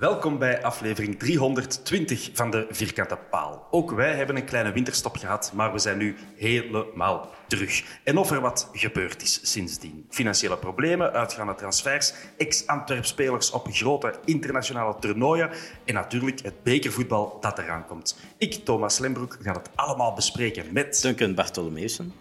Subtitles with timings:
[0.00, 3.66] Welkom bij aflevering 320 van de Vierkante Paal.
[3.70, 8.00] Ook wij hebben een kleine winterstop gehad, maar we zijn nu helemaal terug.
[8.04, 10.06] En of er wat gebeurd is sindsdien.
[10.08, 15.50] Financiële problemen, uitgaande transfers, ex-Antwerp-spelers op grote internationale toernooien
[15.84, 18.18] en natuurlijk het bekervoetbal dat eraan komt.
[18.38, 21.02] Ik, Thomas Lembroek, ga het allemaal bespreken met...
[21.02, 22.12] Duncan Bartolomeusen.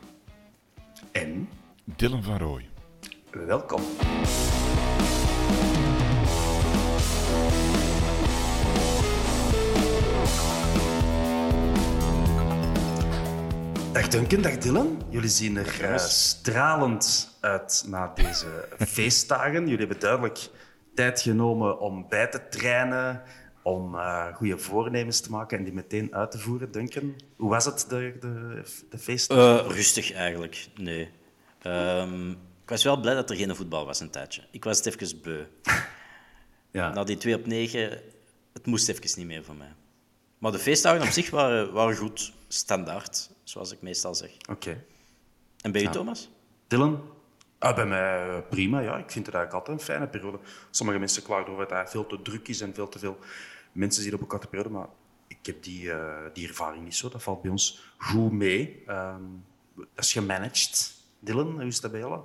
[1.11, 1.49] En...
[1.83, 2.69] Dylan van Rooij.
[3.31, 3.81] Welkom.
[13.99, 15.01] Dag Duncan, dag Dylan.
[15.09, 19.61] Jullie zien er eh, stralend uit na deze feestdagen.
[19.61, 20.49] Jullie hebben duidelijk
[20.95, 23.21] tijd genomen om bij te trainen,
[23.63, 26.71] om eh, goede voornemens te maken en die meteen uit te voeren.
[26.71, 29.65] Duncan, hoe was het, de, de, de feestdagen?
[29.65, 31.09] Eh, rustig eigenlijk, nee.
[31.61, 34.41] Ehm, ik was wel blij dat er geen voetbal was een tijdje.
[34.51, 35.43] Ik was het even beu.
[36.71, 36.93] ja.
[36.93, 38.01] Na die 2 op 9,
[38.53, 39.73] het moest even niet meer voor mij.
[40.39, 44.31] Maar de feestdagen op zich waren, waren goed, standaard, zoals ik meestal zeg.
[44.49, 44.83] Oké.
[45.61, 45.91] En bij u, Ja.
[45.91, 46.29] Thomas?
[46.67, 47.01] Dylan?
[47.57, 48.97] Ah, bij mij eh, prima, ja.
[48.97, 50.39] Ik vind het eigenlijk altijd een fijne periode.
[50.69, 53.17] Sommige mensen klagen over dat het veel te druk is en veel te veel
[53.71, 54.87] mensen zien op een korte periode, maar
[55.27, 57.09] ik heb die, eh, die ervaring niet zo.
[57.09, 58.83] Dat valt bij ons goed mee.
[58.85, 59.21] Ehm,
[59.75, 60.93] dat is gemanaged.
[61.19, 62.21] Dylan, hoe is dat bij jou?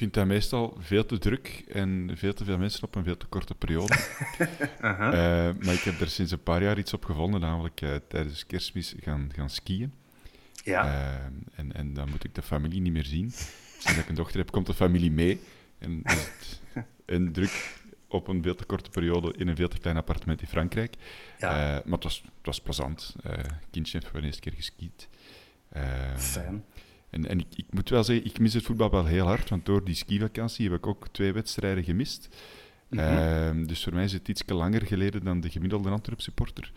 [0.00, 3.16] Ik vind dat meestal veel te druk en veel te veel mensen op een veel
[3.16, 3.96] te korte periode.
[4.80, 8.46] Eh, maar ik heb er sinds een paar jaar iets op gevonden, namelijk eh, tijdens
[8.46, 9.92] kerstmis gaan, gaan skiën.
[10.64, 10.84] Ja.
[10.84, 11.24] Eh,
[11.54, 13.30] en, en dan moet ik de familie niet meer zien.
[13.30, 15.40] Sinds dat ik een dochter heb, komt de familie mee.
[15.78, 16.60] En dan is het
[17.14, 20.48] een druk op een veel te korte periode in een veel te klein appartement in
[20.48, 20.94] Frankrijk.
[21.38, 21.48] Ja.
[21.48, 23.16] Eh, maar het was, het was plezant.
[23.22, 23.32] Eh
[23.70, 25.08] kindje heeft voor de eerste keer geskiet.
[26.16, 26.64] Fijn.
[27.10, 29.66] En, en ik, ik moet wel zeggen, ik mis het voetbal wel heel hard, want
[29.66, 32.28] door die skivakantie heb ik ook twee wedstrijden gemist.
[32.90, 36.72] Ehm, dus voor mij is het iets langer geleden dan de gemiddelde Antwerp supporter.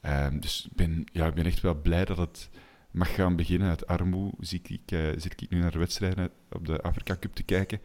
[0.00, 2.50] Ehm, dus ik ben, ja, ik ben echt wel blij dat het
[2.90, 3.68] mag gaan beginnen.
[3.68, 7.34] Uit armoe zie ik, eh, zit ik nu naar de wedstrijden op de Afrika Cup
[7.34, 7.80] te kijken.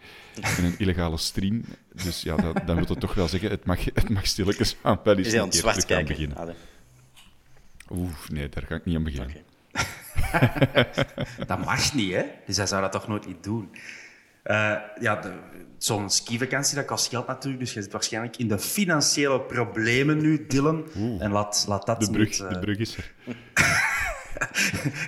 [0.58, 1.64] In een illegale stream.
[2.04, 5.00] Dus ja, dat, dan wil het toch wel zeggen, het mag, het mag stilletjes aan
[5.04, 6.56] wel eens een het keer gaan beginnen.
[7.92, 9.36] Oeh, nee, daar ga ik niet aan beginnen.
[11.48, 12.24] Dat mag niet, hè?
[12.46, 13.70] Dus hij zou dat toch nooit niet doen.
[14.44, 15.34] Eh, ja, de-
[15.78, 17.64] zo'n skivakantie, dat kost geld natuurlijk.
[17.64, 20.88] Dus je zit waarschijnlijk in de financiële problemen nu, Dylan.
[21.20, 22.40] En laat, laat dat De brug, niet...
[22.40, 23.14] eh, de brug is er.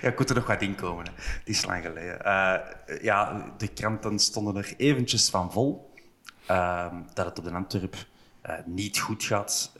[0.02, 1.04] Ja, ik moet er nog wat in komen.
[1.04, 1.10] Hè.
[1.16, 2.24] Het is lang geleden.
[2.24, 2.54] Eh,
[3.02, 5.92] ja, de kranten stonden er eventjes van vol.
[6.46, 7.96] ehm, dat het op de Antwerp
[8.66, 9.72] niet goed gaat.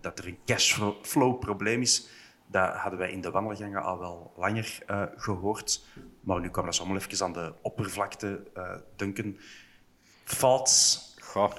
[0.00, 2.06] dat er een cashflow-probleem is.
[2.52, 5.82] Dat hadden wij in de wandelgangen al wel langer eh, gehoord.
[6.20, 9.38] Maar nu kwam dat allemaal even aan de oppervlakte eh dunken.
[10.24, 11.00] Thoughts?
[11.20, 11.52] Goh,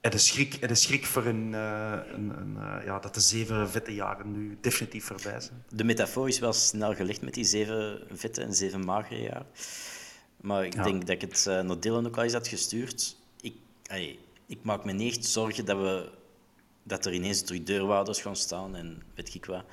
[0.00, 3.70] Het is schrik, het is schrik voor een, eh, een, een, ja, dat de zeven
[3.70, 5.64] vette jaren nu definitief voorbij zijn.
[5.68, 9.46] de metafoor is wel snel gelegd met die zeven vette en zeven magere jaar.
[10.40, 10.82] Maar ik Ja.
[10.82, 13.16] denk dat ik het eh, naar Dylan ook al eens had gestuurd.
[13.40, 13.54] Ik,
[14.46, 16.10] ik maak me niet echt zorgen dat, we,
[16.82, 19.64] dat er ineens drie deurwaarders gaan staan en weet ik wat.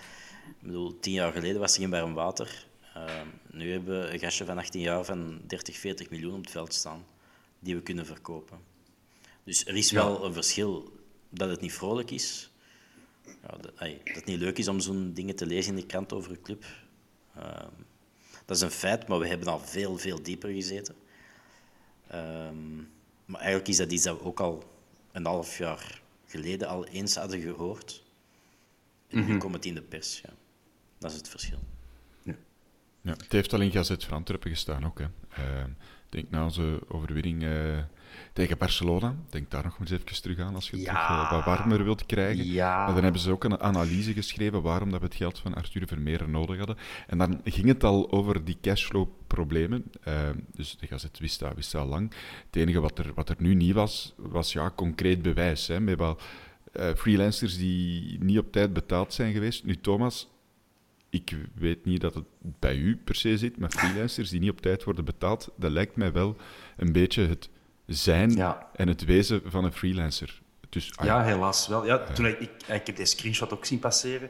[0.49, 2.67] Ik bedoel, tien jaar geleden was er geen warm water.
[2.93, 6.51] Eh, nu hebben we een gastje van 18 jaar van 30, 40 miljoen op het
[6.51, 7.05] veld staan
[7.59, 8.59] die we kunnen verkopen.
[9.43, 10.93] Dus er is wel een verschil
[11.29, 12.51] dat het niet vrolijk is.
[13.25, 16.13] Ja, dat, dat, het niet leuk is om zo'n dingen te lezen in de krant
[16.13, 16.65] over een club.
[17.35, 17.71] Ehm,
[18.45, 20.95] dat is een feit, maar we hebben al veel, veel dieper gezeten.
[22.07, 22.75] Ehm,
[23.25, 24.63] maar eigenlijk is dat iets dat we ook al
[25.11, 28.03] een half jaar geleden al eens hadden gehoord.
[29.07, 29.37] En nu mhm.
[29.37, 30.21] komt het in de pers.
[30.21, 30.33] Ja.
[30.99, 31.59] Dat is het verschil.
[32.23, 32.35] Ja.
[33.01, 34.99] ja het heeft al in Gazet van Antwerpen gestaan ook.
[34.99, 35.05] Hè.
[35.05, 35.63] Uh,
[36.09, 37.77] denk na onze overwinning uh,
[38.33, 39.15] tegen Barcelona.
[39.29, 41.07] Denk daar nog eens even terug aan als je het ja.
[41.07, 42.45] terug, uh, wat warmer wilt krijgen.
[42.45, 42.85] Ja.
[42.85, 45.87] Maar dan hebben ze ook een analyse geschreven waarom dat we het geld van Arthur
[45.87, 46.77] Vermeer nodig hadden.
[47.07, 49.91] En dan ging het al over die cashflow-problemen.
[50.07, 52.13] Uh, dus de Gazet wist dat, wist dat al lang.
[52.45, 55.67] Het enige wat er, wat er nu niet was, was ja, concreet bewijs.
[55.67, 56.17] Hè, met wel
[56.73, 59.63] uh, freelancers die niet op tijd betaald zijn geweest.
[59.63, 60.29] Nu, Thomas,
[61.09, 64.61] ik weet niet dat het bij u per se zit, maar freelancers die niet op
[64.61, 66.35] tijd worden betaald, dat lijkt mij wel
[66.77, 67.49] een beetje het
[67.85, 68.39] zijn
[68.75, 70.41] en het wezen van een freelancer.
[70.69, 71.85] Dus, ah, ja, helaas wel.
[71.85, 74.29] Ja, toen ik, ik, ik heb deze screenshot ook zien passeren.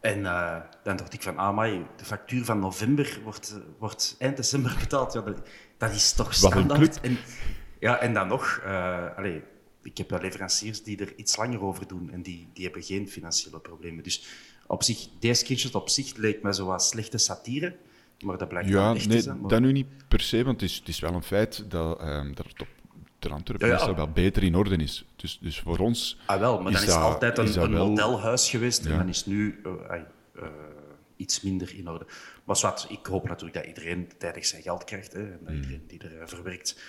[0.00, 4.36] En uh, dan dacht ik van, ah, maar de factuur van november wordt, wordt eind
[4.36, 5.12] december betaald.
[5.12, 7.00] Ja, dat, dat is toch standaard.
[7.00, 7.18] En,
[7.80, 9.40] ja, en dan nog, uh, allez,
[9.82, 13.60] ik heb leveranciers die er iets langer over doen en die, die hebben geen financiële
[13.60, 14.04] problemen.
[14.04, 14.26] Dus
[14.66, 17.76] op zich, deze screenshot op zich leek me zo wat slechte satire.
[18.24, 19.40] Maar dat blijkt ja, echt nee, te zijn.
[19.40, 19.50] Maar...
[19.50, 22.34] dat nu niet per se, want het is, het is wel een feit dat, um,
[22.34, 22.68] dat het op
[23.18, 23.94] de Antwerpen ja, ja.
[23.94, 25.04] wel beter in orde is.
[25.16, 26.18] Dus, dus voor ons.
[26.26, 27.88] Ah, wel, maar dan is het altijd een, een wel...
[27.88, 28.90] modelhuis geweest ja.
[28.90, 29.72] en dan is nu uh,
[30.36, 30.42] uh,
[31.16, 32.06] iets minder in orde.
[32.44, 35.56] Maar zwart, ik hoop natuurlijk dat iedereen tijdig zijn geld krijgt hè, en dat mm.
[35.56, 36.80] iedereen die er verwerkt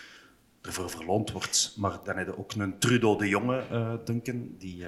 [0.61, 1.73] ervoor verloond wordt.
[1.77, 3.63] Maar dan heb je ook een Trudeau de Jonge,
[4.05, 4.85] Duncan, die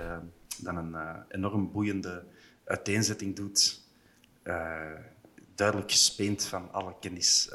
[0.58, 2.24] dan een enorm boeiende
[2.70, 3.82] uiteenzetting doet.
[5.56, 7.50] duidelijk gespeend van alle kennis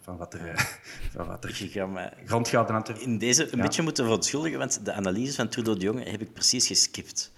[0.00, 0.40] van wat er,
[1.16, 1.52] van wat er
[2.24, 3.00] grond gaat.
[3.00, 3.62] In deze een ja.
[3.62, 7.32] beetje moeten verontschuldigen, want de analyse van Trudeau de Jonge heb ik precies geskipt.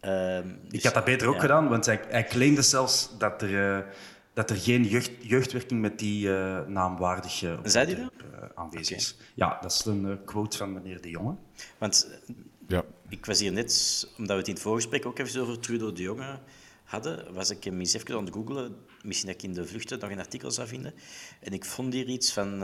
[0.00, 1.40] Ehm, dus, ik had dat beter ook ja.
[1.40, 3.86] gedaan, want hij, hij claimde zelfs dat er
[4.32, 8.06] dat er geen jeugd, jeugdwerking met die uh, naam waardig uh, Zei uh,
[8.54, 9.16] aanwezig is.
[9.34, 11.34] Ja, dat is een quote van meneer De Jonge.
[11.78, 12.08] Want
[12.66, 12.84] ja.
[13.10, 16.02] Ik was hier net, omdat we het in het voorgesprek ook even over Trudeau De
[16.02, 16.38] Jonge
[16.84, 18.76] hadden, was ik hem eens even aan het googlen.
[19.02, 20.94] Misschien dat ik in de vluchten nog een artikel zou vinden.
[21.40, 22.58] En ik vond hier iets van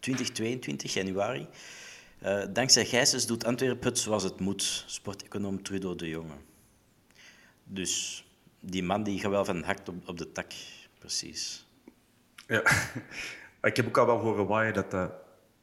[0.00, 1.46] 2022, januari.
[2.52, 4.84] dankzij Gijsens doet Antwerpen het zoals het moet.
[4.86, 6.36] Sporteconoom Trudeau De Jonge.
[7.64, 8.24] Dus
[8.60, 10.52] die man die gaat wel van hakt op, op de tak,
[10.98, 11.66] precies.
[12.46, 12.62] Ja,
[13.62, 15.12] ik heb ook al wel horen waaien dat dat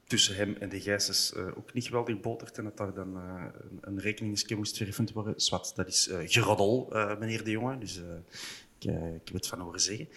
[0.07, 3.44] tussen hem en de Gijsens uh, ook niet geweldig botert en dat daar dan uh,
[3.69, 5.33] een, een rekening moest vereffend worden.
[5.38, 6.89] Zwat, dat is uh, geroddel,
[7.19, 10.09] meneer de Jonge, dus ik, ik, heb het van horen zeggen.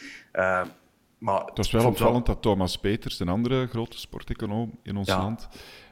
[1.18, 2.34] maar het was wel opvallend wel...
[2.34, 5.18] dat Thomas Peters, een andere grote sporteconoom in ons ja.
[5.18, 5.48] land,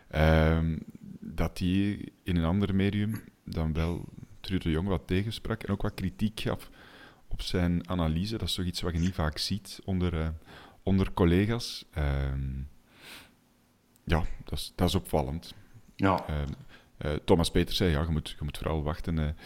[0.09, 0.79] ehm,
[1.21, 4.05] dat die in een ander medium dan wel
[4.41, 6.71] Trude de Jong wat tegensprak en ook wat kritiek gaf
[7.29, 8.39] op zijn analyse.
[8.39, 10.35] Dat is toch iets wat je niet vaak ziet onder,
[10.83, 11.85] onder collega's.
[14.09, 15.55] Ja, dat is, dat is opvallend.
[15.97, 16.25] Ja.
[17.05, 19.37] Uh, Thomas Peters zei, ja, je moet, je moet vooral wachten.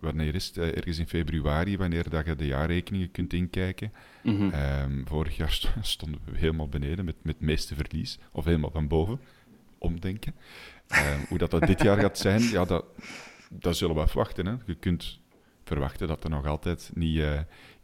[0.00, 0.56] wanneer is het?
[0.58, 3.92] ergens in februari, wanneer dat je de jaarrekeningen kunt inkijken.
[4.22, 5.06] Mm -hmm.
[5.06, 8.18] vorig jaar stonden we helemaal beneden met, met het meeste verlies.
[8.32, 9.20] Of helemaal van boven.
[9.78, 10.34] Omdenken.
[11.28, 12.84] hoe dat, dat dit jaar gaat zijn, ja, dat,
[13.50, 14.46] dat zullen we afwachten.
[14.46, 14.54] Hè.
[14.66, 15.20] Je kunt
[15.64, 17.22] verwachten dat er nog altijd niet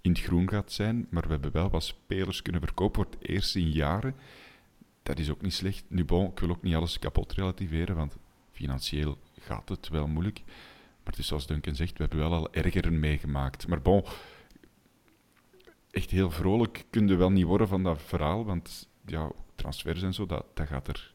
[0.01, 3.29] in het groen gaat zijn, maar we hebben wel wat spelers kunnen verkopen voor het
[3.31, 4.15] eerst in jaren.
[5.07, 5.85] Dat is ook niet slecht.
[5.89, 8.17] Nu, bon, ik wil ook niet alles kapot relativeren, want
[8.53, 10.43] financieel gaat het wel moeilijk.
[10.45, 13.67] Maar het is zoals Duncan zegt, we hebben wel al erger meegemaakt.
[13.67, 14.05] Maar bon,
[15.91, 20.15] echt heel vrolijk kun je wel niet worden van dat verhaal, want ja, transfers en
[20.15, 21.15] zo, dat, dat gaat er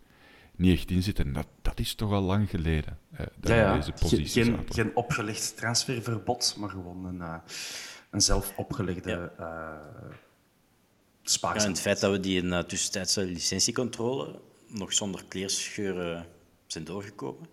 [0.55, 1.33] niet echt in zitten.
[1.33, 2.99] Dat, dat is toch al lang geleden.
[3.11, 3.75] Eh, ja, ja.
[3.75, 7.35] Deze positie geen, geen opgelegd transferverbod, maar gewoon een, uh,
[8.09, 9.33] een zelf opgelegde ja.
[9.39, 10.15] uh,
[11.23, 16.27] Ja, het feit dat we die in uh, tussentijdse licentiecontrole nog zonder kleerscheuren
[16.67, 17.47] zijn doorgekomen,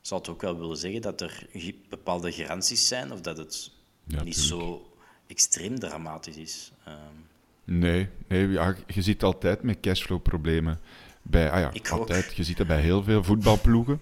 [0.00, 1.46] zal het ook wel willen zeggen dat er
[1.88, 3.70] bepaalde garanties zijn of dat het
[4.06, 4.90] ja, niet zo
[5.26, 6.72] extreem dramatisch is.
[6.88, 7.28] Um.
[7.64, 10.80] Nee, nee ja, je ziet altijd met cashflow-problemen.
[11.22, 12.24] Bij, ah ja, ik altijd.
[12.24, 12.30] Ook.
[12.30, 14.00] Je ziet het bij heel veel voetbalploegen.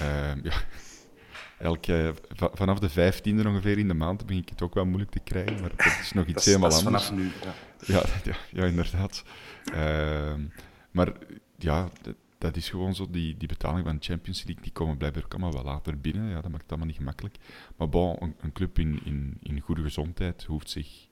[0.00, 0.62] uh, ja.
[1.58, 5.20] Elke, vanaf de vijftiende ongeveer in de maand begin ik het ook wel moeilijk te
[5.20, 7.10] krijgen, maar dat is nog iets helemaal anders.
[7.10, 7.54] nu, ja.
[7.86, 9.24] Ja, ja, ja inderdaad.
[9.74, 10.34] Uh,
[10.90, 11.12] maar
[11.58, 14.96] ja, dat, dat, is gewoon zo, die, die betalingen van de Champions League, die komen
[14.96, 16.28] blijkbaar ook allemaal wel later binnen.
[16.28, 17.36] Ja, dat maakt het allemaal niet gemakkelijk.
[17.76, 21.08] Maar bon, een, een club in, in, in goede gezondheid hoeft zich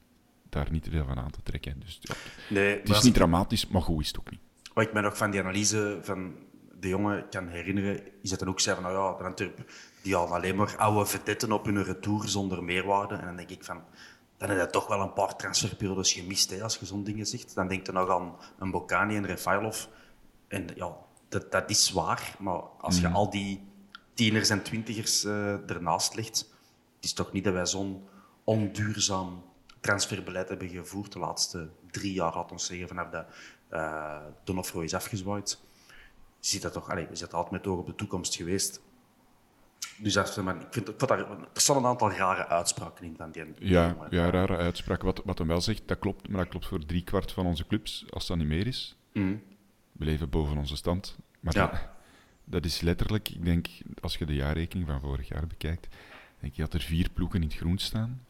[0.49, 1.81] daar niet te veel van aan te trekken.
[1.81, 2.15] Dus ja,
[2.49, 4.41] nee, het is niet dramatisch, maar goed is het ook niet.
[4.75, 6.35] Wat ik me nog van die analyse van
[6.81, 9.65] de jongen kan herinneren, is dat dan ook zei van, nou ja, de Antwerp,
[10.03, 13.15] die al alleen maar oude vedetten op hun retour zonder meerwaarde.
[13.15, 13.85] En dan denk ik van,
[14.37, 17.55] dan heb je toch wel een paar transferperiodes gemist, hè, als je zo'n dingen zegt.
[17.55, 19.85] Dan denk je nog aan een Bokani en Refailov.
[20.49, 20.97] En ja,
[21.29, 22.37] dat, dat is waar.
[22.39, 23.67] Maar als je al die
[24.15, 26.39] tieners en twintigers uh, ernaast legt,
[26.97, 28.05] het is toch niet dat wij zo'n
[28.45, 29.45] onduurzaam
[29.81, 33.27] transferbeleid hebben gevoerd de laatste drie jaar, laat ons zeggen, vanaf dat
[33.71, 35.61] uh, Donofro is afgezwaaid.
[36.41, 38.81] Je ziet dat toch, allez, we zitten altijd met oog op de toekomst geweest.
[40.03, 43.45] Dus dat, ik vind, ik daar, er staan een aantal rare uitspraken in van die.
[43.59, 45.05] Ja, ja rare uitspraken.
[45.05, 48.05] Wat, wat hem wel zegt, dat klopt, maar dat klopt voor driekwart van onze clubs,
[48.11, 48.97] als dat niet meer is.
[49.13, 49.43] Mm.
[49.93, 51.17] We leven boven onze stand.
[51.41, 51.67] Maar Ja.
[51.67, 51.81] dat,
[52.45, 53.67] dat is letterlijk, ik denk,
[54.01, 55.89] als je de jaarrekening van vorig jaar bekijkt,
[56.41, 58.27] denk je dat er vier ploegen in het groen staan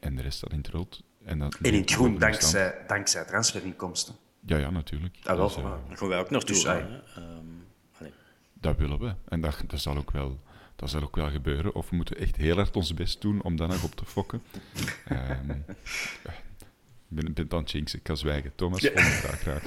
[0.00, 1.02] en de rest staat in het rood.
[1.24, 1.64] En, dat, Mhm.
[1.64, 2.20] En in het groen, stand.
[2.20, 4.14] dankzij, dankzij transferinkomsten.
[4.46, 5.16] Ja, ja, natuurlijk.
[5.24, 5.88] Ah, wel, Dus, eh, voilà.
[5.88, 6.46] Daar gaan wij ook.
[6.46, 6.80] Dus, ai.
[7.14, 7.24] Ehm,
[7.98, 8.12] allee.
[8.52, 9.14] Dat willen we.
[9.28, 10.40] En dat, dat, zal ook wel,
[10.78, 11.74] dat zal ook wel gebeuren.
[11.74, 14.42] Of we moeten echt heel hard ons best doen om dat nog op te fokken.
[15.08, 15.50] Ehm,
[17.10, 17.98] ik ben, het jinxen.
[17.98, 18.52] Ik kan zwijgen.
[18.54, 18.90] Thomas, Ja.
[18.90, 19.64] volgende vraag graag.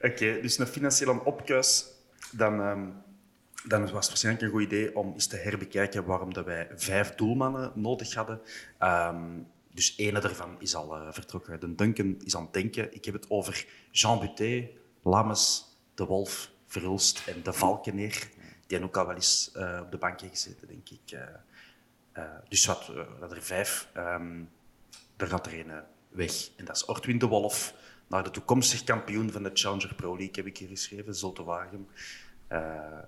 [0.10, 1.84] Oké, dus een financiële opkuis,
[2.30, 2.88] dan, ehm,
[3.64, 7.14] dan was het waarschijnlijk een goed idee om eens te herbekijken waarom dat wij vijf
[7.14, 8.40] doelmannen nodig hadden.
[8.78, 9.38] Ehm,
[9.72, 11.60] dus ene daarvan is al eh, vertrokken.
[11.60, 12.94] De Duncan is aan het denken.
[12.94, 14.68] Ik heb het over Jean Buté,
[15.02, 18.28] Lames, De Wolf, Verhulst en De Valkeneer.
[18.72, 21.12] Die ook al wel eens eh, op de bank gezeten, denk ik.
[21.12, 21.22] Eh,
[22.12, 23.88] eh, dus wat, eh, dat er vijf.
[25.16, 26.50] Er gaat er een weg.
[26.56, 27.74] En dat is Ortwin de Wolf,
[28.06, 31.44] naar de toekomstig kampioen van de Challenger Pro League, heb ik hier geschreven, Zulte.
[32.46, 32.98] Eh,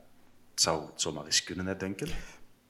[0.50, 2.08] het zou het zomaar eens kunnen, hè, denken.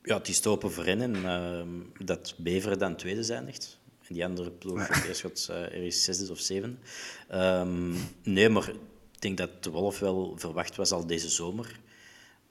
[0.02, 3.78] Ja, het is te open voor hen en ehm, dat Beveren dan tweede zijn echt.
[4.08, 6.76] En die andere ploeg voor eerst gaat eh, ergens zesde of zevende.
[7.28, 8.76] Ehm, nee, maar ik
[9.18, 11.80] denk dat de Wolf wel verwacht was al deze zomer.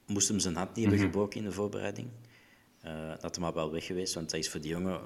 [0.05, 2.07] Moest hem zijn hand niet hebben gebroken in de voorbereiding.
[2.81, 5.01] Eh dat hem maar wel weg geweest, want dat is voor die jongen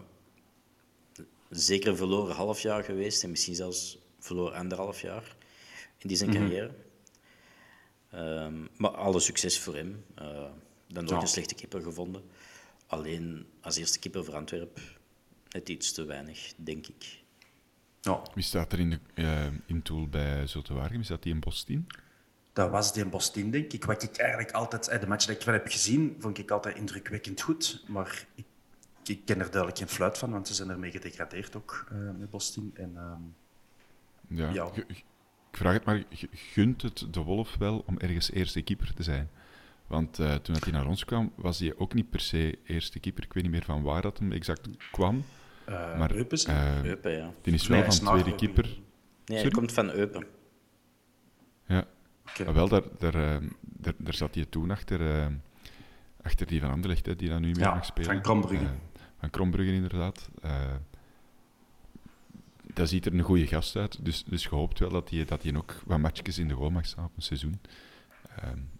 [1.50, 5.36] zeker een verloren half jaar geweest en misschien zelfs verloren anderhalf jaar
[5.98, 6.72] in die zijn carrière.
[8.12, 10.04] Ehm, maar alle succes voor hem.
[10.16, 10.26] Eh,
[10.88, 11.22] dan nooit Ja.
[11.22, 12.24] een slechte keeper gevonden.
[12.88, 14.84] Alleen als eerste keeper voor Antwerpen
[15.50, 17.24] net iets te weinig, denk ik.
[18.02, 21.00] Ja, Wie staat er in de eh, in tool bij Zulte Waregem?
[21.00, 21.88] Is dat die in Bostin?
[22.58, 23.86] Dat was die in Boston, denk ik.
[23.86, 25.02] Wat ik eigenlijk altijd...
[25.02, 27.84] De match die ik van heb gezien, vond ik altijd indrukwekkend goed.
[27.88, 28.46] Maar ik,
[29.06, 32.30] ik ken er duidelijk geen fluit van, want ze zijn ermee gedegradeerd ook, eh, met
[32.30, 32.72] Boston.
[32.74, 34.70] En, ehm, Ja.
[34.88, 35.04] Ik
[35.52, 39.30] vraag het maar, gunt het de Wolf wel om ergens eerste keeper te zijn?
[39.88, 43.00] Want eh, toen dat hij naar ons kwam, was hij ook niet per se eerste
[43.00, 43.24] keeper.
[43.24, 45.24] Ik weet niet meer van waar dat hem exact kwam.
[45.66, 46.18] eh, Maar eh,
[46.84, 47.32] Eupen, ja.
[47.42, 48.64] die is Nee, wel is van tweede keeper.
[48.64, 48.78] Nee,
[49.26, 49.52] hij Sorry?
[49.52, 50.26] komt van Eupen.
[52.46, 55.26] Maar wel, daar, daar, eh, daar, daar zat hij toen achter, eh,
[56.22, 58.12] achter die van Anderlecht, hè, die dan nu meer Ja, mag spelen.
[58.12, 58.66] van Krombrugge.
[58.66, 58.72] Eh,
[59.20, 60.30] van Krombrugge, inderdaad.
[62.74, 65.56] Dat ziet er een goede gast uit, dus, dus je hoopt wel dat hij, dat
[65.56, 67.60] ook wat matchjes in de goal mag staan op een seizoen.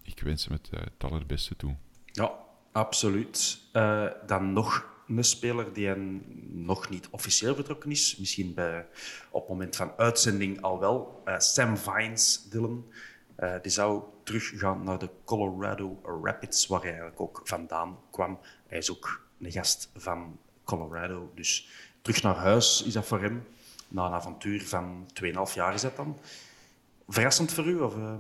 [0.04, 1.76] Ik wens hem het, eh, het allerbeste toe.
[2.06, 2.32] Ja,
[2.72, 3.60] absoluut.
[3.72, 6.24] Eh, dan nog een speler die een-
[6.66, 8.16] nog niet officieel vertrokken is.
[8.18, 8.86] Misschien bij,
[9.30, 11.22] op het moment van uitzending al wel.
[11.26, 12.86] Eh, Sam Vines, Dylan.
[13.38, 18.40] Eh, die zou teruggaan naar de Colorado Rapids, waar hij eigenlijk ook vandaan kwam.
[18.68, 21.32] Hij is ook een gast van Colorado.
[21.36, 21.70] Dus
[22.02, 23.44] terug naar huis is dat voor hem.
[23.88, 26.20] Na een avontuur van 2,5 jaar is dat dan.
[27.08, 27.80] Verrassend voor u?
[27.80, 28.16] Of, eh?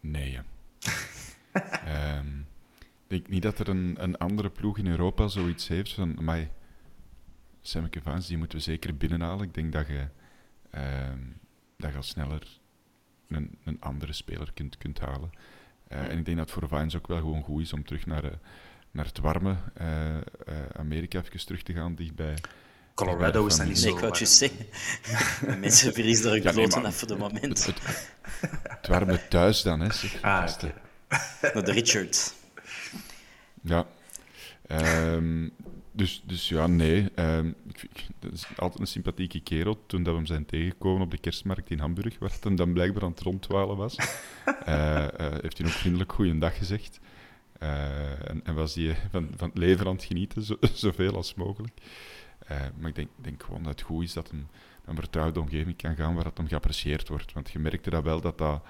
[0.00, 0.44] Nee, ja.
[1.84, 2.26] Ehm,
[3.06, 6.16] denk niet dat er een, een andere ploeg in Europa zoiets heeft van,
[8.02, 9.46] Vines, die moeten we zeker binnenhalen.
[9.46, 10.08] Ik denk dat je,
[10.70, 11.18] ehm,
[11.76, 12.59] dat je al sneller
[13.30, 15.30] een, een andere speler kunt, kunt halen.
[15.88, 18.06] Eh, en ik denk dat het voor Vines ook wel gewoon goed is om terug
[18.06, 18.30] naar, eh,
[18.90, 20.22] naar het warme eh, eh,
[20.76, 22.34] Amerika even terug te gaan, dichtbij.
[22.94, 23.94] Colorado is dat niet Nee, zo.
[23.94, 24.66] ik wou juist zeggen.
[25.60, 27.66] Mensen verliezen er een Ja, nee, kloten maar- af voor de moment.
[27.66, 28.12] Het, het,
[28.62, 29.92] het warme thuis dan, hè.
[29.92, 30.22] zeg.
[30.22, 30.58] Ah,
[31.40, 32.34] de Richard.
[33.62, 33.86] Ja.
[34.66, 35.48] Ehm,
[36.00, 37.08] dus, dus ja, nee.
[37.14, 39.86] Ehm, ik, ik- dat is altijd een sympathieke kerel.
[39.86, 42.72] Toen dat we hem zijn tegengekomen op de kerstmarkt in Hamburg, waar het hem dan
[42.72, 43.96] blijkbaar aan het ronddwalen was,
[44.64, 47.00] eh, eh, heeft hij ook vriendelijk goeiedag gezegd.
[47.58, 51.34] Eh, en, en was hij van, van het leven aan het genieten, zo, zoveel als
[51.34, 51.80] mogelijk.
[52.78, 54.38] Maar ik denk, denk gewoon dat het goed is dat hem
[54.84, 57.32] naar een vertrouwde omgeving kan gaan waar dat hem geapprecieerd wordt.
[57.32, 58.62] Want je merkte dat wel dat dat,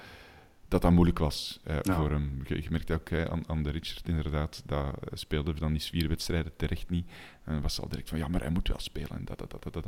[0.70, 2.42] dat dat moeilijk was uh, voor hem.
[2.46, 6.56] Je, je merkte ook aan, aan de Richard inderdaad, dat speelde dan die vier wedstrijden
[6.56, 7.10] terecht niet.
[7.44, 9.10] En was al direct van, ja, maar hij moet wel spelen.
[9.10, 9.84] En dat, dat, dat, dat,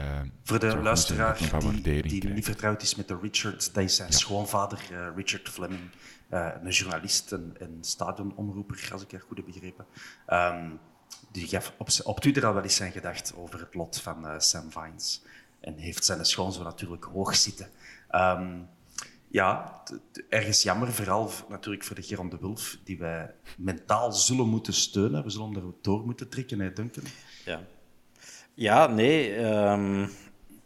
[0.00, 1.38] uh, voor de luisteraar
[1.82, 4.80] die, die niet vertrouwd is met de Richard, dat is zijn schoonvader
[5.16, 5.90] Richard Fleming.
[6.28, 9.86] een journalist en, en stadionomroeper, als ik het goed heb begrepen.
[10.28, 10.78] Um,
[11.32, 14.70] die gaf op, op Twitter al wel eens zijn gedacht over het lot van Sam
[14.70, 15.22] Vines.
[15.60, 17.68] En heeft zijn schoonzoon natuurlijk hoog zitten.
[18.10, 18.68] Um,
[19.30, 19.82] ja,
[20.28, 25.24] ergens jammer, vooral natuurlijk voor de Geron de Wulf, die wij mentaal zullen moeten steunen.
[25.24, 27.04] We zullen er door moeten trekken, hè, Duncan?
[27.44, 27.66] Ja,
[28.54, 29.36] ja nee.
[29.36, 30.10] Um,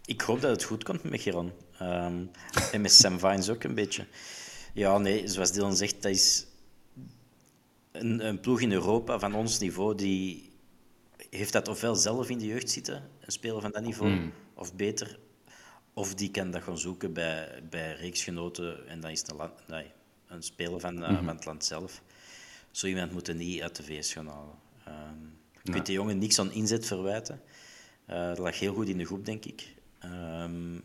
[0.05, 1.53] ik hoop dat het goed komt met Geron.
[1.83, 2.31] Um,
[2.73, 4.07] en met Sam Vines ook een beetje.
[4.75, 6.47] Ja, nee, zoals Dylan zegt, dat is
[7.93, 10.53] een, een ploeg in Europa van ons niveau die
[11.31, 14.33] heeft dat ofwel zelf in de jeugd zitten, een speler van dat niveau, mm.
[14.55, 15.19] of beter,
[15.95, 19.53] of die kan dat gaan zoeken bij, bij reeksgenoten en dan is het een, land,
[19.69, 19.91] nee,
[20.27, 22.03] een speler van, mm van het land zelf.
[22.71, 24.59] Zo iemand moet er niet uit de VS gaan halen.
[24.89, 27.43] Um, je kunt die jongen niks aan inzet verwijten.
[28.11, 29.75] Uh, dat lag heel goed in de groep, denk ik.
[30.05, 30.77] Um,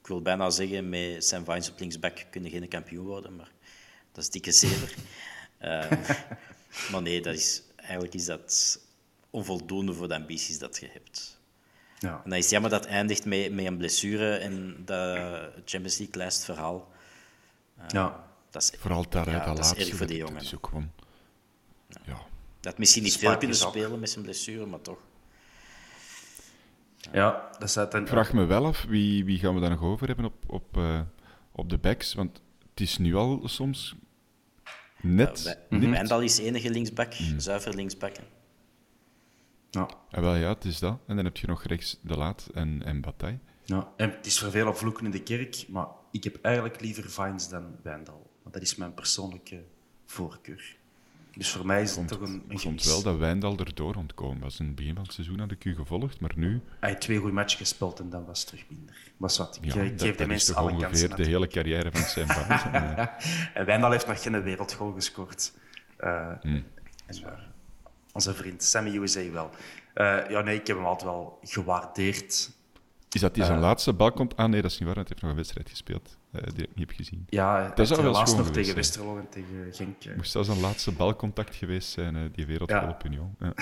[0.00, 3.50] ik wil bijna zeggen, met Sam Vines op linksback kunnen geen kampioen worden, maar
[4.12, 4.94] dat is dikke zever.
[5.60, 5.90] uh,
[6.90, 8.80] maar nee, dat is, eigenlijk is dat
[9.30, 11.40] onvoldoende voor de ambities dat je hebt.
[12.02, 12.20] Ja.
[12.24, 15.18] En dan is het jammer dat het eindigt met, met een blessure en dat
[15.64, 16.88] Champions League lijst verhaal.
[17.78, 18.24] Uh, ja.
[18.50, 20.34] Dat is, Vooral daar, ja, dat, laatste, is erg voor die jongen.
[20.34, 20.90] Dat is ook gewoon...
[22.04, 22.20] Ja.
[22.60, 24.98] Dat misschien niet veel kunnen spelen met zijn blessure, maar toch.
[27.12, 28.02] Ja, dat staat een...
[28.02, 30.76] Ik vraag me wel af, wie, wie gaan we daar nog over hebben op, op,
[30.76, 31.00] uh,
[31.52, 32.14] op de backs?
[32.14, 32.40] Want
[32.70, 33.94] het is nu al soms
[35.00, 35.58] net...
[35.70, 37.40] Ja, Wijndal is enige linksback, mm.
[37.40, 38.16] zuiver linksback.
[39.72, 39.88] Ja.
[40.10, 40.98] En wel ja, het is dat.
[41.06, 43.38] En dan heb je nog rechts De Laat en, en Bataille.
[43.64, 47.10] Ja, en het is voor veel vloeken in de kerk, maar ik heb eigenlijk liever
[47.10, 48.30] Vines dan Wijndal.
[48.42, 49.64] Want dat is mijn persoonlijke
[50.06, 50.76] voorkeur.
[51.36, 54.60] Dus voor mij is het toch een, een komt wel dat Wijndal erdoor ontkomen was.
[54.60, 56.60] In het begin van het seizoen had ik u gevolgd, maar nu...
[56.80, 58.96] Hij heeft twee goede matchen gespeeld en dan was het terug minder.
[59.16, 61.16] Was wat, ik, ja, ik geef de mensen alle kansen.
[61.16, 62.62] de hele carrière van zijn Vines.
[63.54, 65.52] en Wijndal heeft nog geen wereldgoal gescoord.
[66.00, 66.64] Uh, hmm.
[68.12, 69.50] Onze vriend Sammy USA wel.
[69.94, 72.50] Uh, ja, nee, ik heb hem altijd wel gewaardeerd.
[73.10, 74.36] Is dat die zijn uh, laatste balkont?
[74.36, 74.96] Ah, nee, dat is niet waar.
[74.96, 77.26] Hij heeft nog een wedstrijd gespeeld uh, die ik niet heb gezien.
[77.28, 80.16] Ja, dat is wel laatst nog tegen Westerlo en tegen Genk.
[80.16, 83.30] Moest dat zijn laatste balcontact geweest zijn, die wereldgoal ja.
[83.38, 83.52] Ja.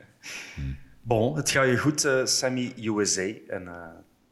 [0.54, 0.76] hmm.
[1.02, 3.32] Bon, het gaat je goed, Sammy USA.
[3.48, 3.68] En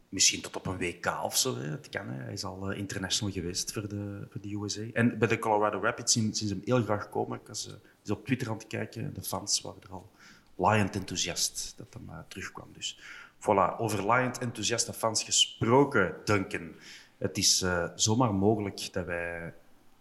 [0.09, 1.57] misschien tot op een WK of zo.
[1.57, 1.70] Hè.
[1.70, 2.22] Het kan, hè.
[2.22, 4.83] Hij is al international geweest voor de, voor de USA.
[4.92, 7.40] En bij de Colorado Rapids zien, zien ze hem heel graag komen.
[7.40, 7.70] Ik was
[8.04, 9.14] is op Twitter aan het kijken.
[9.14, 10.10] De fans waren er al
[10.54, 12.68] laaiend enthousiast dat hem uh, terugkwam.
[12.72, 12.98] Dus
[13.38, 16.74] voilà, over laaiend enthousiaste fans gesproken, Duncan.
[17.18, 19.54] Het is uh, zomaar mogelijk dat wij,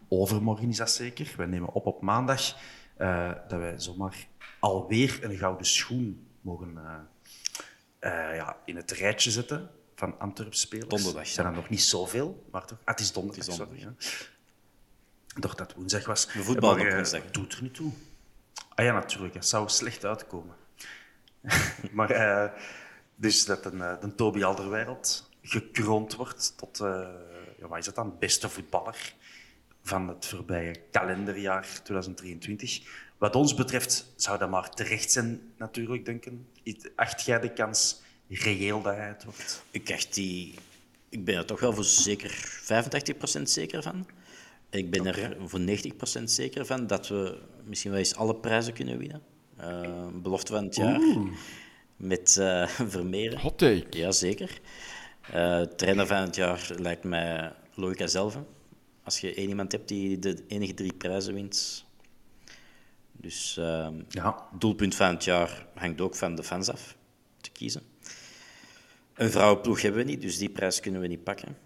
[0.07, 2.55] overmorgen is dat zeker, wij nemen op op maandag,
[2.97, 4.27] uh, dat wij zomaar
[4.59, 6.77] alweer een gouden schoen mogen
[7.99, 10.87] ja, in het rijtje zetten van Antwerp spelers.
[10.87, 11.27] Donderdag.
[11.27, 12.77] zijn er nog niet zoveel, maar toch?
[12.79, 13.45] Ah, het is donderdag.
[13.45, 13.95] Het is donderdag.
[13.99, 14.32] Sorry,
[15.39, 16.25] doch dat woensdag was.
[16.25, 17.91] De voetbal maar, uh, doet er niet toe.
[18.75, 19.33] Ah ja, natuurlijk.
[19.33, 20.55] Het zou slecht uitkomen.
[21.91, 22.59] maar uh,
[23.15, 26.77] dus dat een, uh, een Toby Alderweireld gekroond wordt tot,
[27.57, 29.13] ja, wat is dat dan, beste voetballer
[29.83, 32.81] van het voorbije kalenderjaar 2023.
[33.17, 36.47] Wat ons betreft zou dat maar terecht zijn, natuurlijk, denken.
[36.95, 39.63] Acht jij de kans reëel dat hij het wordt?
[39.71, 40.55] Ik, echt die,
[41.09, 42.61] ik ben er toch wel voor zeker
[43.39, 44.05] 85% zeker van.
[44.73, 45.59] Ik ben er voor
[46.19, 49.21] 90% zeker van dat we misschien wel eens alle prijzen kunnen winnen.
[49.59, 51.01] Uh, belofte van het jaar.
[51.95, 53.39] Met uh, Vermeeren.
[53.39, 53.85] Hot take.
[53.89, 54.59] Jazeker.
[55.35, 58.37] Uh, trainer van het jaar lijkt mij Logica zelf.
[59.03, 61.85] Als je één iemand hebt die de enige drie prijzen wint.
[63.11, 64.47] Dus uh, ja.
[64.57, 66.95] doelpunt van het jaar hangt ook van de fans af
[67.41, 67.81] te kiezen.
[69.13, 71.57] Een vrouwenploeg hebben we niet, dus die prijs kunnen we niet pakken.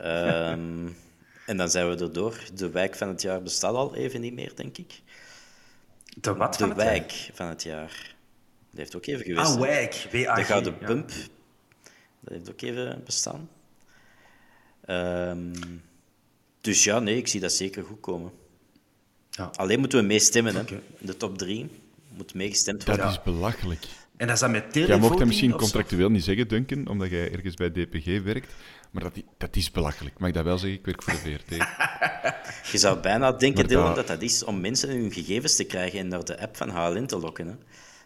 [0.00, 0.96] um,
[1.50, 2.38] En dan zijn we erdoor.
[2.54, 5.00] De wijk van het jaar bestaat al even niet meer, denk ik.
[6.20, 8.14] De wat De wijk van het jaar.
[8.70, 9.54] Dat heeft ook even geweest.
[9.54, 10.08] Ah, wijk.
[10.10, 10.36] W-A-G.
[10.36, 10.86] De Gouden ja.
[10.86, 11.08] Pump.
[12.20, 13.48] Dat heeft ook even bestaan.
[14.86, 15.82] Um,
[16.60, 18.32] dus ja, nee, ik zie dat zeker goed komen.
[19.30, 19.50] Ja.
[19.54, 20.54] Alleen moeten we meestemmen.
[20.54, 20.64] Hè.
[20.98, 21.70] De top drie
[22.08, 23.04] moet meegestemd worden.
[23.04, 23.86] Dat is belachelijk.
[24.20, 27.54] En dat is met Jij mocht dat misschien contractueel niet zeggen, Duncan, omdat jij ergens
[27.54, 28.52] bij DPG werkt.
[28.90, 30.18] Maar dat, dat is belachelijk.
[30.18, 30.78] Mag ik dat wel zeggen?
[30.78, 31.56] Ik werk voor de VRT.
[32.72, 33.68] Je zou bijna denken, dat...
[33.68, 36.68] Dylan, dat dat is om mensen hun gegevens te krijgen en naar de app van
[36.68, 37.46] HLN te lokken.
[37.46, 37.54] Hè?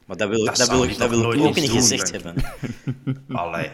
[0.07, 2.35] Maar dat wil, Dat wil, ik dat wil ik ook niet gezegd hebben.
[3.29, 3.71] Allee.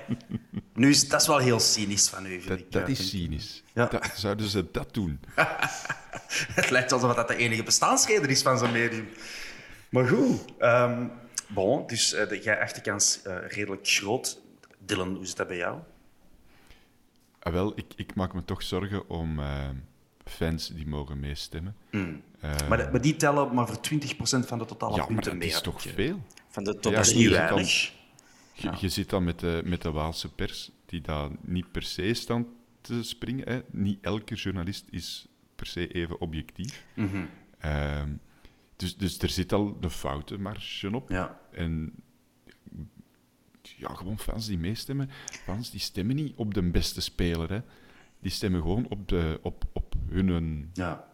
[0.74, 2.72] Nu is dat is wel heel cynisch van u, vind Dat, ik.
[2.72, 3.62] dat is cynisch.
[3.74, 3.86] Ja.
[3.86, 5.20] Dat- zouden ze dat doen?
[6.54, 9.08] Het lijkt alsof dat de enige bestaansreden is van zo'n medium.
[9.90, 10.40] Maar goed.
[10.58, 11.04] ehm
[11.54, 14.40] bon, dus eh, de, jij achterkans eh redelijk groot.
[14.78, 15.78] Dylan, hoe zit dat bij jou?
[17.40, 19.68] Ah, wel, ik, ik maak me toch zorgen om eh,
[20.24, 21.76] fans die mogen meestemmen.
[21.90, 22.00] Eh,
[22.68, 25.38] Maar, de- maar die tellen maar voor 20% van de totale ja, maar punten dat
[25.38, 25.48] mee.
[25.48, 26.22] is heb toch veel?
[26.48, 27.92] Van de top Ja, Dat is je niet zit dan- weinig.
[28.52, 32.14] Je, je zit dan met de, met de Waalse pers, die daar niet per se
[32.14, 32.46] staan
[32.80, 33.48] te springen.
[33.48, 33.60] Hè.
[33.70, 36.84] Niet elke journalist is per se even objectief.
[37.58, 38.08] Ehm,
[38.80, 41.08] dus, dus er zit al de foutenmarge op.
[41.10, 41.40] Ja.
[41.52, 41.92] En
[43.62, 45.10] ja, gewoon fans die meestemmen.
[45.44, 47.50] Fans die stemmen niet op de beste speler.
[47.52, 47.60] Hè.
[48.20, 51.04] Die stemmen gewoon op, de, op, op, hun, Ja.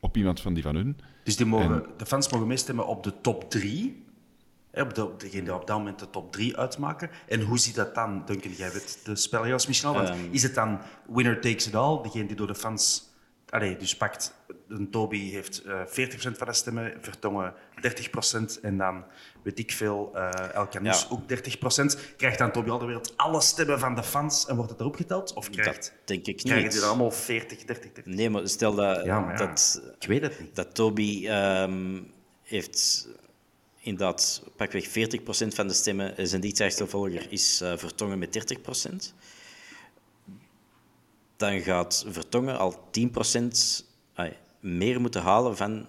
[0.00, 0.98] op iemand van die van hun.
[1.24, 4.04] Dus die mogen, de fans mogen meestemmen op de top 3.
[4.70, 7.10] Hè, op, de, op degene die op dat moment de top 3 uitmaken.
[7.28, 8.52] En hoe ziet dat dan, Duncan?
[8.52, 9.94] Jij weet de spelregels misschien al.
[9.94, 10.18] Want Ehm.
[10.30, 12.02] is het dan winner takes it all?
[12.02, 13.08] Degene die door de fans...
[13.48, 14.34] Allee, dus pakt...
[14.70, 17.54] Een Toby heeft eh 40% van de stemmen, Vertongen
[18.56, 19.04] 30% en dan,
[19.42, 21.06] weet ik veel, eh El Canus Ja.
[21.10, 21.98] ook 30%.
[22.16, 25.32] Krijgt dan Toby Alderweireld alle stemmen van de fans en wordt het erop geteld?
[25.32, 26.72] Of krijgt, Dat denk ik krijgen niet.
[26.72, 28.14] die dan allemaal 40, 30, 30?
[28.14, 30.54] Nee, maar stel dat, Ja, maar ja, dat, ik weet het niet.
[30.56, 32.00] dat Toby ehm,
[32.42, 33.08] heeft
[33.80, 34.90] inderdaad pakweg 40%
[35.54, 36.28] van de stemmen.
[36.28, 39.14] Zijn dichtste volger is eh, Vertongen met 30%.
[41.36, 45.86] Dan gaat Vertongen al 10% ai, meer moeten halen van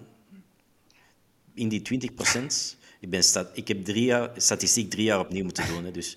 [1.54, 2.76] in die 20%.
[3.00, 6.16] Ik, ben sta- ik heb drie jaar, statistiek drie jaar opnieuw moeten doen, hè, dus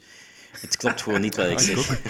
[0.52, 2.02] het klopt gewoon niet wat ik zeg.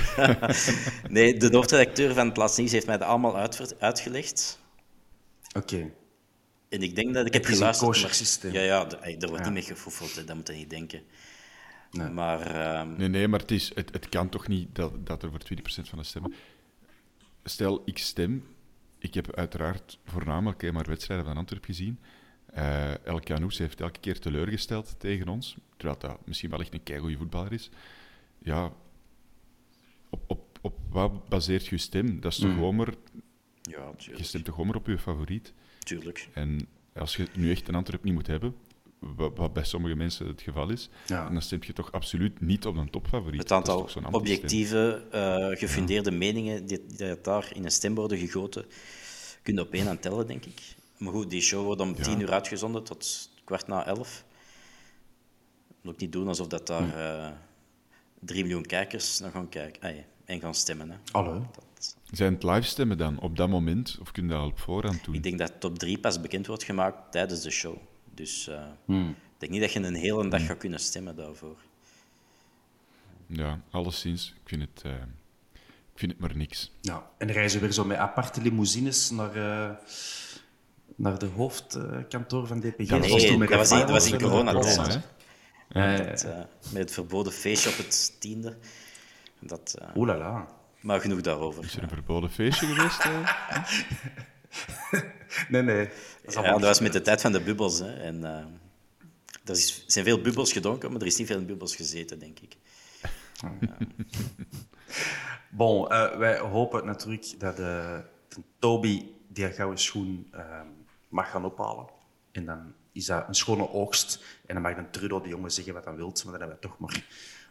[1.09, 4.59] nee, de hoofdredacteur van het Laatste Nieuws heeft mij dat allemaal uitgelegd.
[5.57, 5.91] Oké.
[6.69, 8.01] En ik denk dat ik Het heb is een geluisterd.
[8.01, 8.51] maar- systeem.
[8.53, 9.43] Ja, ja, er wordt Ja.
[9.43, 11.01] niet mee gefoefeld, hè, dat moet je niet denken.
[12.13, 15.29] Maar ehm, Nee, nee, maar het, is, het, het kan toch niet dat, dat er
[15.29, 16.33] voor 20% van de stemmen...
[17.43, 18.45] Stel, ik stem.
[19.05, 21.99] Ik heb uiteraard voornamelijk eh, maar wedstrijden van Antwerpen gezien.
[22.45, 25.57] Eh El Canoes heeft elke keer teleurgesteld tegen ons.
[25.77, 27.69] Terwijl dat misschien wel echt een keigoede voetballer is.
[28.39, 28.71] Ja,
[30.09, 32.19] op, op, op wat baseert je stem?
[32.19, 32.93] Dat is toch gewoon maar...
[33.61, 35.53] ja, Je stemt toch gewoon maar op je favoriet?
[35.79, 36.29] tuurlijk.
[36.33, 38.55] En als je nu echt een Antwerp niet moet hebben,
[39.35, 41.29] wat bij sommige mensen het geval is, Ja.
[41.29, 43.41] dan stemt je toch absoluut niet op een topfavoriet.
[43.41, 48.65] Het aantal objectieve, eh, gefundeerde meningen die, die daar in een stem worden gegoten,
[49.41, 50.61] kun je op één aan tellen, denk ik.
[50.97, 54.25] Maar goed, die show wordt om tien uur uitgezonden tot kwart na elf.
[55.81, 56.97] Moet ik niet doen alsof dat daar Hm.
[56.97, 57.31] eh,
[58.19, 60.89] drie miljoen kijkers naar gaan kijken en gaan stemmen.
[60.89, 60.95] Hè.
[61.11, 61.33] Hallo.
[61.55, 65.03] Dat, Zijn het livestemmen dan op dat moment, of kun je dat al op voorhand
[65.03, 65.15] doen?
[65.15, 67.77] ik denk dat top 3 pas bekend wordt gemaakt tijdens de show.
[68.15, 69.09] Dus eh, Hm.
[69.09, 71.57] ik denk niet dat je een hele dag gaat kunnen stemmen daarvoor.
[73.27, 74.33] Ja, alleszins.
[74.43, 74.91] Ik vind het, eh,
[75.93, 76.71] ik vind het maar niks.
[76.81, 79.75] Ja, en reizen weer zo met aparte limousines naar, eh,
[80.95, 82.77] naar de hoofdkantoor van DPG.
[82.77, 85.03] Nee, Dat was toen met dat was in- de dat was in Firewalls coronatijd.
[86.23, 86.37] eh,
[86.71, 88.57] met het verboden feestje op het tiende.
[89.39, 90.47] Dat, eh, Oeh la la.
[90.79, 91.63] maar genoeg daarover.
[91.63, 93.03] Is er een verboden feestje geweest?
[95.49, 95.89] Nee, nee.
[96.23, 97.79] Dat Ja, dat was met de tijd van de bubbels.
[97.79, 97.93] Hè.
[97.93, 98.45] En, eh,
[99.45, 102.39] er is, zijn veel bubbels gedronken, maar er is niet veel in bubbels gezeten, denk
[102.39, 102.55] ik.
[105.55, 110.61] Bon, eh, wij hopen natuurlijk dat eh, de Toby die gouden schoen eh,
[111.09, 111.87] mag gaan ophalen.
[112.31, 114.23] En dan is dat een schone oogst.
[114.45, 116.07] En dan mag dan Trudeau de jongen zeggen wat hij wil.
[116.07, 117.03] Maar dan hebben we toch maar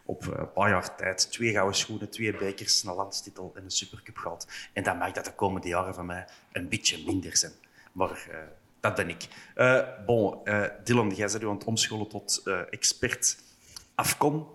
[0.05, 4.17] op een paar jaar tijd twee gouden schoenen, twee bekers, een landstitel en een supercup
[4.17, 4.47] gehad.
[4.73, 7.53] En dan mag dat de komende jaren van mij een beetje minder zijn.
[7.95, 8.37] Maar eh,
[8.79, 9.27] dat ben ik.
[9.55, 13.43] Eh, bon, eh, Dylan, jij bent u aan het omscholen tot expert
[13.95, 14.45] Afcon,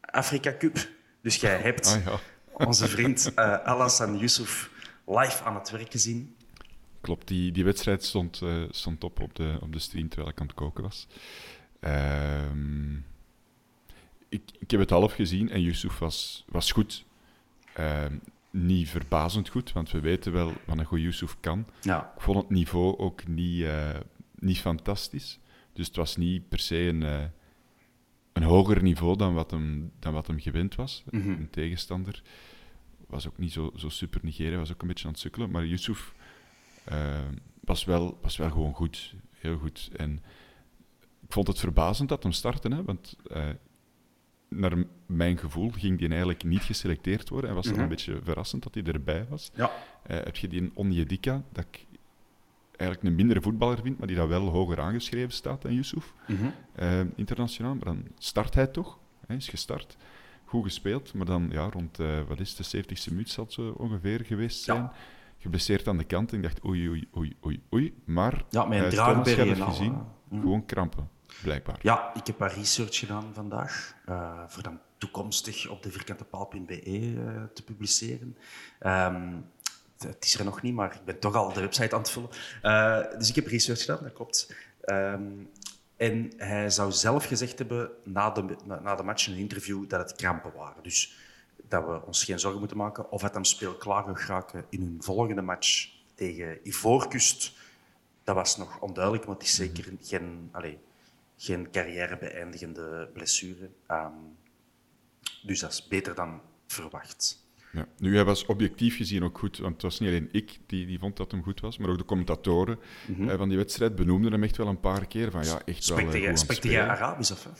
[0.00, 0.88] Afrika Cup.
[1.22, 2.18] Dus jij hebt Ah, ja.
[2.52, 4.70] onze vriend Alassane Yusuf
[5.06, 6.36] live aan het werk gezien.
[7.00, 10.46] Klopt, die, die wedstrijd stond, stond op op de, op de stream terwijl ik aan
[10.46, 11.06] het koken was.
[11.80, 12.94] Ehm,
[14.28, 17.04] ik, ik heb het half gezien en Yusuf was, was goed.
[17.72, 18.16] Ehm,
[18.50, 21.66] niet verbazend goed, want we weten wel wat een goede Yusuf kan.
[21.80, 22.12] Ja.
[22.16, 23.96] Ik vond het niveau ook niet, eh,
[24.34, 25.38] niet fantastisch.
[25.72, 27.24] Dus het was niet per se een, eh,
[28.32, 31.04] een hoger niveau dan wat hem, dan wat hem gewend was.
[31.10, 32.22] Een tegenstander
[33.06, 35.50] was ook niet zo, zo super Nigeria, was ook een beetje aan het sukkelen.
[35.50, 36.14] Maar Yusuf
[36.84, 37.20] eh,
[37.60, 39.90] was, wel, was wel gewoon goed, heel goed.
[39.96, 40.22] En
[41.20, 43.16] ik vond het verbazend dat hem startte, hè, want
[44.48, 44.72] naar
[45.06, 47.50] mijn gevoel ging hij eigenlijk niet geselecteerd worden.
[47.50, 49.50] En was het een beetje verrassend dat hij erbij was.
[49.54, 49.70] Ja.
[50.02, 51.86] Eh, heb je die Onyedika, dat ik
[52.76, 56.12] eigenlijk een mindere voetballer vindt, maar die dat wel hoger aangeschreven staat dan Yusuf,
[56.74, 57.74] eh, internationaal.
[57.74, 59.96] Maar dan start hij toch, hij is gestart,
[60.44, 63.52] goed gespeeld, maar dan ja, rond, eh, wat is het, de 70ste minuut zal het
[63.52, 64.82] zo ongeveer geweest zijn.
[64.82, 64.92] Ja.
[65.38, 67.94] Geblesseerd aan de kant en ik dacht oei, oei, oei, oei, oei.
[68.04, 69.94] Maar Ja, het al, gezien,
[70.30, 70.40] hè.
[70.40, 71.08] gewoon krampen,
[71.42, 71.78] blijkbaar.
[71.82, 73.94] Ja, ik heb wat research gedaan vandaag.
[74.04, 78.36] eh, voor dan toekomstig op de vierkantepaal.be eh te publiceren.
[78.78, 79.32] Ehm,
[79.98, 82.30] het- is er nog niet, maar ik ben toch al de website aan het vullen.
[82.62, 84.54] Eh, dus ik heb research gedaan, dat klopt.
[84.80, 85.22] Ehm,
[85.96, 89.88] en hij zou zelf gezegd hebben na de, na, na de match in een interview
[89.88, 90.82] dat het krampen waren.
[90.82, 91.16] Dus
[91.68, 95.42] dat we ons geen zorgen moeten maken of het hem speelklaar geraken in hun volgende
[95.42, 97.52] match tegen Ivoorkust.
[98.24, 100.78] Dat was nog onduidelijk, want het is zeker geen, allee,
[101.40, 103.70] geen carrière-beëindigende blessure.
[103.86, 104.12] Ehm,
[105.42, 107.46] dus dat is beter dan verwacht.
[107.72, 107.86] Ja.
[107.98, 110.98] Nu, hij was objectief gezien ook goed, want het was niet alleen ik die, die
[110.98, 113.28] vond dat hem goed was, maar ook de commentatoren Mhm.
[113.28, 115.98] eh, van die wedstrijd benoemden hem echt wel een paar keer van ja, echt wel
[115.98, 116.88] eh, goed jij- spelen.
[116.88, 117.44] Arabisch of?
[117.44, 117.50] hè?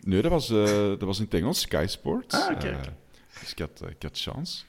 [0.00, 2.34] Nee, dat was, eh, dat was in het Engels, Sky Sports.
[2.34, 2.80] Ah, Eh,
[3.40, 4.64] dus ik had, ik had chance.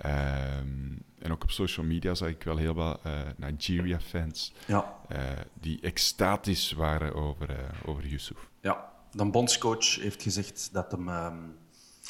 [0.00, 4.98] Ehm, en ook op social media zag ik wel heel wat eh, Nigeria-fans Ja.
[5.08, 5.22] eh,
[5.60, 8.48] die extatisch waren over, eh, over Yusuf.
[8.60, 11.38] Ja, de bondscoach heeft gezegd dat hem ehm,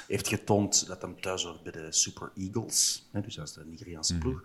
[0.07, 3.65] heeft getoond dat hem thuis hoort bij de Super Eagles, hè, dus dat is de
[3.67, 4.43] Nigeriaanse ploeg.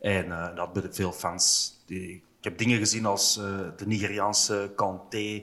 [0.00, 1.72] En dat bij de veel fans.
[1.86, 5.42] Die, ik heb dingen gezien als de Nigeriaanse Kanté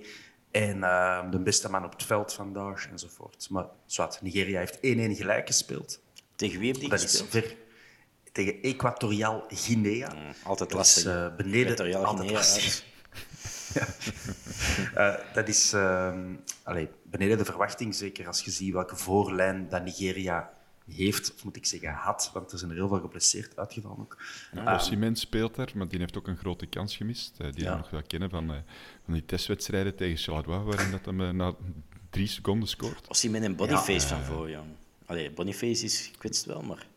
[0.52, 3.48] en eh, de beste man op het veld vandaag enzovoort.
[3.50, 4.80] Maar zwart, Nigeria heeft 1-1
[5.16, 6.00] gelijk gespeeld.
[6.42, 7.56] Tegen wie heb Dat is ver
[8.32, 10.14] tegen Equatoriaal Guinea.
[10.44, 11.04] Altijd Dat lastig.
[11.04, 12.84] is, eh, beneden, Equatoriaal altijd Guinea lastig.
[14.94, 19.84] Eh, dat is ehm, allee, beneden de verwachting, zeker als je ziet welke voorlijn dat
[19.84, 20.50] Nigeria
[20.96, 24.18] heeft, of moet ik zeggen had, want er zijn er heel veel geblesseerd uitgevallen ook.
[24.54, 27.34] Ja, Osimhen speelt daar, maar die heeft ook een grote kans gemist.
[27.38, 27.72] eh, die Ja.
[27.72, 28.58] we nog wel kennen van, eh,
[29.06, 31.54] van die testwedstrijden tegen Charleroi, waarin dat hem na
[32.10, 33.08] drie seconden scoort.
[33.08, 34.50] Osimhen en Boniface van voor.
[35.12, 36.88] Allee, Boniface is gekwetst wel, maar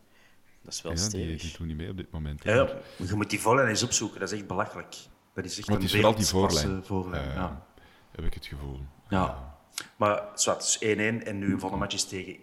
[0.63, 1.41] dat is wel Ja, die, stevig.
[1.41, 2.45] die doen niet mee op dit moment.
[2.45, 4.97] Ja, je moet die voorlijn eens opzoeken, dat is echt belachelijk.
[5.35, 6.85] Dat is echt Want een het is vooral die voorlijn.
[6.85, 7.67] voorlijn, Eh, ja.
[8.11, 8.81] Heb ik het gevoel.
[9.09, 9.57] Ja.
[9.97, 12.37] Maar zwart, dus 1-1 en nu een volgende match is tegen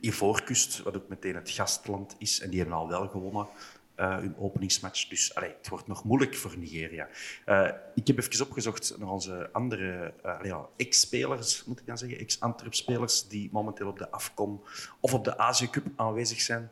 [0.00, 2.40] Ivoorkust, wat ook meteen het gastland is.
[2.40, 3.62] En die hebben al wel gewonnen, eh,
[4.06, 5.08] hun openingsmatch.
[5.08, 7.08] Dus allee, het wordt nog moeilijk voor Nigeria.
[7.44, 12.18] Eh, ik heb even opgezocht naar onze andere eh, ja, ex-spelers, moet ik dan zeggen,
[12.18, 14.60] ex-Antwerp-spelers, die momenteel op de AFCON
[15.00, 16.70] of op de Azië Cup aanwezig zijn.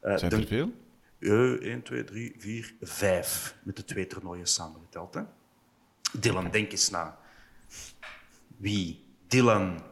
[0.00, 0.72] Eh, Zijn er veel?
[1.18, 3.56] eh, 1, 2, 3, 4, 5.
[3.62, 5.14] Met de twee toernooien samengeteld.
[5.14, 5.22] Hè?
[6.20, 7.18] Dylan, denk eens na.
[8.56, 9.04] Wie?
[9.26, 9.82] Dylan.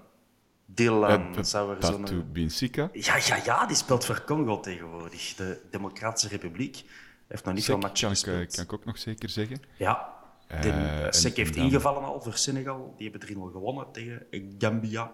[0.74, 1.36] Dylan.
[1.36, 2.32] Eh, er zo'n...
[2.32, 2.90] Binsika.
[2.92, 5.34] Ja, ja, ja, die speelt voor Congo tegenwoordig.
[5.34, 6.84] De Democratische Republiek.
[7.26, 8.54] Heeft nog niet veel matchen kan ik, eh, gespeeld.
[8.54, 9.62] kan ik ook nog zeker zeggen.
[9.76, 10.12] Ja.
[10.48, 12.94] De, Eh, eh, Sek en- heeft dan- ingevallen al voor Senegal.
[12.96, 14.26] Die hebben 3-0 gewonnen tegen
[14.58, 15.12] Gambia.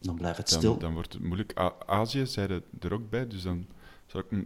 [0.00, 0.78] Dan blijft het stil.
[0.78, 1.58] Dan, wordt het moeilijk.
[1.58, 3.66] A- Azië zeiden er ook bij, dus dan
[4.06, 4.44] zou ik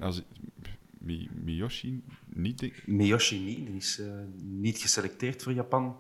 [0.99, 2.73] Mi- Miyoshi niet.
[2.87, 3.67] Miyoshi niet.
[3.67, 4.07] Die is eh,
[4.43, 5.97] niet geselecteerd voor Japan.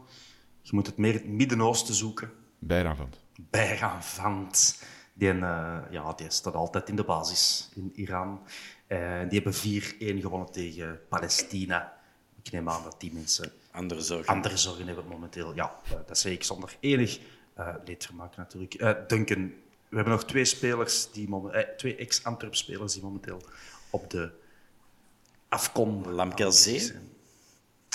[0.67, 2.31] Je moet het meer in het Midden-Oosten zoeken.
[2.59, 3.21] Bijraanvand.
[3.51, 4.83] Bijraanvand.
[5.13, 8.41] Die, eh, ja, die staat altijd in de basis in Iran.
[8.87, 11.97] Eh, die hebben 4-1 gewonnen tegen Palestina.
[12.43, 14.27] Ik neem aan dat die mensen Andere zorgen.
[14.35, 15.55] andere zorgen hebben momenteel.
[15.55, 17.21] Ja, eh, dat zeg ik zonder enig
[17.55, 18.75] eh leedvermaak natuurlijk.
[18.75, 19.53] Eh, Duncan,
[19.89, 23.43] we hebben nog twee spelers, die momen- twee ex-Antwerp-spelers die momenteel
[23.91, 24.31] op de
[25.49, 26.93] Afcon Lamkelzee?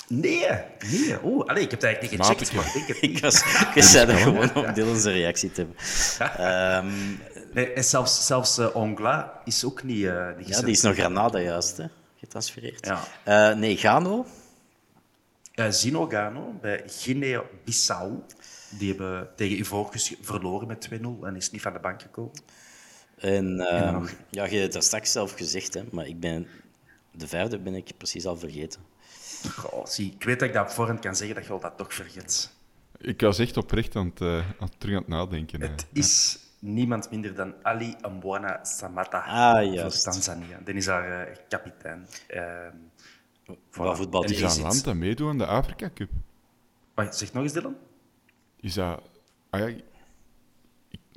[0.08, 0.20] Zijn.
[0.20, 0.46] Nee,
[0.90, 1.16] nee.
[1.24, 3.42] Oeh, allee, ik heb het eigenlijk niet gecheckt, maar ik denk het Ik was,
[3.74, 5.76] ik zei dat gewoon om Dylan's reactie te hebben.
[6.46, 6.90] Ehm,
[7.52, 10.94] Nee, en zelfs, zelfs eh, Ongla is ook niet, eh niet ja, die is nog
[10.94, 11.84] Granada juist, hè?
[12.18, 12.86] getransfereerd.
[12.86, 13.04] Ja.
[13.24, 14.26] Eh, nee, Gano.
[15.54, 18.22] Eh, Zino Gano bij Guinea-Bissau.
[18.78, 22.32] Die hebben tegen Ivoorkust verloren met 2-0 en is niet van de bank gekomen.
[23.18, 26.46] En ehm, ja, je hebt dat straks zelf gezegd, hè, maar ik ben,
[27.10, 28.80] de vijfde ben ik precies al vergeten.
[29.50, 31.76] Goh, zie, ik weet dat ik dat op voorhand kan zeggen, dat je al dat
[31.76, 32.52] toch vergeet.
[32.98, 35.60] Ik was echt oprecht aan het, eh, aan het terug aan het nadenken.
[35.60, 39.90] Het is niemand minder dan Ali Mbwana Samata Ah, voor.
[40.02, 40.58] Tanzania.
[40.64, 42.06] Die is daar eh, kapitein.
[42.28, 42.76] Ehm
[43.72, 46.10] Wat voetbal Is die dat is een iets- land dat meedoet aan de Afrika Cup?
[46.94, 47.76] Wacht, zeg nog eens, Dylan.
[48.60, 49.02] Is dat...
[49.50, 49.82] Ah ja, ik,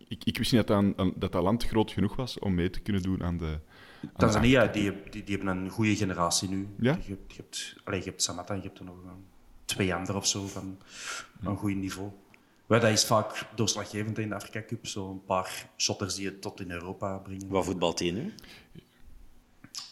[0.07, 2.79] ik, ik wist niet dat, aan- dat dat land groot genoeg was om mee te
[2.79, 3.59] kunnen doen aan de...
[4.17, 6.67] Tanzania, die, die, die hebben een goede generatie nu.
[6.79, 6.97] Ja?
[7.05, 9.25] Je, hebt, je, hebt, allee, je hebt Samata en je hebt er nog een,
[9.65, 10.77] twee anderen of zo van
[11.43, 12.11] een goed niveau.
[12.65, 14.87] Maar dat is vaak doorslaggevend in de Afrika Cup.
[14.87, 17.47] Zo'n paar shotters die het tot in Europa brengen.
[17.47, 18.33] Wat voetbalt hij nu?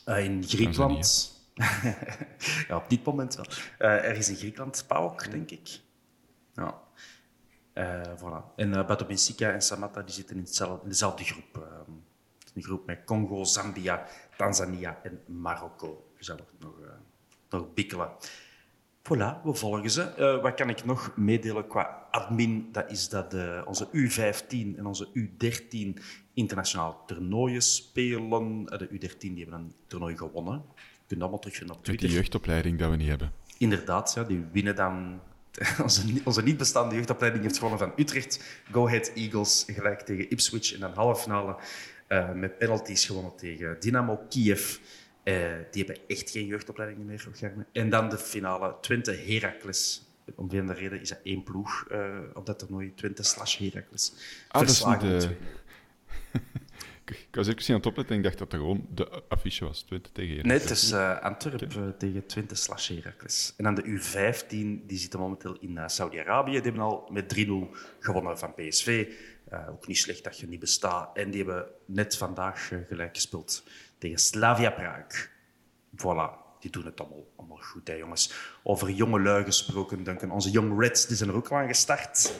[0.06, 1.32] Eh, in Griekenland
[2.68, 3.46] ja, op dit moment wel.
[3.80, 5.80] Uh, ergens in Griekenland, PAOK, denk ik.
[6.54, 6.82] Ja.
[7.74, 8.56] Uh, voilà.
[8.56, 11.68] En uh, Bato en Samatta die zitten in, hetzelfde, in dezelfde groep.
[12.54, 14.06] Een groep met Congo, Zambia,
[14.38, 16.12] Tanzania en Marokko.
[16.18, 16.88] Je zal nog, uh,
[17.50, 18.12] nog bikkelen.
[19.04, 20.14] Voilà, we volgen ze.
[20.20, 22.70] Uh, wat kan ik nog meedelen qua admin?
[22.72, 26.02] Dat is dat de, onze U15 en onze U13
[26.34, 28.66] internationaal toernooien spelen.
[28.66, 30.64] De U13 die hebben een toernooi gewonnen.
[30.76, 32.06] Je kunt allemaal terugvinden op Twitter.
[32.06, 33.32] Met die jeugdopleiding dat we niet hebben.
[33.58, 35.20] Inderdaad, ja, die winnen dan
[35.84, 38.64] onze, onze niet bestaande jeugdopleiding heeft gewonnen van Utrecht.
[38.72, 40.74] Go Ahead Eagles gelijk tegen Ipswich.
[40.74, 41.56] En dan halve finale
[42.14, 44.78] uh, met penalties gewonnen tegen Dynamo Kiev.
[45.24, 45.36] Uh,
[45.72, 47.28] die hebben echt geen jeugdopleiding meer.
[47.72, 50.08] En dan de finale Twente Heracles.
[50.36, 52.94] Om de reden is dat één ploeg uh, op dat toernooi.
[52.96, 54.14] Twente slash Heracles.
[54.48, 55.30] Ah, dat is niet
[57.06, 59.82] ik was even aan het opletten en ik dacht dat dat gewoon de affiche was.
[59.82, 60.60] Twente tegen Heracles.
[60.60, 61.94] Nee, het is uh, Antwerp okay.
[61.98, 63.54] tegen Twente slash Heracles.
[63.58, 66.52] En dan de U15, die zitten momenteel in uh, Saudi-Arabië.
[66.52, 67.50] Die hebben al met 3-0
[68.00, 69.14] gewonnen van PSV.
[69.54, 71.18] Uh, ook niet slecht dat je niet bestaat.
[71.18, 73.64] En die hebben net vandaag gelijk gespeeld
[73.98, 75.30] tegen Slavia Praag.
[75.96, 78.34] Voilà, die doen het allemaal, allemaal goed, hè, jongens.
[78.64, 80.32] Over jonge lui gesproken, Duncan.
[80.32, 82.34] Onze Young Reds die zijn er ook al aan gestart.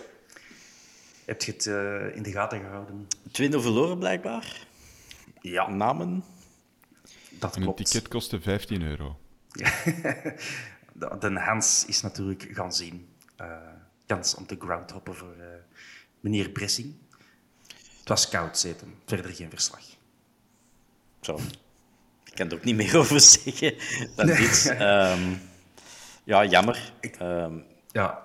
[1.26, 3.08] Heb je het uh, in de gaten gehouden?
[3.28, 4.68] 2-0 verloren, blijkbaar.
[5.42, 5.70] Ja.
[5.70, 6.24] Namen?
[7.30, 7.80] Dat en klopt.
[7.80, 9.20] een ticket kostte 15 euro.
[9.52, 9.72] Ja.
[10.94, 13.08] de, de Hans is natuurlijk gaan zien.
[13.42, 13.58] Uh,
[14.06, 15.46] kans om te groundhoppen voor uh,
[16.20, 16.96] meneer Bressing.
[18.04, 19.84] Het was koud zeten, verder geen verslag.
[21.22, 21.40] Zo.
[22.26, 23.76] Ik kan er ook niet meer over zeggen
[24.16, 24.38] dan nee.
[24.38, 24.76] dit.
[24.80, 25.42] Um,
[26.24, 26.94] ja, jammer.
[27.00, 28.24] Ik, um, ja.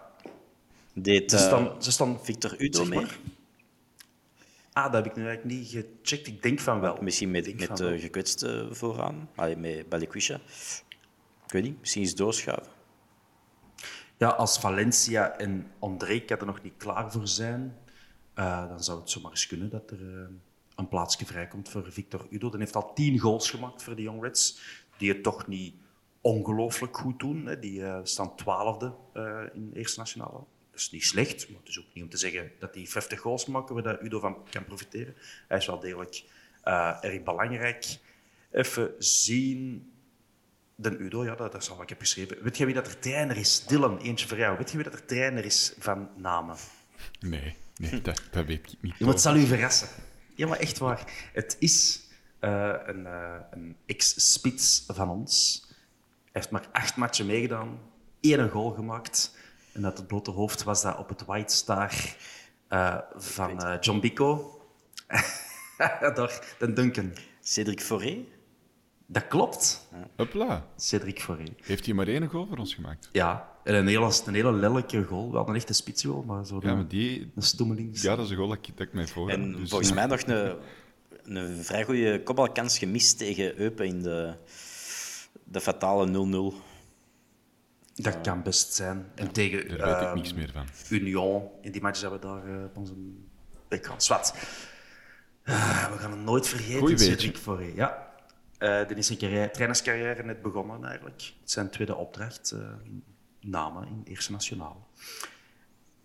[0.93, 3.07] Deed, ze, staan, ze staan Victor Udo mee?
[4.73, 6.27] Ah, dat heb ik nu eigenlijk niet gecheckt.
[6.27, 6.97] Ik denk van wel.
[7.01, 9.31] Misschien met, met de uh, gekwetste vooraan.
[9.35, 10.35] Allee, met Balikwisha.
[11.45, 11.81] Ik weet niet.
[11.81, 12.73] Misschien eens doorschuiven.
[14.17, 17.77] Ja, als Valencia en André er nog niet klaar voor zijn,
[18.38, 20.27] uh, dan zou het zomaar eens kunnen dat er uh,
[20.77, 22.51] een plaatsje vrijkomt voor Victor Udo.
[22.51, 24.61] Die heeft al tien goals gemaakt voor de Young Reds,
[24.96, 25.74] die het toch niet
[26.20, 27.46] ongelooflijk goed doen.
[27.46, 27.59] Hè.
[27.59, 28.94] Die uh, staan twaalfde
[29.53, 30.44] in de Eerste Nationale.
[30.70, 33.20] Dat is niet slecht, maar het is ook niet om te zeggen dat hij 50
[33.20, 35.14] goals maken waar dat Udo van kan profiteren.
[35.48, 36.24] Hij is wel degelijk
[37.01, 37.98] erg belangrijk.
[38.51, 39.92] Even zien...
[40.81, 42.42] De Udo, ja, dat, dat is al wat ik heb geschreven.
[42.42, 43.66] Weet je wie dat er trainer is?
[43.66, 44.57] Dylan, eentje voor jou.
[44.57, 46.57] Weet je wie dat er trainer is van namen?
[47.20, 48.95] Nee, nee dat, dat weet ik niet.
[48.99, 49.88] Ja, het zal u verrassen.
[50.35, 51.31] Ja, maar echt waar.
[51.33, 52.01] Het is
[52.41, 55.64] uh, een, uh, een ex-spits van ons.
[55.69, 57.81] Hij heeft maar acht matchen meegedaan,
[58.21, 59.37] één goal gemaakt.
[59.73, 61.93] En uit het blote hoofd was dat op het White Star
[62.71, 64.61] uh, van John Bico.
[65.79, 67.12] Daar, de Duncan.
[67.41, 68.25] Cedric Foré?
[69.11, 69.88] Dat klopt.
[70.16, 70.66] Hopla.
[70.77, 71.44] Cedric Foré.
[71.62, 73.09] Heeft hij maar één goal voor ons gemaakt?
[73.12, 75.33] Ja, en een hele, een hele lelijke goal.
[75.33, 78.01] Wel een echte spitsgoal, maar zo ja, maar die, een stoemeling.
[78.01, 80.07] Ja, dat is een goal dat ik, dat ik mij voor En dus, volgens mij
[80.07, 80.57] nog een,
[81.23, 84.35] een vrij goede kopbalkans gemist tegen Eupen in de,
[85.44, 86.07] de fatale
[86.53, 86.57] 0-0.
[87.94, 89.07] Dat uh, kan best zijn.
[89.14, 90.66] En ja, tegen daar weet ik niks meer van.
[90.90, 92.94] Union, in die match hebben we daar uh, op onze
[93.68, 94.03] background.
[94.03, 94.35] Zwat.
[95.44, 97.73] Uh, we gaan het nooit vergeten, Cedric Foré.
[97.75, 98.08] Ja.
[98.59, 101.33] Uh, dan is een carrière, trainerscarrière net begonnen eigenlijk.
[101.40, 102.53] Het zijn tweede opdracht.
[102.55, 102.61] Uh,
[103.40, 104.87] namen in Eerste Nationaal.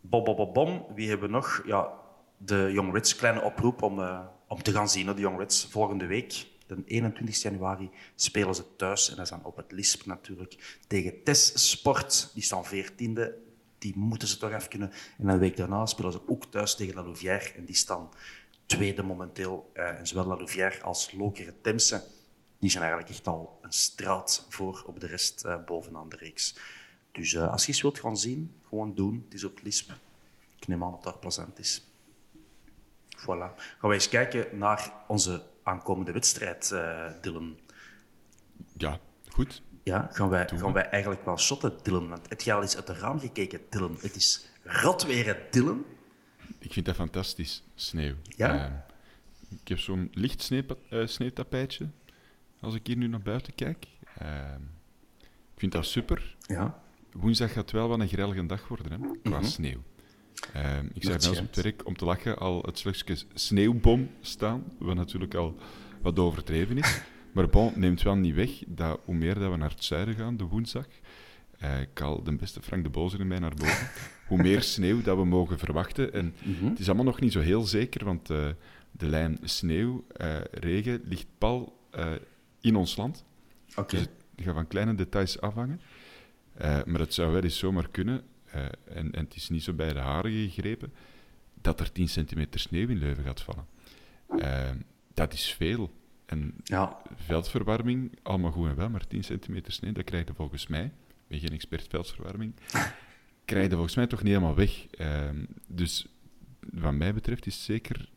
[0.01, 0.85] Bom, bom, bom, bom.
[0.95, 1.61] Wie hebben we nog?
[1.65, 1.91] Ja,
[2.37, 5.05] de Young Reds, kleine oproep om, uh, om te gaan zien.
[5.05, 9.09] De Young Reds volgende week, de 21 januari, spelen ze thuis.
[9.09, 10.79] En dat is dan op het LISP natuurlijk.
[10.87, 13.29] Tegen TES Sport, die staan 14e.
[13.77, 14.91] Die moeten ze toch even kunnen.
[15.17, 17.51] En een week daarna spelen ze ook thuis tegen La Louvière.
[17.55, 18.09] En die staan
[18.65, 19.71] tweede momenteel.
[19.73, 22.03] en zowel La Louvière als Lokeren Temse
[22.63, 26.55] die zijn eigenlijk echt al een straat voor op de rest uh, bovenaan de reeks.
[27.11, 29.21] Dus uh, als je eens wilt gaan zien, gewoon doen.
[29.25, 29.91] Het is op Lisp.
[30.59, 31.81] Ik neem aan dat dat plezant is.
[33.17, 33.55] Voilà.
[33.55, 37.59] Gaan wij eens kijken naar onze aankomende wedstrijd, uh, Dylan.
[38.77, 38.99] Ja,
[39.29, 39.61] goed.
[39.83, 42.09] Ja, gaan wij, gaan wij eigenlijk wel shotten, Dylan?
[42.09, 43.97] Want je al eens uit de raam gekeken, Dylan?
[44.01, 45.85] Het is rot weer, Dylan.
[46.59, 48.15] Ik vind dat fantastisch, sneeuw.
[48.23, 48.69] Ja?
[48.69, 48.75] Uh,
[49.61, 50.51] ik heb zo'n licht
[51.05, 51.89] sneeuwtapijtje
[52.63, 53.87] als ik hier nu naar buiten kijk.
[54.21, 54.27] Uh,
[55.53, 56.35] ik vind dat super.
[56.47, 56.81] Ja.
[57.11, 59.43] Woensdag gaat wel wat een grellige dag worden, hè, qua Mhm.
[59.47, 59.83] sneeuw.
[60.55, 64.63] Uh, ik zag net op het werk om te lachen al het slagje sneeuwbom staan,
[64.79, 65.57] wat natuurlijk al
[66.01, 67.01] wat overdreven is.
[67.33, 70.37] Maar bon, neemt wel niet weg dat hoe meer dat we naar het zuiden gaan,
[70.37, 70.85] de woensdag,
[71.63, 73.87] uh, ik haal de beste Frank de Bozer in mij naar boven,
[74.27, 76.13] hoe meer sneeuw dat we mogen verwachten.
[76.13, 76.65] En Mhm.
[76.65, 78.47] het is allemaal nog niet zo heel zeker, want uh,
[78.91, 81.79] de lijn sneeuw, uh, regen ligt pal
[82.63, 83.25] in ons land.
[83.75, 83.95] Oké.
[83.97, 84.05] Dus
[84.35, 85.81] het gaat van kleine details afhangen.
[86.53, 89.73] Eh, maar het zou wel eens zomaar kunnen, eh, en, en het is niet zo
[89.73, 90.93] bij de haren gegrepen,
[91.61, 93.65] dat er 10 centimeter sneeuw in Leuven gaat vallen.
[94.39, 94.71] Eh,
[95.13, 95.91] dat is veel.
[96.25, 97.01] En Ja.
[97.15, 100.91] veldverwarming, allemaal goed en wel, maar 10 centimeter sneeuw, dat krijg je volgens mij, ik
[101.27, 102.53] ben geen expert veldverwarming,
[103.45, 104.85] krijg je volgens mij toch niet helemaal weg.
[104.87, 106.05] Ehm, dus
[106.59, 108.09] wat mij betreft is het zeker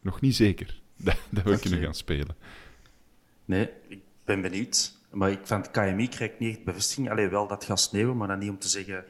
[0.00, 2.36] nog niet zeker dat, dat we kunnen gaan spelen.
[3.50, 4.98] Nee, ik ben benieuwd.
[5.10, 7.10] Maar ik van het KMI krijg ik niet echt bevestiging.
[7.10, 9.04] Alleen wel dat het gaat sneeuwen, maar dan niet om te zeggen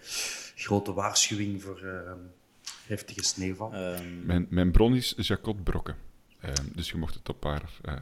[0.55, 2.12] grote waarschuwing voor eh,
[2.86, 3.72] heftige sneeuwval.
[3.72, 5.97] Ehm, Mijn, mijn bron is Jacot Brokken.
[6.41, 7.95] Ehm, dus je mocht het op haar, eh,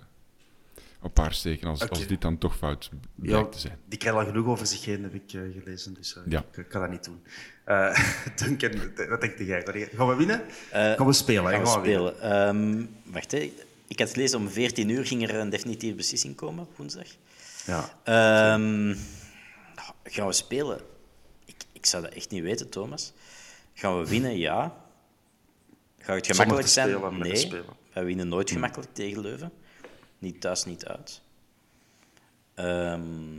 [1.03, 3.79] op haar steken als, als dit dan toch fout ja, blijkt te zijn.
[3.85, 5.95] die krijgt al genoeg over zich heen, heb ik eh, gelezen.
[5.95, 6.45] Dus eh, Ja.
[6.51, 7.23] ik, ik kan dat niet doen.
[7.65, 7.99] Eh
[8.37, 8.71] Duncan,
[9.09, 9.63] wat denk jij?
[9.95, 10.43] Gaan we winnen?
[10.71, 11.51] Eh, gaan we spelen?
[11.53, 12.21] gaan we spelen.
[12.21, 13.53] Ehm, wacht, hè.
[13.89, 17.07] Ik had gelezen om 14 uur ging er een definitieve beslissing komen, woensdag.
[17.67, 17.91] Ja.
[18.05, 18.97] Ehm,
[20.03, 20.81] gaan we spelen?
[21.45, 23.13] Ik, ik zou dat echt niet weten, Thomas.
[23.75, 24.39] Gaan we winnen?
[24.39, 24.77] Ja.
[25.99, 26.89] Gaat het gemakkelijk zijn?
[26.89, 27.37] spelen, nee.
[27.37, 27.77] spelen.
[27.93, 29.53] Wij winnen nooit gemakkelijk tegen Leuven.
[30.19, 31.21] Niet thuis, niet uit.
[32.55, 33.37] Ehm,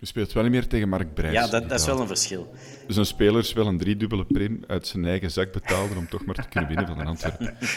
[0.00, 1.32] Je speelt wel niet meer tegen Mark Brijs.
[1.32, 2.54] ja, dat, dat is wel een verschil.
[2.86, 6.24] Dus een speler is wel een driedubbele prim uit zijn eigen zak betaalde om toch
[6.24, 7.56] maar te kunnen winnen van een Antwerpen.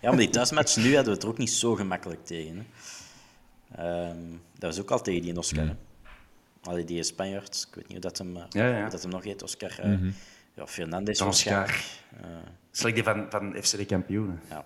[0.00, 2.66] Ja, maar die thuismatch nu hadden we het er ook niet zo gemakkelijk tegen.
[3.72, 4.06] Hè.
[4.08, 4.16] Ehm,
[4.58, 5.66] dat was ook al tegen die Oscar.
[5.66, 5.74] hè.
[6.62, 8.80] Allee, die Spanjaard, ik weet niet hoe dat hem, eh, Ja, ja.
[8.80, 9.78] hoe dat hem nog heet, Oscar.
[9.78, 9.98] eh,
[10.54, 11.54] ja, Fernandes Oscar.
[11.54, 12.02] waarschijnlijk.
[12.20, 12.26] Eh,
[12.70, 14.40] Slecht die van, van FC de kampioenen.
[14.50, 14.64] ja.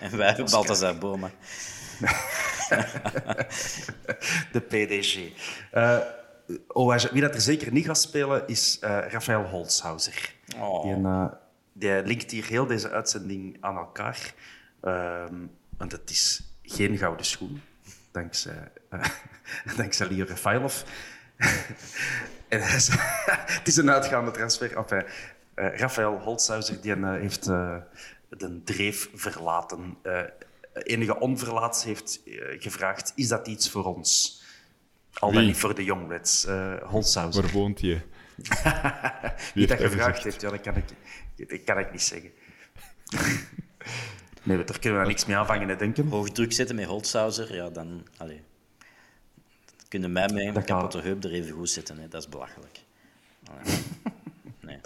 [0.00, 1.30] En wij hebben Balthazar Boma.
[4.52, 5.18] De PDG.
[5.70, 5.98] Eh,
[6.68, 10.34] oh, wie dat er zeker niet gaat spelen is eh Rafael Holzhauser.
[10.58, 10.82] Oh.
[10.82, 11.24] Die, eh,
[11.72, 14.34] die linkt hier heel deze uitzending aan elkaar.
[14.80, 15.34] Ehm,
[15.78, 17.62] want het is geen gouden schoen,
[18.12, 19.04] dankzij, eh
[19.76, 20.82] dankzij Leo Rafailov.
[22.48, 22.88] en is-
[23.58, 24.76] het is een uitgaande transfer.
[24.76, 25.04] Enfin,
[25.54, 27.76] eh Rafael Holzhauser die, eh, heeft eh,
[28.28, 29.96] de dreef verlaten.
[30.02, 30.20] Eh,
[30.72, 32.32] enige onverlaats heeft eh,
[32.62, 34.42] gevraagd, is dat iets voor ons?
[35.14, 35.46] Al dan Wie?
[35.46, 36.44] niet voor de Young Reds.
[36.46, 37.42] Eh Holzhauser.
[37.42, 38.00] Waar woont je?
[39.54, 40.84] Wie dat gevraagd heeft, ja, dat kan ik,
[41.48, 42.30] dat kan ik niet zeggen.
[44.42, 46.08] nee, daar kunnen we niks mee aanvangen, hè, denken.
[46.08, 48.06] Hoog druk zetten met Holzhauser, ja, dan...
[48.16, 48.42] Allee.
[49.76, 50.76] Dan kunnen mij met een Dat kan.
[50.76, 51.98] kapotte heup er even goed zetten.
[51.98, 52.08] Hè.
[52.08, 52.80] Dat is belachelijk.
[54.60, 54.78] Nee.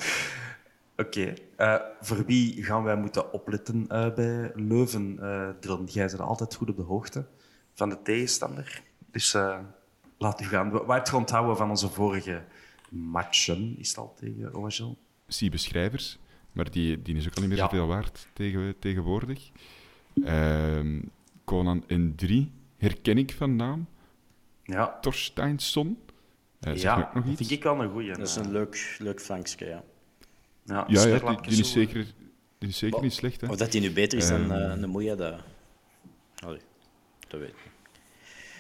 [0.97, 1.35] Oké.
[1.57, 5.19] eh, voor wie gaan wij moeten opletten eh, bij Leuven?
[5.21, 7.27] Eh Dylan, jij bent altijd goed op de hoogte
[7.75, 8.83] van de tegenstander.
[9.11, 9.59] Dus eh,
[10.19, 10.71] laat u gaan.
[10.71, 12.45] Wat heb je onthouden van onze vorige
[12.89, 13.75] matchen?
[13.79, 14.97] Is het al tegen OHL?
[15.29, 16.19] Siebe Schrijvers,
[16.53, 17.65] maar die, die is ook al niet meer Ja.
[17.65, 19.51] zoveel waard tegen, tegenwoordig.
[20.25, 21.01] Ehm
[21.45, 22.29] Conan N3
[22.77, 23.87] herken ik van naam.
[24.63, 25.99] Ja, Torsteinsson.
[26.61, 27.41] Zeg ja me ook nog dat iets?
[27.49, 28.09] vind ik wel een goeie.
[28.09, 29.83] Dat is een leuk, leuk flankje, ja.
[30.65, 32.07] Ja, Ja, ja die, is zeker,
[32.59, 33.41] die is zeker niet slecht.
[33.41, 33.49] Hè?
[33.49, 34.71] Of dat hij nu beter is dan Ehm.
[34.71, 35.41] eh, een Moeja, dat...
[36.45, 36.61] Allee,
[37.29, 37.57] dat weet ik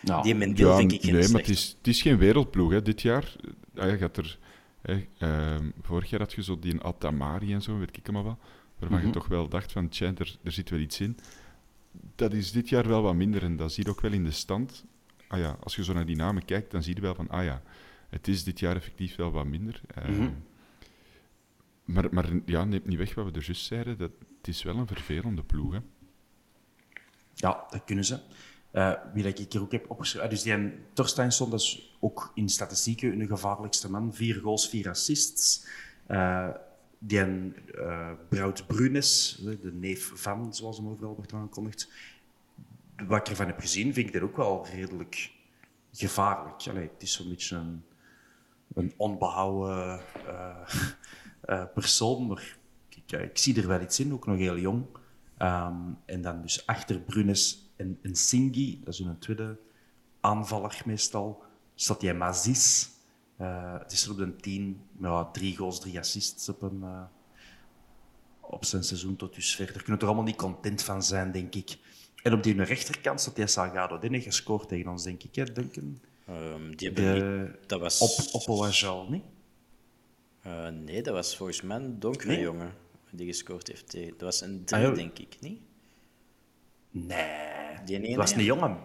[0.08, 0.22] Ja.
[0.22, 2.70] Die Mendil Ja, vind ik geen nee, maar het is, het is geen wereldploeg.
[2.70, 2.82] Hè.
[2.82, 3.36] Dit jaar,
[3.76, 4.38] ah, je gaat er,
[4.82, 8.38] hè, ehm, vorig jaar had je zo die Altamari en zo, weet ik allemaal wel,
[8.78, 9.06] waarvan Mhm.
[9.06, 11.16] je toch wel dacht van, tja, er, er zit wel iets in.
[12.14, 14.30] Dat is dit jaar wel wat minder en dat zie je ook wel in de
[14.30, 14.84] stand.
[15.28, 17.44] Ah ja, als je zo naar die namen kijkt, dan zie je wel van, ah
[17.44, 17.62] ja,
[18.08, 19.80] het is dit jaar effectief wel wat minder.
[19.94, 20.30] Ehm, Mhm.
[21.84, 24.76] Maar, maar ja, neemt niet weg wat we er juist zeiden, dat, het is wel
[24.76, 25.72] een vervelende ploeg.
[25.72, 25.78] Hè.
[27.34, 28.20] Ja, dat kunnen ze.
[28.78, 30.28] Eh, wie ik hier ook heb opgeschreven.
[30.28, 34.14] ah, dus die Torsteinsson, dat is ook in statistieken hun gevaarlijkste man.
[34.14, 35.66] Vier goals, vier assists.
[36.06, 36.48] Eh,
[36.98, 41.90] die eh Brout Brunes, de neef van, zoals hem overal wordt aangekondigd.
[43.06, 45.30] Wat ik ervan heb gezien, vind ik dat ook wel redelijk
[45.92, 46.66] gevaarlijk.
[46.68, 47.84] Allee, het is zo'n beetje een,
[48.74, 50.56] een onbehouden eh,
[51.40, 52.56] eh, persoon, maar
[52.88, 54.84] ik, ik zie er wel iets in, ook nog heel jong.
[55.36, 59.56] Ehm, en dan dus achter Brunes en, en Singi, dat is een tweede
[60.20, 61.42] aanvaller meestal,
[61.74, 62.90] staat die Mazis.
[63.36, 67.02] Eh, het is er op een tien, ja, drie goals, drie assists op, een, eh,
[68.40, 69.66] op zijn seizoen tot dusver.
[69.66, 71.76] Daar kunnen we er allemaal niet content van zijn, denk ik.
[72.22, 76.00] En op die rechterkant staat die Salgado Denne gescoord tegen ons, denk ik, hè, Duncan?
[76.26, 77.68] Ehm, die hebben niet...
[77.68, 78.00] Dat was...
[78.32, 79.22] op, op OHL, niet?
[80.42, 82.40] Eh, nee, dat was volgens mij een donkere Nee?
[82.40, 82.74] jongen
[83.10, 83.88] die gescoord heeft.
[83.88, 84.94] tegen- Dat was een drie, Ah, ja.
[84.94, 85.60] denk ik, niet?
[86.90, 87.57] Nee,
[87.88, 88.36] Die ene, was ja.
[88.38, 88.76] een jongen.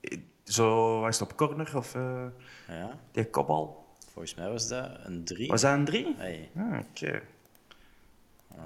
[0.00, 2.26] Eh, Zo, was het op corner of eh,
[2.68, 3.78] Ja, die kopbal?
[4.12, 5.48] volgens mij was dat een drie.
[5.48, 6.14] Was dat een drie?
[6.16, 6.50] Hey.
[6.56, 7.22] Ah, oké.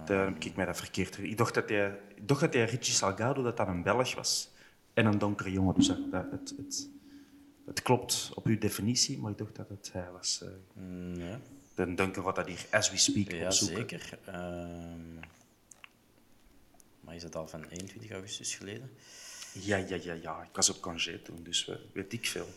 [0.07, 1.19] Dan heb ik mij dat verkeerd.
[1.19, 4.51] Ik dacht dat hij, ik dacht dat hij Richie Salgado dat dat een Belg was.
[4.95, 5.75] En een donkere jongen.
[5.75, 6.89] Dus dat, dat- het, het,
[7.67, 10.41] Het klopt op uw definitie, maar ik dacht dat het hij was.
[10.45, 10.49] Uh,
[10.85, 11.39] mm, ja.
[11.75, 13.77] De Duncan gaat dat hier as we speak ja, opzoeken.
[13.77, 14.19] zeker.
[14.25, 15.19] Ehm,
[17.05, 18.91] maar is dat al van 21 augustus geleden?
[19.53, 20.43] Ja, ja, ja, ja.
[20.43, 22.49] Ik was op congé toen, dus weet ik veel.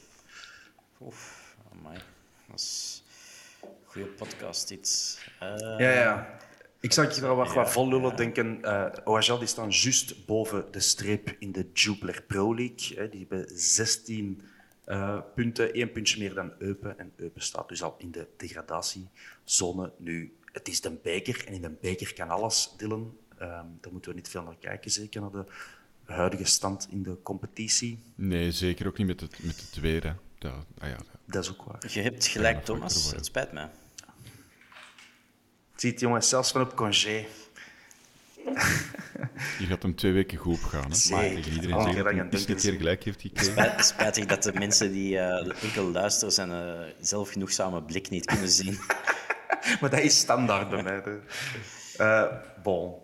[1.02, 1.98] Oef, amai.
[2.48, 3.04] Dat is
[3.62, 5.20] een goede podcast, dit.
[5.44, 6.40] Uh, ja, ja.
[6.80, 8.60] Ik zag je er wat, wat vol lullen denken.
[8.62, 12.98] Uh, OHL die staan juist boven de streep in de Jupiler Pro League.
[12.98, 13.10] Hè.
[13.10, 14.42] Die hebben 16
[14.86, 17.00] uh, punten, één puntje meer dan Eupen.
[17.00, 19.92] En Eupen staat dus al in de degradatiezone.
[19.98, 23.18] Nu, het is de beker en in de beker kan alles, Dylan.
[23.42, 25.46] Um, daar moeten we niet veel naar kijken, zeker naar de
[26.06, 28.00] huidige stand in de competitie.
[28.16, 30.04] Nee, zeker ook niet met het, met het weer.
[30.04, 30.14] Hè.
[30.38, 31.92] Dat, ah ja, dat is ook waar.
[31.94, 33.12] Je hebt gelijk, Thomas.
[33.12, 33.68] Het spijt me.
[35.76, 37.26] Ziet jongens, zelfs van op congé.
[39.60, 40.92] Je gaat hem twee weken goed opgaan.
[40.92, 41.10] Hè?
[41.10, 43.52] Maar tegen iedereen oh, zeggen dat hij keer gelijk heeft gekregen.
[43.52, 48.50] Spijt, spijtig dat de mensen die uh, enkel luisteren zijn uh, zelfgenoegzame blik niet kunnen
[48.50, 48.80] zien.
[49.82, 51.04] maar dat is standaard bij mij.
[52.00, 52.24] Uh,
[52.64, 52.96] bon.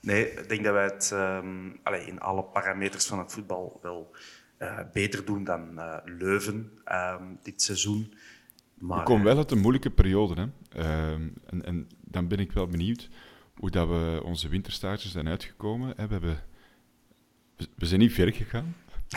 [0.00, 4.14] Nee, ik denk dat wij het um, allez, in alle parameters van het voetbal wel
[4.58, 8.14] uh, beter doen dan uh, Leuven um, dit seizoen.
[8.78, 10.34] Maar, we komen wel uit een moeilijke periode.
[10.34, 10.80] Hè?
[10.80, 11.12] Uh,
[11.46, 13.08] en, en, dan ben ik wel benieuwd
[13.54, 15.92] hoe dat we onze winterstages zijn uitgekomen.
[15.96, 16.06] Hè?
[16.06, 16.42] We, hebben,
[17.76, 18.76] we, zijn niet ver gegaan.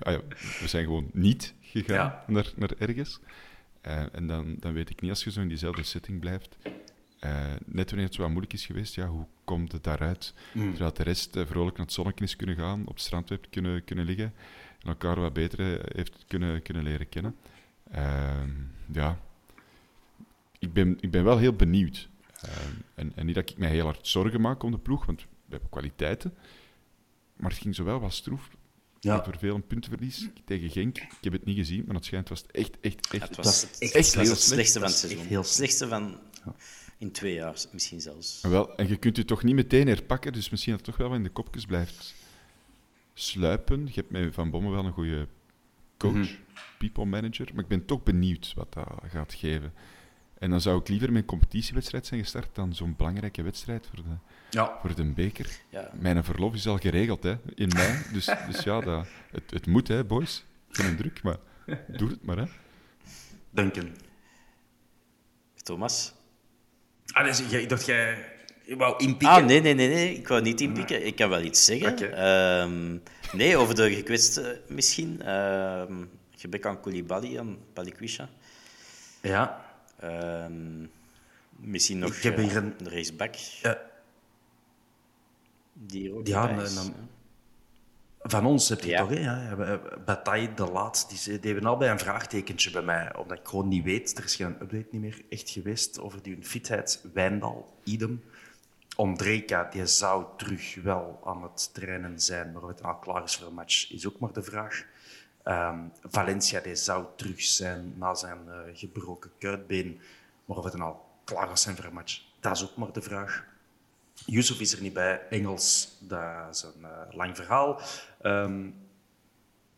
[0.00, 0.20] ah ja,
[0.60, 2.24] we zijn gewoon niet gegaan ja.
[2.26, 3.20] naar, naar ergens.
[4.12, 6.56] en dan, dan weet ik niet, als je zo in diezelfde setting blijft,
[7.24, 10.34] uh, net wanneer het zo wat moeilijk is geweest, ja, hoe komt het daaruit?
[10.52, 10.70] Mm.
[10.70, 13.50] Terwijl de rest uh, vrolijk naar het zonnetje is kunnen gaan, op het strand heeft
[13.50, 14.34] kunnen, kunnen liggen
[14.82, 17.36] en elkaar wat beter eh, heeft kunnen, kunnen leren kennen.
[17.90, 18.50] Ehm,
[18.92, 19.20] ja,
[20.58, 22.08] ik ben, ik ben wel heel benieuwd.
[22.40, 25.20] Ehm, en, en niet dat ik mij heel hard zorgen maak om de ploeg, want
[25.20, 26.34] we hebben kwaliteiten.
[27.36, 28.50] Maar het ging zo wel wat stroef.
[29.00, 29.24] Ja.
[29.24, 30.98] Voor veel een puntenverlies tegen Genk.
[30.98, 33.62] Ik heb het niet gezien, maar het schijnt was het echt, echt, echt, het was
[33.78, 35.26] echt, echt, heel het slechtste van het seizoen.
[35.26, 36.18] Heel slechtste van
[37.00, 38.40] in twee jaar misschien zelfs.
[38.42, 41.16] Wel, en je kunt je toch niet meteen herpakken, dus misschien dat het toch wel
[41.16, 42.14] in de kopjes blijft
[43.14, 43.86] sluipen.
[43.86, 45.28] Je hebt met Van Bommel wel een goede
[45.96, 46.34] coach, mhm.
[46.78, 49.72] people manager, maar ik ben toch benieuwd wat dat gaat geven.
[50.38, 54.16] En dan zou ik liever een competitiewedstrijd zijn gestart dan zo'n belangrijke wedstrijd voor de,
[54.50, 54.78] ja.
[54.80, 55.60] voor de beker.
[55.68, 55.90] Ja.
[56.00, 59.88] Mijn verlof is al geregeld hè, in mei, dus, dus ja, dat, het, het moet,
[59.88, 60.44] hè, boys.
[60.68, 61.38] Geen druk, maar
[61.98, 62.36] doe het maar.
[62.36, 62.44] Hè.
[63.50, 63.90] Duncan.
[65.62, 66.18] Thomas?
[67.12, 68.24] Ah, dus, ik dacht jij
[68.66, 69.28] wou inpikken.
[69.28, 70.14] Ah, nee, nee, nee, nee.
[70.14, 71.06] Ik wou niet inpikken.
[71.06, 71.92] Ik kan wel iets zeggen.
[71.92, 72.60] Okay.
[72.62, 73.02] Um,
[73.32, 75.34] nee, over de gekwetste misschien.
[75.34, 78.28] Um, gebrek aan Koulibaly en Balikwisha.
[79.20, 79.64] Ja.
[80.04, 80.90] Um,
[81.56, 83.34] misschien nog ik heb hier een, een raceback.
[83.34, 83.78] Ja.
[85.72, 86.94] Die ook ja, dan,
[88.22, 89.18] van ons heb je toch, hè?
[89.18, 89.80] Ja.
[90.04, 93.16] Bataille, de laatste, die, hebben bij een vraagtekentje bij mij.
[93.16, 96.38] Omdat ik gewoon niet weet, er is geen update niet meer echt geweest over die
[96.40, 97.04] fitheid.
[97.12, 98.24] Wijndal, idem.
[98.96, 103.36] Ondrejka, die zou terug wel aan het trainen zijn, maar of het al klaar is
[103.36, 104.84] voor een match, is ook maar de vraag.
[105.44, 110.00] Um, Valencia, die zou terug zijn na zijn uh, gebroken kuitbeen,
[110.44, 113.02] maar of het al klaar is zijn voor een match, dat is ook maar de
[113.02, 113.49] vraag.
[114.26, 115.20] Yusuf is er niet bij.
[115.30, 117.80] Engels, dat is een uh, lang verhaal.
[118.22, 118.74] Um,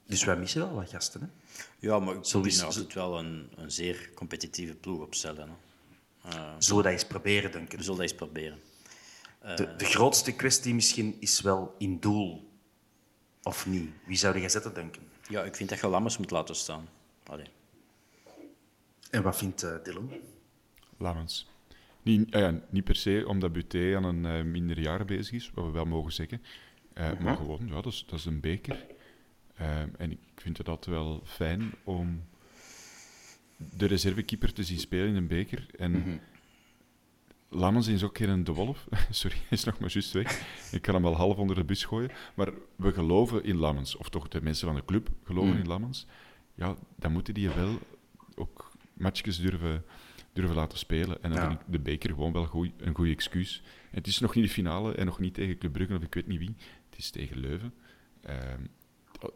[0.07, 1.21] dus wij missen wel wat gasten.
[1.21, 1.27] Hè?
[1.79, 5.49] Ja, maar ik zou altijd wel een, een zeer competitieve ploeg opstellen.
[5.49, 5.55] Hè.
[6.27, 7.79] Uh, zullen we dat eens proberen, denk ik?
[7.79, 8.61] We zullen dat eens proberen.
[9.45, 12.51] Uh, de, de, grootste kwestie misschien is wel in doel.
[13.43, 13.91] Of niet?
[14.07, 15.03] Wie zou jij zetten, denken?
[15.29, 16.89] Ja, ik vind dat je Lammers moet laten staan.
[17.27, 17.47] Allee.
[19.11, 20.13] En wat vindt uh, Dylan?
[20.97, 21.47] Lammers.
[22.03, 25.65] Niet, uh, niet per se omdat Buté aan een uh, minder jaar bezig is, wat
[25.65, 26.43] we wel mogen zeggen.
[26.99, 27.21] Uh, -huh.
[27.21, 28.87] Maar gewoon, ja, dat is, dat is een beker.
[29.97, 32.23] en ik vind het altijd wel fijn om
[33.57, 35.67] de reservekeeper te zien spelen in een beker.
[35.77, 36.19] En uh
[37.51, 37.89] -huh.
[37.89, 38.87] is ook geen De Wolf.
[39.11, 40.43] Sorry, hij is nog maar juist weg.
[40.73, 42.11] Ik kan hem wel half onder de bus gooien.
[42.35, 43.97] Maar we geloven in Lammens.
[43.97, 45.61] Of toch de mensen van de club geloven -huh.
[45.61, 46.07] in Lammens.
[46.55, 47.79] Ja, dan moeten die wel
[48.35, 49.85] ook matchjes durven
[50.33, 51.23] durven laten spelen.
[51.23, 53.63] En dan vind ik de beker gewoon wel goeie, een goede excuus.
[53.91, 56.15] En het is nog niet de finale en nog niet tegen Club Brugge of ik
[56.15, 56.57] weet niet wie.
[56.91, 57.75] Het is tegen Leuven.
[58.27, 58.35] Uh,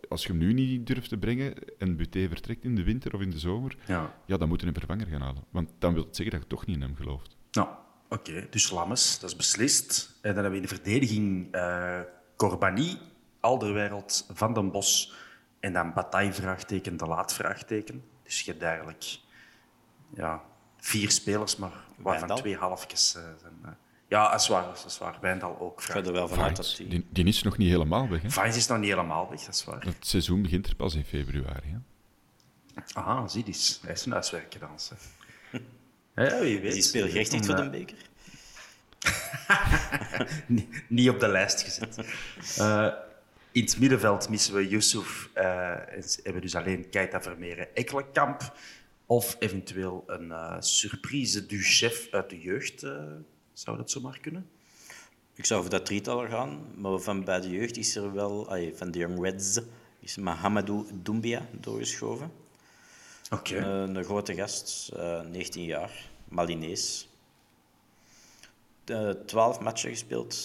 [0.09, 3.21] als je hem nu niet durft te brengen en Buté vertrekt in de winter of
[3.21, 4.15] in de zomer, ja.
[4.27, 5.45] ja dan moeten we een vervanger gaan halen.
[5.51, 7.37] Want dan wil het zeggen dat je toch niet in hem gelooft.
[7.51, 7.69] Nou,
[8.09, 8.31] oké.
[8.31, 8.47] Okay.
[8.51, 10.19] Dus Lammes, dat is beslist.
[10.23, 12.01] En dan hebben we in de verdediging uh,
[12.37, 12.99] Corbani,
[13.41, 15.15] Alderwereld, Van den Bos
[15.61, 18.05] en dan Bataille, vraagteken, De Laat, vraagteken.
[18.23, 19.19] Dus je hebt eigenlijk
[20.15, 20.43] ja,
[20.87, 23.53] vier spelers, maar waarvan twee halfjes uh, zijn.
[23.65, 23.71] Uh,
[24.09, 24.65] ja, dat is waar.
[24.65, 25.17] Dat is waar.
[25.21, 25.81] Wijndal ook.
[25.83, 27.07] Ik ga er wel vanuit dat die...
[27.11, 27.25] die...
[27.25, 28.23] is nog niet helemaal weg.
[28.23, 28.31] Hè?
[28.31, 29.85] Vines is nog niet helemaal weg, dat is waar.
[29.85, 31.69] Het seizoen begint er pas in februari.
[31.71, 31.79] Hè?
[32.93, 33.81] Ah, zie eens.
[33.83, 34.81] Hij is een huiswerk gedaan.
[34.81, 34.99] zeg.
[36.15, 36.65] Ja, wie weet.
[36.65, 37.97] Is die speelgerechtigd voor de eh, beker?
[40.89, 41.99] niet- op de lijst gezet.
[42.59, 42.89] Eh,
[43.53, 45.29] in het middenveld missen we Yusuf.
[45.33, 48.53] eh, en ze hebben dus alleen Keita Vermeeren Ekkelenkamp.
[49.07, 52.83] Of eventueel een eh, surprise du chef uit de jeugd.
[52.83, 53.05] eh,
[53.53, 54.51] zou dat zomaar kunnen?
[55.35, 58.73] Ik zou voor dat drietal gaan, maar van bij de jeugd is er wel, ay,
[58.77, 59.61] van de Young Reds,
[60.01, 62.33] is Mahamadou Doumbia doorgeschoven.
[63.31, 63.57] Oké.
[63.57, 67.09] Een, een grote gast, eh, 19 jaar, Malinees.
[68.85, 70.37] Eh, 12 matchen gespeeld,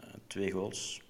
[0.00, 1.00] eh, twee goals.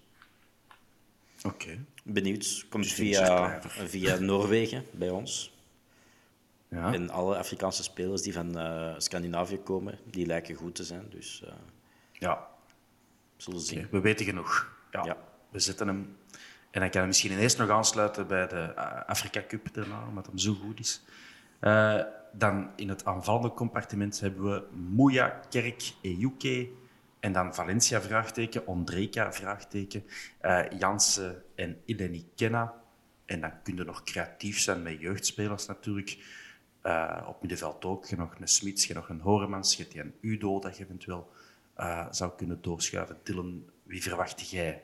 [1.43, 1.85] Oké.
[2.05, 5.54] Benieuwd, komt Dus via, via Noorwegen bij ons.
[6.75, 6.93] Ja.
[6.93, 11.07] En alle Afrikaanse spelers die van eh, Scandinavië komen, die lijken goed te zijn.
[11.11, 11.53] Dus eh
[12.13, 12.47] ja.
[13.37, 13.87] zullen we zien.
[13.91, 14.73] we weten genoeg.
[14.91, 15.17] Ja, Ja.
[15.51, 16.17] We zetten hem.
[16.71, 20.27] En dan kan hij misschien ineens nog aansluiten bij de eh, Afrika Cup daarna, omdat
[20.27, 21.03] hem zo goed is.
[22.33, 26.69] Dan in het aanvallende compartiment hebben we Moeja, Kerk, Ejuke.
[27.21, 30.05] En dan Valencia, vraagteken, Ondreka, vraagteken,
[30.79, 32.75] Jansen en Ileni Kenna.
[33.27, 36.19] En dan kun je nog creatief zijn met jeugdspelers natuurlijk.
[36.85, 38.07] Eh, op middenveld ook.
[38.07, 40.85] Je nog een Smits, je nog een Horemans, je hebt die een Udo dat je
[40.85, 41.33] eventueel
[41.75, 43.19] eh, zou kunnen doorschuiven.
[43.23, 44.83] Dylan, wie verwacht jij?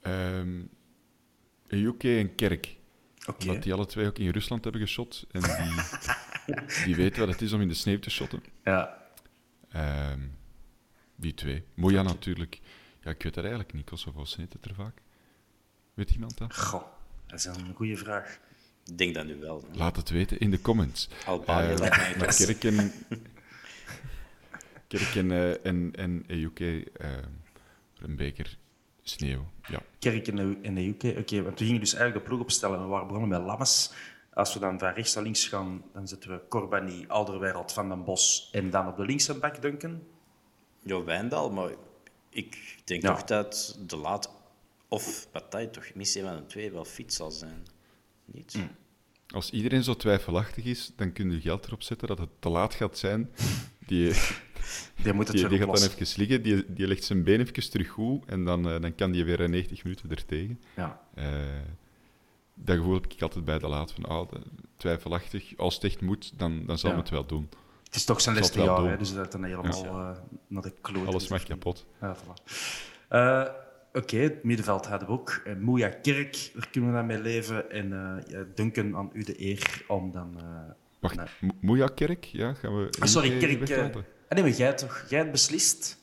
[0.00, 0.62] Ehm
[1.68, 2.76] UK en Kerk.
[3.40, 5.26] Omdat die alle twee ook in Rusland hebben geschot.
[5.30, 6.54] En die,
[6.84, 8.42] die weten wat het is om in de sneeuw te shotten.
[8.64, 9.02] Ja.
[9.68, 10.20] Ehm,
[11.16, 11.64] die twee.
[11.74, 12.60] Moja natuurlijk.
[13.00, 13.84] Ja, ik weet dat eigenlijk niet.
[13.84, 15.02] Kosovo sneeuwt het er vaak.
[15.94, 16.56] Weet iemand dat?
[16.56, 16.84] Goh,
[17.26, 18.40] dat is een goede vraag.
[18.86, 19.64] Ik denk dat nu wel.
[19.70, 19.78] hè.
[19.78, 21.08] Laat het weten in de comments.
[21.26, 22.44] Albanië Eh, lijkt mij het maar best.
[22.46, 22.92] Kerk en,
[24.88, 27.10] Kerk en, eh, en, en EUK eh,
[27.98, 28.58] een beker
[29.02, 29.44] sneeuw.
[29.68, 29.82] Ja.
[29.98, 31.18] Kerk in de, in de UK.
[31.18, 32.80] Oké, want we gingen dus eigenlijk de ploeg opstellen.
[32.80, 33.92] We waren begonnen met Lammes.
[34.34, 38.04] Als we dan van rechts naar links gaan, dan zetten we Corbani, Alderweireld, Van den
[38.04, 40.02] Bos en dan op de linkse bak Duncan.
[40.82, 41.70] Ja, Wijndal, maar
[42.30, 43.08] ik denk Ja.
[43.14, 44.30] toch dat de laat
[44.88, 47.66] of partij toch mis een van de twee wel fit zal zijn.
[48.32, 48.54] Niet?
[48.56, 48.70] Mm.
[49.26, 52.74] Als iedereen zo twijfelachtig is, dan kun je geld erop zetten dat het te laat
[52.74, 53.30] gaat zijn.
[53.86, 54.12] Die,
[55.02, 57.40] Die moet het die, die weer gaat dan even liggen, die, die legt zijn been
[57.40, 60.60] even terug goed en dan, eh, dan kan die weer eh, 90 minuten er tegen.
[60.76, 61.00] Ja.
[61.14, 61.26] Eh,
[62.54, 63.92] dat gevoel heb ik altijd bij de laat.
[63.92, 64.28] Van, ah,
[64.76, 65.56] twijfelachtig.
[65.56, 66.96] Als het echt moet, dan, dan zal Ja.
[66.96, 67.48] het wel doen.
[67.84, 70.10] Het is toch zijn laatste jaar, hè, dus dat dan helemaal eh,
[70.46, 71.06] naar de kloot.
[71.06, 71.86] Alles mag kapot.
[72.00, 72.42] Ja, voilà.
[73.96, 75.42] Eh, Oké, het middenveld hadden we ook.
[75.46, 77.70] Uh, Moeja Kerk, daar kunnen we dan mee leven.
[77.70, 80.34] En eh ja, Duncan, aan u de eer om dan...
[80.38, 80.44] eh,
[81.00, 81.26] Wacht, Nee.
[81.40, 82.24] Mo- Moeja-kerk?
[82.24, 82.88] Ja, gaan we...
[83.00, 83.68] Ah, sorry, Kerk...
[83.68, 83.94] eh, ah,
[84.28, 85.04] nee, maar jij toch?
[85.08, 85.98] Jij hebt beslist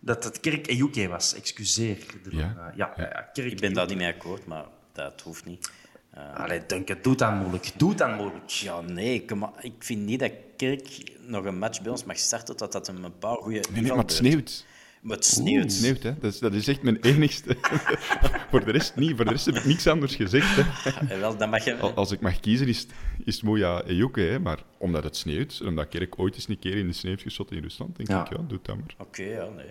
[0.00, 1.34] dat het Kerk en UK was.
[1.34, 1.98] Excuseer.
[2.30, 2.54] Ja.
[2.70, 2.86] Eh, ja,
[3.32, 5.70] Kerk Ik ben en daar niet mee akkoord, maar dat hoeft niet.
[6.10, 7.70] Eh, Allee, Duncan, doe dan moeilijk.
[7.76, 8.48] Doe dan moeilijk.
[8.50, 9.52] ja, nee, kom maar.
[9.60, 13.18] ik vind niet dat Kerk nog een match bij ons mag starten dat hem een
[13.18, 14.66] paar goede Nee, nee, maar het sneeuwt.
[15.06, 15.72] Maar het sneeuwt.
[15.72, 16.18] Sneeuwt, hè.
[16.18, 17.56] Dat is, dat is echt mijn enigste...
[18.50, 19.16] voor de rest niet.
[19.16, 20.90] Voor de rest heb ik niks anders gezegd, hè.
[21.14, 21.76] Eh, Wel, dan mag je...
[21.76, 22.90] Al- Als ik mag kiezen, is het,
[23.24, 24.38] is het Moja Ejuke, hè.
[24.38, 27.22] Maar omdat het sneeuwt, en omdat Kerk ooit eens een keer in de sneeuw heeft
[27.22, 28.20] geschoten in Rusland, denk Ja.
[28.24, 28.94] ik, ja, doe dat maar.
[28.98, 29.66] Oké, ja, nee.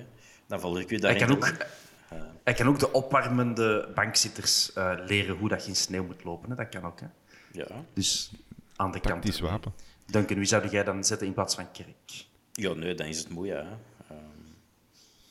[0.47, 1.27] Dan volg ik u Hij daarin.
[1.27, 1.55] kan ook,
[2.43, 6.49] hij kan ook de opwarmende bankzitters eh, leren hoe dat je in sneeuw moet lopen.
[6.49, 6.55] Hè.
[6.55, 6.99] Dat kan ook.
[6.99, 7.07] Hè.
[7.51, 7.67] Ja.
[7.93, 8.31] Dus
[8.75, 9.39] aan de kant.
[9.39, 9.73] Wapen.
[10.05, 12.25] Duncan, wie zou jij dan zetten in plaats van Kerk?
[12.51, 13.63] ja, nee, dan is het moeie.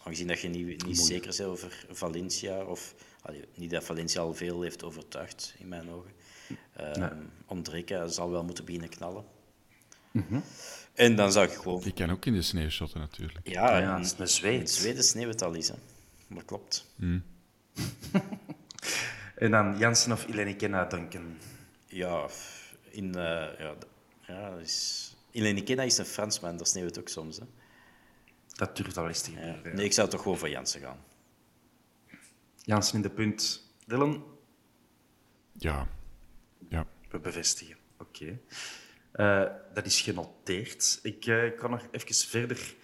[0.05, 4.35] Aangezien dat je niet, niet zeker bent over Valencia, of allee, niet dat Valencia al
[4.35, 6.11] veel heeft overtuigd, in mijn ogen.
[6.77, 7.13] Ehm
[7.47, 9.25] Ondreka zal wel moeten beginnen knallen.
[10.95, 11.81] En dan zou ik gewoon...
[11.83, 13.49] Die kan ook in de sneeuw shotten, natuurlijk.
[13.49, 14.61] Ja, ja, in- dat is een Zweed.
[14.61, 15.75] In Zweden sneeuwt het al eens, hè.
[16.29, 16.87] Dat klopt.
[19.35, 21.37] En dan Jansen of Ilene Kenna, Duncan.
[21.87, 22.29] Ja,
[22.91, 23.15] in...
[23.15, 23.23] eh
[23.59, 23.75] ja,
[24.27, 25.09] ja, dat is...
[25.33, 27.45] Eleni Kenna is een Fransman, daar sneeuwt het ook soms, hè.
[28.55, 29.61] Dat durft al eens te gebeuren.
[29.65, 29.73] ja.
[29.73, 30.99] Nee, ik zou toch gewoon voor Jansen gaan.
[32.63, 33.73] Jansen in de punt.
[33.87, 34.25] Dylan,
[35.53, 35.87] Ja.
[36.69, 36.87] Ja.
[37.11, 37.77] we bevestigen.
[37.99, 38.39] Oké.
[39.13, 39.45] Eh,
[39.75, 40.99] dat is genoteerd.
[41.03, 42.75] Ik eh, kan nog even verder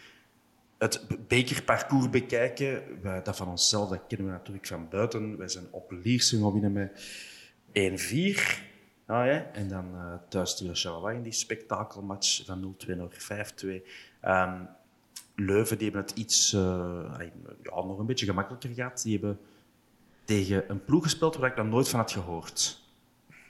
[0.79, 3.03] het be- bekerparcours bekijken.
[3.03, 5.37] Wij, dat van onszelf dat kennen we natuurlijk van buiten.
[5.39, 7.01] Wij zijn op Liersen gaan winnen met
[7.73, 8.69] 1-4.
[9.07, 9.51] Ah, ja.
[9.53, 13.83] En dan eh thuis tegen Charleroi in die spektakelmatch van 0-2 naar 5-2.
[14.21, 14.63] Ehm,
[15.45, 16.61] Leuven die hebben het iets eh,
[17.63, 19.03] ja, nog een beetje gemakkelijker gehad.
[19.03, 19.41] Die hebben
[20.25, 22.83] tegen een ploeg gespeeld waar ik nog nooit van had gehoord.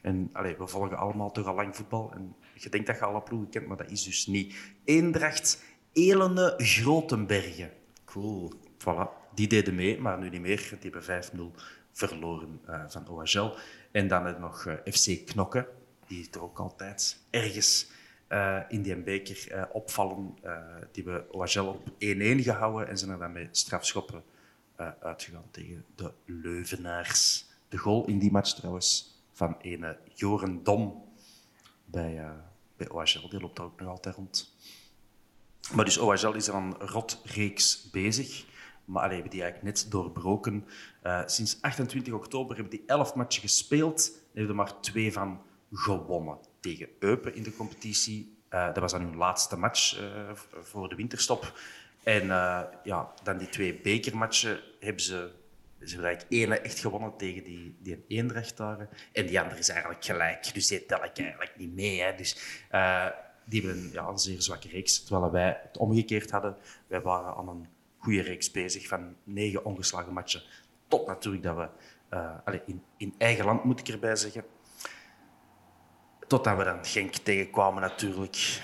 [0.03, 2.13] En allee, we volgen allemaal toch al lang voetbal.
[2.13, 4.55] En je denkt dat je alle ploegen kent, maar dat is dus niet.
[4.85, 5.63] Eendracht,
[5.93, 7.71] Elene Grotenbergen.
[8.05, 8.53] Cool.
[8.79, 10.77] Voilà, die deden mee, maar nu niet meer.
[10.81, 11.25] Die hebben
[11.57, 11.61] 5-0
[11.93, 13.57] verloren uh, van OHL.
[13.91, 15.69] En dan nog FC Knokke,
[16.07, 17.91] die er ook altijd ergens
[18.69, 20.35] in die beker opvallen.
[20.93, 21.93] die we OHL op 1-1
[22.43, 24.23] gehouden en zijn er dan met strafschoppen
[25.01, 27.49] uitgegaan tegen de Leuvenaars.
[27.69, 31.05] De goal in die match trouwens van ene Joren Dom
[31.85, 32.31] bij, uh,
[32.77, 32.87] bij.
[33.31, 34.55] Die loopt daar ook nog altijd rond.
[35.75, 35.99] Maar dus
[36.35, 38.45] is er een rotreeks bezig.
[38.85, 40.65] Maar allee, hebben die eigenlijk net doorbroken.
[41.03, 44.13] Uh, sinds 28 oktober hebben die 11 matchen gespeeld.
[44.15, 46.39] En hebben er maar twee van gewonnen.
[46.61, 48.39] Tegen Eupen in de competitie.
[48.51, 50.01] Uh, dat was dan hun laatste match
[50.63, 51.59] voor de winterstop.
[52.03, 52.27] En
[52.85, 55.31] ja, dan die twee bekermatchen hebben ze
[55.81, 58.89] ze hebben eigenlijk één echt gewonnen tegen die, die een Eendracht daar.
[59.13, 60.55] En die andere is eigenlijk gelijk.
[60.55, 62.01] Dus die tel ik eigenlijk niet mee.
[62.01, 62.15] Hè.
[62.15, 63.07] Dus uh,
[63.45, 65.03] die hebben een, ja, een zeer zwakke reeks.
[65.05, 66.57] Terwijl wij het omgekeerd hadden.
[66.87, 67.67] Wij waren aan een
[67.99, 70.43] goede reeks bezig van negen ongeslagen matchen.
[70.89, 71.69] Tot natuurlijk dat we...
[72.17, 74.45] Uh, allez, in, in eigen land, moet ik erbij zeggen.
[76.31, 78.63] Totdat we dan Genk tegenkwamen natuurlijk.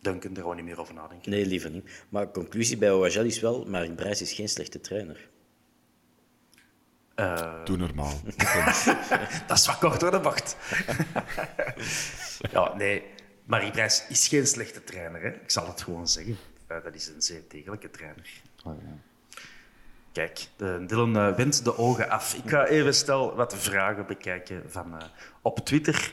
[0.00, 1.30] Duncan er gewoon niet meer over nadenken.
[1.30, 2.04] Nee, liever niet.
[2.08, 3.64] Maar conclusie bij OHL is wel...
[3.64, 5.28] Mark Brijs is geen slechte trainer.
[7.16, 7.64] Uh...
[7.64, 8.20] Doe normaal.
[9.46, 10.56] dat is wat kort door de bocht.
[12.52, 13.02] ja, nee.
[13.44, 15.22] Marie Prijs is geen slechte trainer.
[15.22, 15.28] Hè?
[15.28, 16.36] Ik zal het gewoon zeggen.
[16.68, 18.30] Uh, dat is een zeer degelijke trainer.
[18.64, 18.96] Oh, ja.
[20.12, 22.34] Kijk, de, Dylan uh, wendt de ogen af.
[22.34, 25.02] Ik ga even stel wat vragen bekijken van uh,
[25.42, 26.12] op Twitter.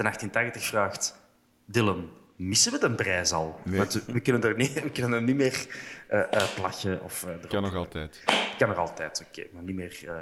[0.00, 1.20] De 1880 vraagt
[1.64, 3.60] Dylan, missen we de prijs al?
[3.64, 3.78] Nee.
[3.78, 5.66] Want we, kunnen er niet, we kunnen er niet meer
[6.10, 7.02] uh, uitlachen.
[7.02, 8.24] Of, uh, kan nog altijd.
[8.58, 9.40] Kan nog altijd, oké.
[9.40, 9.50] Okay.
[9.52, 10.14] Maar niet meer uh,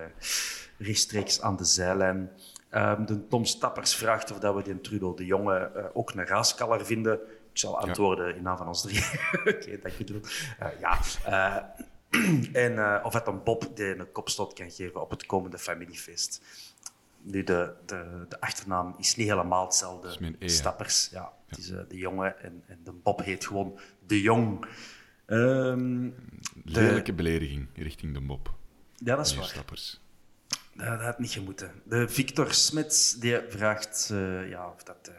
[0.78, 2.30] rechtstreeks aan de zijlijn.
[2.70, 6.86] Um, de Tom Stappers vraagt of dat we die Trudeau de Jonge ook een raaskaller
[6.86, 7.14] vinden.
[7.52, 8.34] Ik zal antwoorden ja.
[8.34, 8.98] in naam van ons drie.
[9.38, 10.20] oké, okay, dank je,
[10.80, 11.74] ja.
[12.64, 16.42] en of het een Bob die een kopstoot kan geven op het komende familiefeest.
[17.30, 20.34] Nu, de, de, de achternaam is niet helemaal hetzelfde.
[20.38, 21.32] E, Stappers, ja.
[21.46, 24.66] Het is uh, de jongen en, en, de Bob heet gewoon de Jong.
[25.26, 26.14] Um,
[26.64, 28.54] Lelijke belediging richting de Bob.
[28.96, 29.44] Ja, dat is waar.
[29.44, 30.00] Stappers.
[30.48, 31.72] Dat, dat had niet gemoeten.
[31.84, 35.14] De Victor Smits die vraagt uh, ja, of dat uh,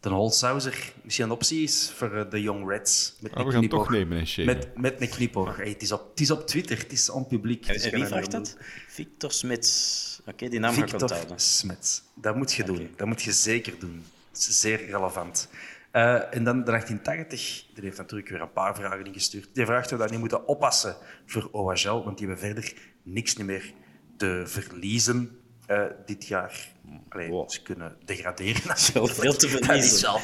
[0.00, 3.16] de Holzhauser misschien een optie is voor de Young Reds.
[3.20, 4.26] Met oh, we gaan toch nemen.
[4.36, 5.56] Met, met een knipoog.
[5.56, 7.66] Hey, het, is op, het is op Twitter, het is onpubliek.
[7.66, 8.56] En, dus en wie vraagt dat?
[8.88, 10.13] Victor Smits.
[10.26, 11.38] Oké, okay, die naam ga ik onthouden.
[11.40, 12.02] Smits.
[12.14, 12.76] Dat moet je okay.
[12.76, 12.90] doen.
[12.96, 14.04] Dat moet je zeker doen.
[14.30, 15.48] Dat is zeer relevant.
[15.92, 19.48] Uh, en dan de 1880, die heeft natuurlijk weer een paar vragen ingestuurd.
[19.52, 20.96] Die vraagt of we dat niet moeten oppassen
[21.26, 23.72] voor OHL, want die hebben verder niks meer
[24.16, 25.38] te verliezen
[25.70, 26.68] uh, dit jaar.
[27.08, 27.50] Allee, wow.
[27.50, 28.76] Ze kunnen degraderen.
[28.92, 30.20] Wel veel te verliezen.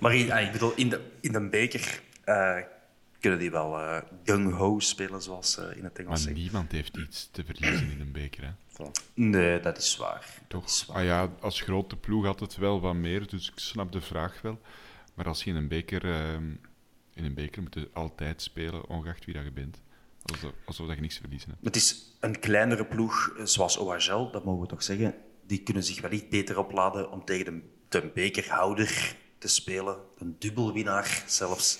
[0.00, 2.58] maar in, ik bedoel, in de, in de beker uh,
[3.20, 7.28] kunnen die wel uh, gung-ho spelen, zoals uh, in het Engels Maar niemand heeft iets
[7.32, 8.50] te verliezen in een beker, hè?
[9.14, 10.38] Nee, dat is waar.
[10.48, 10.64] Toch?
[10.64, 10.96] Is waar.
[10.96, 14.42] Ah ja, als grote ploeg had het wel wat meer, dus ik snap de vraag
[14.42, 14.60] wel.
[15.14, 16.34] Maar als je in een beker, uh,
[17.14, 19.82] in een beker moet je altijd spelen, ongeacht wie dat je bent.
[20.22, 21.64] Alsof, alsof dat je niks verliezen hebt.
[21.64, 25.14] Het is een kleinere ploeg, eh, zoals OHL, dat mogen we toch zeggen.
[25.46, 29.96] Die kunnen zich wellicht beter opladen om tegen de, de bekerhouder te spelen.
[30.18, 31.78] Een dubbelwinnaar zelfs,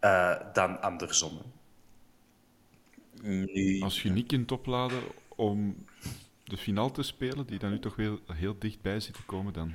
[0.00, 1.40] uh, dan andersom.
[3.22, 3.82] Nee.
[3.84, 5.86] Als je niet kunt opladen om
[6.48, 9.74] de finale te spelen, die dan nu toch wel heel dichtbij zit te komen, dan,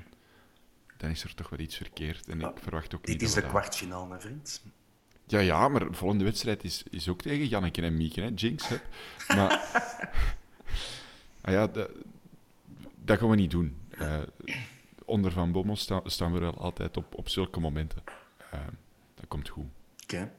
[0.97, 2.27] dan is er toch wel iets verkeerd.
[2.27, 4.63] En ik verwacht ook Dit niet is de kwartfinale, mijn vriend.
[5.27, 8.29] Ja, ja, maar de volgende wedstrijd is, is ook tegen Janneke en Mieke, hè?
[8.35, 8.67] Jinx.
[8.67, 8.77] Hè?
[9.35, 9.51] Maar
[11.41, 11.89] ah ja, dat,
[12.95, 13.77] dat gaan we niet doen.
[13.99, 14.19] Uh,
[15.05, 18.03] onder Van Bommel sta, staan we wel altijd op, op zulke momenten.
[18.53, 18.59] Uh,
[19.15, 19.65] dat komt goed.
[20.03, 20.15] Oké.
[20.15, 20.31] Okay.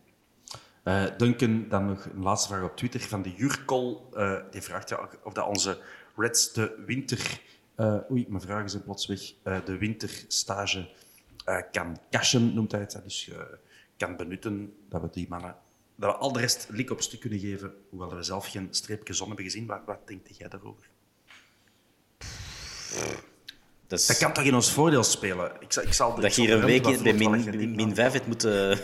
[0.85, 4.11] Uh, Duncan, dan nog een laatste vraag op Twitter van de Jurkol.
[4.14, 5.80] Uh, die vraagt ja, of dat onze
[6.16, 7.40] Reds de winter...
[7.76, 9.20] Uh, oei, mijn vragen zijn plots weg.
[9.64, 10.90] de winterstage
[11.72, 13.00] kan cashen, noemt hij het.
[13.04, 13.30] Dus
[13.96, 15.56] kan benutten dat we die mannen...
[15.96, 19.14] Dat we al de rest lik op stuk kunnen geven, hoewel we zelf geen streepje
[19.14, 19.66] zon hebben gezien.
[19.66, 20.88] Wat, wat denk jij daarover?
[23.86, 25.52] Dat, kan toch in ons voordeel spelen?
[25.60, 28.78] Ik, zal, ik zal dat je hier een week bij min, min 5 hebt moeten...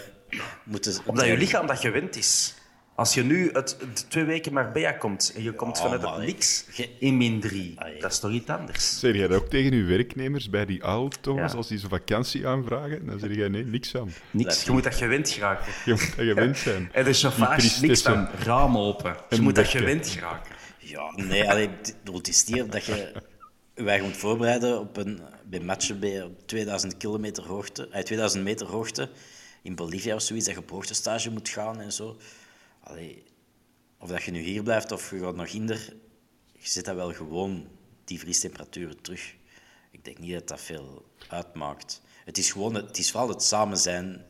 [0.64, 2.54] moeten Omdat je lichaam dat gewend is.
[3.01, 3.76] Als je nu het,
[4.09, 6.64] twee weken Marbella komt en je komt oh, vanuit het niks
[6.98, 8.98] in min 3, dat is toch iets anders?
[8.98, 10.80] Zeg jij dat ook tegen uw werknemers bij die
[11.20, 11.57] Thomas, ja.
[11.57, 13.07] als die zo'n vakantie aanvragen?
[13.07, 14.12] Dan zeg jij nee, niks aan.
[14.30, 15.72] Niks, je moet dat gewend geraken.
[15.84, 16.88] Je moet dat gewend zijn.
[16.92, 19.16] En de chauffage, niks van raam open.
[19.28, 20.55] Je moet dat gewend geraken.
[20.78, 21.68] Ja, nee, allee,
[22.12, 23.12] het is niet dat je
[23.74, 28.66] wij moet voorbereiden op een, bij matchen bij op 2000 kilometer hoogte, eh, 2000 meter
[28.66, 29.09] hoogte
[29.62, 32.16] in Bolivia of zoiets, dat je op hoogtestage moet gaan en zo.
[32.91, 33.22] Allee,
[33.99, 35.95] of dat je nu hier blijft of je gaat nog hinder,
[36.53, 37.68] je zet dat wel gewoon,
[38.05, 39.34] die vriestemperaturen terug.
[39.91, 42.03] Ik denk niet dat dat veel uitmaakt.
[42.24, 44.24] Het is gewoon, het is vooral het samen zijn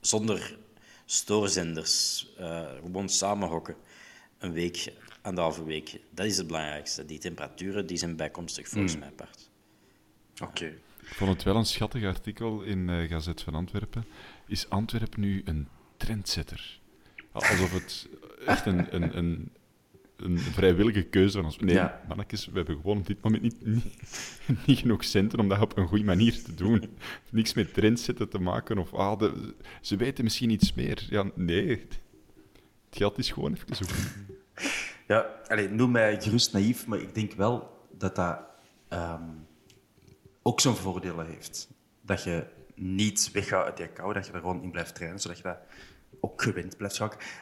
[0.00, 0.58] zonder
[1.04, 2.26] stoorzenders.
[2.38, 3.76] eh, gewoon samen hokken.
[4.38, 4.92] Een week,
[5.22, 6.00] anderhalve week.
[6.10, 7.04] Dat is het belangrijkste.
[7.04, 9.50] Die temperaturen die zijn bijkomstig volgens mij apart.
[10.42, 10.64] Oké.
[11.00, 14.06] Ik vond het wel een schattig artikel in eh Gazet van Antwerpen.
[14.46, 16.80] Is Antwerpen nu een trendsetter?
[17.44, 18.08] Alsof het
[18.46, 19.50] echt een, een, een,
[20.16, 21.58] een vrijwillige keuze was.
[21.58, 22.00] Nee, Ja.
[22.08, 23.84] mannetjes, we hebben gewoon op dit moment niet, niet,
[24.66, 26.96] niet genoeg centen om dat op een goede manier te doen.
[27.30, 31.06] Niks met trendsetten te maken of ah, de- ze weten misschien iets meer.
[31.10, 31.98] Ja, nee, het
[32.90, 33.96] geld is gewoon even zoeken.
[35.06, 38.38] Ja, allez, noem mij gerust naïef, maar ik denk wel dat dat
[38.88, 39.22] ehm,
[40.42, 41.68] ook zijn voordelen heeft.
[42.02, 45.36] Dat je niet weggaat uit die kou, dat je er gewoon in blijft trainen, zodat
[45.36, 45.58] je dat
[46.30, 46.76] ook gewend.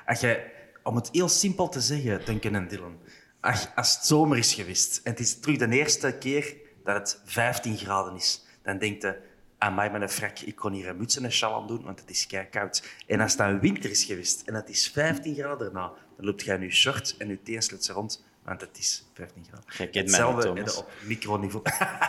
[0.07, 0.51] Als je,
[0.83, 2.99] om het heel simpel te zeggen, Duncan en Dylan,
[3.41, 7.21] als, als het zomer is geweest en het is terug de eerste keer dat het
[7.25, 9.19] 15 graden is, dan denk je,
[9.59, 11.83] aan mij met een frak, ik kon hier een muts en een sjal aan doen,
[11.83, 12.83] want het is kei koud.
[13.07, 16.47] En als het dan winter is geweest en het is 15 graden daarna, dan loopt
[16.47, 19.65] in je short en je teenslitsen rond, want het is 15 graden.
[19.77, 20.77] Jij kent mij, Hetzelfde Thomas.
[20.77, 21.65] op microniveau.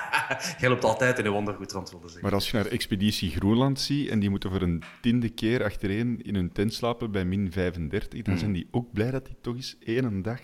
[0.60, 2.24] Jij loopt altijd in je wondergoed rond, wilde zeggen.
[2.24, 6.20] Maar als je naar Expeditie Groenland ziet en die moeten voor een tiende keer achtereen
[6.24, 9.56] in hun tent slapen bij min 35, dan zijn die ook blij dat die toch
[9.56, 10.40] eens één dag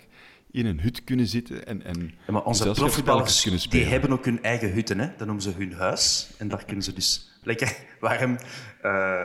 [0.50, 3.88] in een hut kunnen zitten en, en Ja, maar onze profvoetballers kunnen die spelen.
[3.88, 4.98] hebben ook hun eigen hutten.
[4.98, 5.06] Hè?
[5.16, 6.30] Dat noemen ze hun huis.
[6.38, 8.38] En daar kunnen ze dus lekker warm
[8.82, 9.20] eh,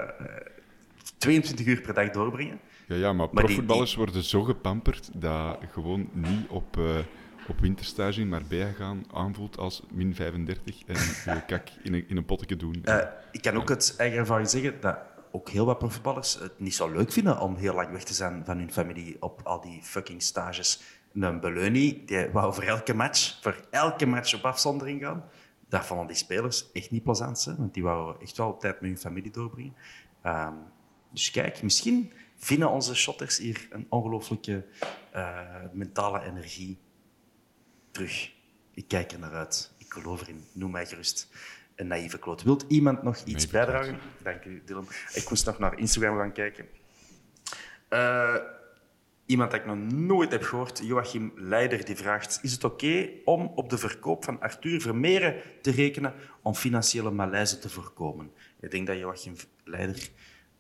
[1.18, 2.60] 22 uur per dag doorbrengen.
[2.88, 6.98] Ja, ja, maar Maar die- profvoetballers worden zo gepamperd dat gewoon niet op, eh,
[7.48, 10.96] op winterstage in Marbella gaan aanvoelt als min 35 en
[11.36, 12.84] je kak in een, in een potje doen.
[12.84, 12.98] Eh,
[13.32, 14.98] ik kan ook het eigen ervaring zeggen dat
[15.32, 18.46] ook heel wat profvoetballers het niet zo leuk vinden om heel lang weg te zijn
[18.46, 20.82] van hun familie op al die fucking stages.
[21.14, 25.24] Een Beleunie, die wou voor elke match, voor elke match op afzondering gaan.
[25.70, 28.90] Dat vonden die spelers echt niet plezant, hè, want die wouden echt wel tijd met
[28.90, 29.76] hun familie doorbrengen.
[30.22, 30.54] Ehm,
[31.12, 34.66] dus kijk, misschien vinden onze shotters hier een ongelooflijke
[35.12, 35.40] eh,
[35.72, 36.78] mentale energie
[37.92, 38.32] terug.
[38.74, 39.74] Ik kijk er naar uit.
[39.78, 40.44] Ik geloof erin.
[40.54, 41.30] Noem mij gerust
[41.76, 42.44] een naïeve kloot.
[42.44, 44.00] Wilt iemand nog iets bijdragen?
[44.24, 44.88] Dank u, Dylan.
[45.14, 46.66] Ik moest nog naar Instagram gaan kijken.
[47.88, 48.36] Eh,
[49.26, 52.40] iemand dat ik nog nooit heb gehoord, Joachim Leider, die vraagt...
[52.42, 57.60] Is het oké om op de verkoop van Arthur Vermeeren te rekenen om financiële malaise
[57.60, 58.32] te voorkomen?
[58.60, 60.10] Ik denk dat Joachim Leider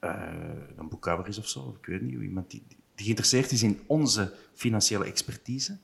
[0.08, 1.78] eh, een boekhouder is of zo.
[1.82, 2.22] Ik weet niet.
[2.22, 5.78] Iemand die, die geïnteresseerd is in onze financiële expertise.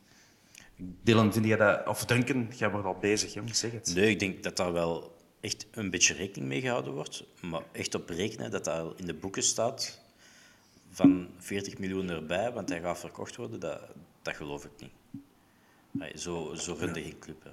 [1.04, 1.88] Dylan, vind jij dat...
[1.88, 3.56] Of Duncan, jij wordt al bezig, jong.
[3.56, 3.92] Zeg het.
[3.96, 7.24] Nee, ik denk dat daar wel echt een beetje rekening mee gehouden wordt.
[7.42, 10.02] Maar echt op rekenen dat dat in de boeken staat
[10.90, 13.82] van 40 miljoen erbij, want hij gaat verkocht worden, dat,
[14.22, 16.22] dat geloof ik niet.
[16.22, 17.44] Zo, zo runde geen club.
[17.44, 17.50] Hè.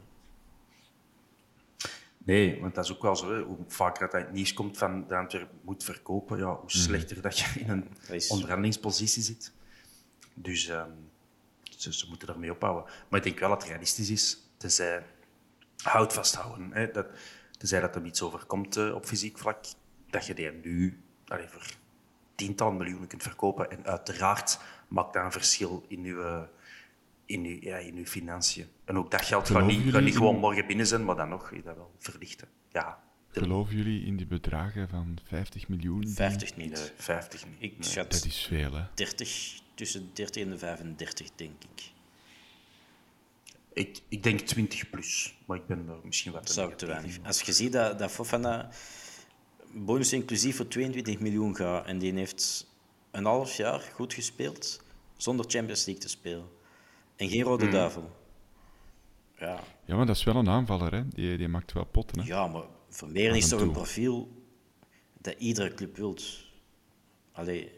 [2.30, 3.32] Nee, want dat is ook wel zo.
[3.32, 3.42] Hè.
[3.42, 7.38] Hoe vaker dat het nieuws komt van de Antwerp moet verkopen, ja, hoe slechter dat
[7.38, 7.88] je in een
[8.28, 9.52] onderhandelingspositie zit.
[10.34, 10.90] Dus ehm,
[11.62, 12.92] ze, ze moeten daarmee ophouden.
[13.08, 15.06] Maar ik denk wel dat het realistisch is, tenzij
[15.82, 16.72] hout vasthouden.
[16.72, 17.06] Hè, dat,
[17.58, 19.64] tenzij dat er iets overkomt eh, op fysiek vlak,
[20.10, 21.66] dat je die nu allee, voor
[22.34, 23.70] tientallen miljoenen kunt verkopen.
[23.70, 24.58] En uiteraard
[24.88, 26.46] maakt dat een verschil in je,
[27.26, 28.68] in uw, ja, in uw financiën.
[28.90, 31.28] En ook dat geld gaat niet, gaat niet gewoon in- morgen binnen zijn, maar dan
[31.28, 32.48] nog is dat wel verlichten.
[32.72, 32.98] Ja,
[33.32, 36.08] Geloven jullie in die bedragen van 50 miljoen?
[36.08, 36.92] 50 nee, niet.
[36.96, 37.54] 50 niet.
[37.58, 37.88] Ik Nee.
[37.88, 38.82] schat Dat is veel, hè?
[38.94, 41.90] 30, tussen 30 en de 35, denk ik.
[43.72, 47.16] Ik, ik denk 20 plus, maar ik ben er misschien wat zou ik te weinig.
[47.16, 47.26] in.
[47.26, 48.70] Als je ziet dat, dat Fofana
[49.72, 52.66] bonus inclusief voor 22 miljoen gaat en die heeft
[53.10, 54.82] een half jaar goed gespeeld
[55.16, 56.48] zonder Champions League te spelen.
[57.16, 57.72] En geen rode Hmm.
[57.72, 58.18] duivel.
[59.40, 61.08] Ja, Ja, maar dat is wel een aanvaller, hè?
[61.08, 62.26] Die, die maakt wel potten, hè?
[62.26, 64.42] ja, maar Vermeeren Af is toch een profiel
[65.20, 66.44] dat iedere club wilt.
[67.32, 67.70] Allee,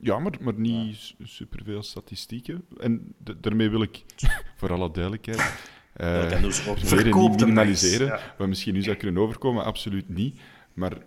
[0.00, 2.64] Ja, maar, maar niet su- superveel statistieken.
[2.80, 4.04] En daarmee wil ik,
[4.58, 5.52] voor alle duidelijkheid,
[6.28, 8.06] kan dus ook niet minimaliseren.
[8.06, 8.34] ja.
[8.38, 10.40] Wat misschien nu zou kunnen overkomen, absoluut niet.
[10.72, 10.98] Maar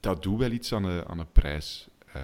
[0.00, 2.22] dat doet wel iets aan de, aan de prijs eh,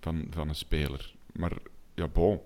[0.00, 1.14] van, van een speler.
[1.32, 1.52] Maar
[1.94, 2.40] ja, bon,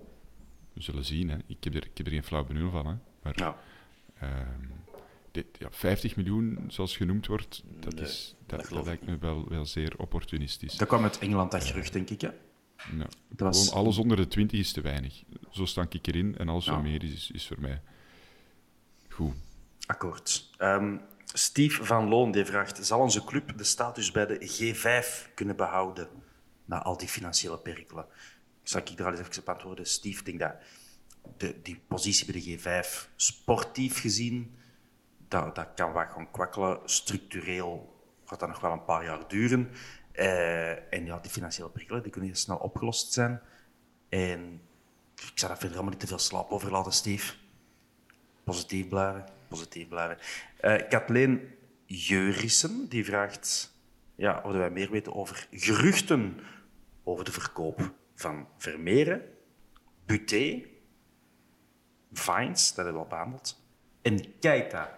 [0.79, 1.29] we zullen zien.
[1.29, 1.37] Hè.
[1.47, 2.85] Ik, heb er, ik heb er geen flauw benul van.
[2.87, 2.93] Hè.
[3.23, 3.57] Maar Ja.
[4.19, 4.65] ehm,
[5.31, 9.49] dit, ja, 50 miljoen, zoals genoemd wordt, dat, Nee, is, dat dat, lijkt me wel,
[9.49, 10.75] wel zeer opportunistisch.
[10.75, 12.21] Dat kwam uit Engeland, dat gerucht, denk ik.
[12.21, 12.27] Hè?
[12.97, 13.07] Ja.
[13.29, 15.23] Dat was- Gewoon alles onder de 20 is te weinig.
[15.51, 16.71] Zo stank ik erin en alles Ja.
[16.73, 17.81] wat meer is, is, is voor mij
[19.09, 19.33] goed.
[19.85, 20.49] Akkoord.
[20.57, 20.97] Ehm,
[21.33, 26.07] Steve van Loon die vraagt: Zal onze club de status bij de G5 kunnen behouden
[26.65, 28.05] na al die financiële perikelen?
[28.69, 29.85] Zal ik daar al eens even op antwoorden?
[29.85, 30.55] Steve, ik denk dat
[31.37, 34.55] de, die positie bij de G5, sportief gezien,
[35.27, 36.79] dat, dat kan wat gaan kwakkelen.
[36.85, 39.71] Structureel gaat dat nog wel een paar jaar duren.
[40.11, 43.41] Eh, en ja, die financiële prikkelen die kunnen heel snel opgelost zijn.
[44.09, 44.61] En
[45.15, 47.33] ik zou daar verder allemaal niet te veel slaap over laten, Steve.
[48.43, 50.17] Positief blijven, positief blijven.
[50.57, 51.55] Eh Kathleen
[51.85, 53.73] Jeurissen die vraagt
[54.15, 56.39] ja, of wij meer weten over geruchten
[57.03, 59.21] over de verkoop van Vermeeren,
[60.05, 60.61] Buté,
[62.11, 63.61] Vines, dat hebben we al behandeld,
[64.01, 64.97] en Keita.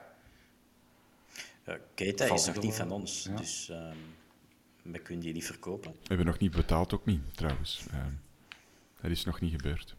[1.66, 3.98] Ja, Keita Valt is nog niet van ons, dus ehm
[4.82, 5.92] we kunnen die niet verkopen.
[5.92, 7.86] We hebben nog niet betaald, ook niet, trouwens.
[7.92, 7.98] Eh,
[9.02, 9.96] dat is nog niet gebeurd.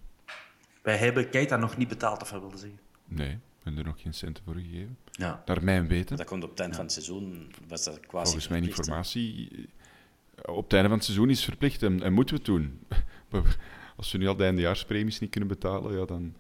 [0.83, 2.81] Wij hebben Keita nog niet betaald, of wat wilde zeggen.
[3.05, 4.99] Nee, we hebben er nog geen centen voor gegeven.
[5.11, 5.43] Ja.
[5.47, 8.49] Naar mijn weten, Dat komt op het eind van het seizoen, was dat quasi volgens
[8.49, 9.69] mijn informatie,
[10.47, 12.87] op het einde van het seizoen is verplicht en, en moeten we het doen.
[13.97, 16.35] Als we nu al de eindejaarspremies niet kunnen betalen, ja, dan...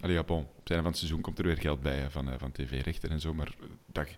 [0.00, 0.40] Allee, ja, bon.
[0.40, 2.52] Op het einde van het seizoen komt er weer geld bij hè, van, eh, van
[2.52, 3.54] tv-rechten en zo, maar
[3.86, 4.08] dat,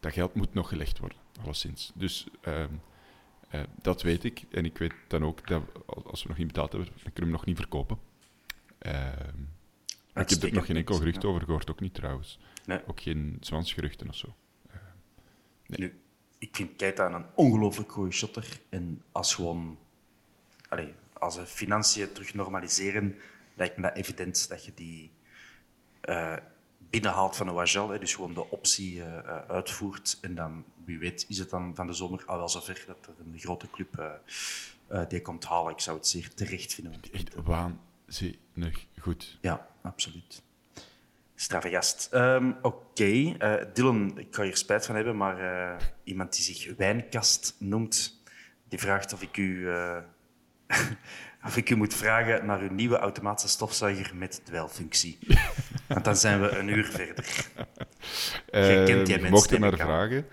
[0.00, 1.92] dat geld moet nog gelegd worden, alleszins.
[1.94, 2.72] Dus ehm,
[3.48, 4.44] eh, dat weet ik.
[4.50, 5.62] En ik weet dan ook dat
[6.04, 7.98] als we nog niet betaald hebben, dan kunnen we hem nog niet verkopen.
[8.78, 9.40] Ehm,
[10.14, 11.28] ik heb er nog geen enkel gerucht ja.
[11.28, 12.38] over gehoord, ook niet trouwens.
[12.66, 12.80] Nee.
[12.86, 14.34] Ook geen zwansgeruchten of zo.
[15.66, 16.00] Nu,
[16.44, 18.60] ik vind Keita een ongelooflijk goede shotter.
[18.68, 19.78] En als gewoon...
[21.12, 23.16] Als de financiën terug normaliseren,
[23.54, 25.10] lijkt me dat evident dat je die
[26.00, 26.36] eh,
[26.90, 27.86] binnenhaalt van de Wagel.
[27.86, 30.18] Dus gewoon de optie eh, eh, uitvoert.
[30.20, 33.24] En dan, wie weet, is het dan van de zomer al wel zover dat er
[33.24, 34.20] een grote club
[35.08, 35.72] die komt halen.
[35.72, 37.00] Ik zou het zeer terecht vinden.
[37.12, 39.38] Echt waanzinnig goed.
[39.40, 40.42] Ja, absoluut.
[41.44, 42.08] Straffe gast.
[42.10, 46.76] Ehm, Oké, eh, Dylan, ik ga hier spijt van hebben, maar eh, iemand die zich
[46.76, 48.22] Wijnkast noemt,
[48.68, 49.96] die vraagt of ik u, eh,
[51.46, 55.18] of ik u moet vragen naar uw nieuwe automatische stofzuiger met dweilfunctie.
[55.88, 57.46] Want dan zijn we een uur verder.
[58.50, 60.26] Jij kent die Eh, mens, mocht er neem naar vragen,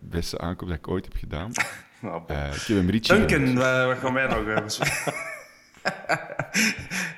[0.00, 1.52] beste aankoop dat ik ooit heb gedaan.
[2.00, 2.22] Nou.
[2.26, 3.58] Eh, ik heb hem Richie Duncan, genoemd.
[3.58, 4.46] wat gaan wij nog...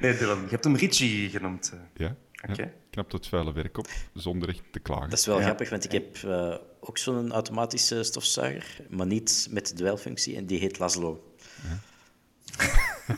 [0.01, 1.73] nee, Dylan, je hebt hem Richie genoemd.
[1.95, 2.17] Ja,
[2.49, 2.63] Oké.
[2.63, 5.11] ja, knapt het vuile werk op, zonder echt te klagen.
[5.11, 5.45] Dat is wel Ja.
[5.45, 10.47] grappig, want ik heb eh, ook zo'n automatische stofzuiger, maar niet met de dweilfunctie, en
[10.47, 11.35] die heet Laszlo.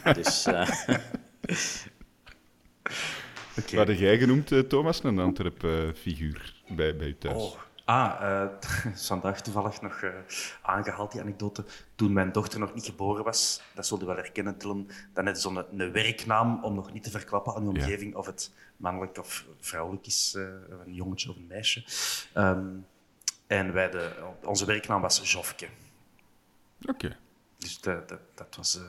[0.15, 0.69] dus eh,
[3.59, 3.77] Oké.
[3.77, 7.43] Wat had jij genoemd, eh, Thomas, een Antwerp-figuur bij, bij u thuis?
[7.43, 7.55] Oh.
[7.85, 8.49] Ah, eh,
[9.09, 10.11] vandaag toevallig nog eh,
[10.63, 11.65] aangehaald, die anekdote.
[11.95, 15.41] Toen mijn dochter nog niet geboren was, dat zul je wel herkennen, Dylan, dan ze
[15.41, 17.85] zo'n een werknaam om nog niet te verklappen aan de Ja.
[17.85, 18.51] omgeving of het
[18.83, 20.43] mannelijk of vrouwelijk is, eh,
[20.87, 21.85] een jongetje of een meisje.
[22.33, 22.67] Ehm,
[23.47, 24.13] en wij de,
[24.45, 25.69] onze werknaam was Jofke.
[26.87, 27.17] Oké.
[27.59, 28.83] Dus dat, dat, dat was eh,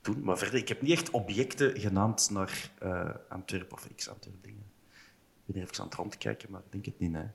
[0.00, 0.24] toen.
[0.24, 4.70] Maar verder, ik heb niet echt objecten genaamd naar eh Antwerpen of ex-Antwerpen dingen.
[5.46, 7.28] Ik ben even aan het rondkijken, maar ik denk het niet, nee.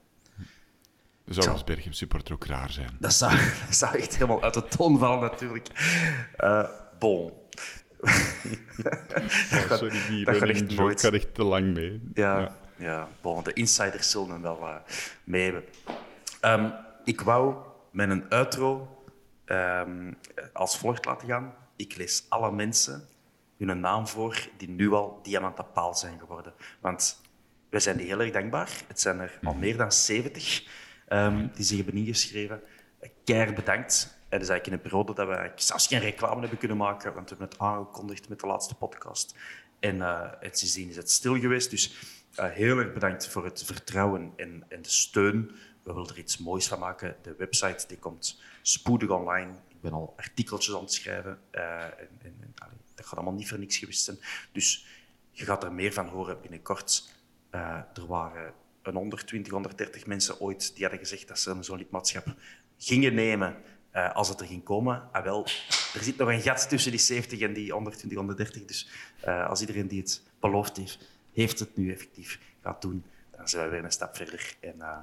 [1.24, 1.52] Dan zou Zo.
[1.52, 2.96] als Berchem supporter ook raar zijn.
[3.00, 3.32] Dat zou,
[3.66, 5.68] dat zou echt helemaal uit de toon vallen, natuurlijk.
[6.36, 6.68] Eh
[6.98, 7.32] bon.
[9.78, 11.00] Sorry, die dat gaat echt nooit.
[11.00, 12.00] gaat echt te lang mee.
[12.14, 13.08] Ja, ja.
[13.20, 14.74] bon, de insiders zullen hem wel eh,
[15.24, 15.64] mee hebben.
[16.40, 16.70] Ehm,
[17.04, 17.54] ik wou
[17.90, 19.02] met een outro
[19.44, 20.12] ehm,
[20.52, 21.54] als volgt laten gaan.
[21.76, 23.08] Ik lees alle mensen
[23.66, 26.52] hun naam voor die nu al diamanten paal zijn geworden.
[26.80, 27.20] Want
[27.70, 28.70] wij zijn die heel erg dankbaar.
[28.86, 30.66] Het zijn er al meer dan 70
[31.08, 32.60] ehm, die zich hebben ingeschreven.
[33.24, 34.17] Keihard bedankt.
[34.28, 37.30] Het is eigenlijk in een periode dat we zelfs geen reclame hebben kunnen maken, want
[37.30, 39.34] we hebben het aangekondigd met de laatste podcast.
[39.80, 40.02] En,
[40.40, 41.70] en sindsdien is het stil geweest.
[41.70, 41.94] Dus
[42.34, 45.50] eh, heel erg bedankt voor het vertrouwen en, en de steun.
[45.82, 47.16] We willen er iets moois van maken.
[47.22, 49.52] De website die komt spoedig online.
[49.68, 51.38] Ik ben al artikeltjes aan het schrijven.
[51.50, 52.54] eh, en, en, en,
[52.94, 54.18] dat gaat allemaal niet voor niks geweest zijn.
[54.52, 54.86] Dus
[55.30, 57.16] je gaat er meer van horen binnenkort.
[57.50, 58.52] Er waren
[58.82, 62.34] een 120, 130 mensen ooit die hadden gezegd dat ze zo'n lidmaatschap
[62.76, 63.56] gingen nemen
[63.90, 65.08] eh, als het er ging komen.
[65.12, 65.44] Ah, wel,
[65.94, 68.64] er zit nog een gat tussen die 70 en die 120, 130.
[68.64, 68.88] Dus
[69.20, 70.98] eh, als iedereen die het beloofd heeft,
[71.32, 73.04] heeft het nu effectief gaat doen,
[73.36, 74.96] dan zijn we weer een stap verder en eh,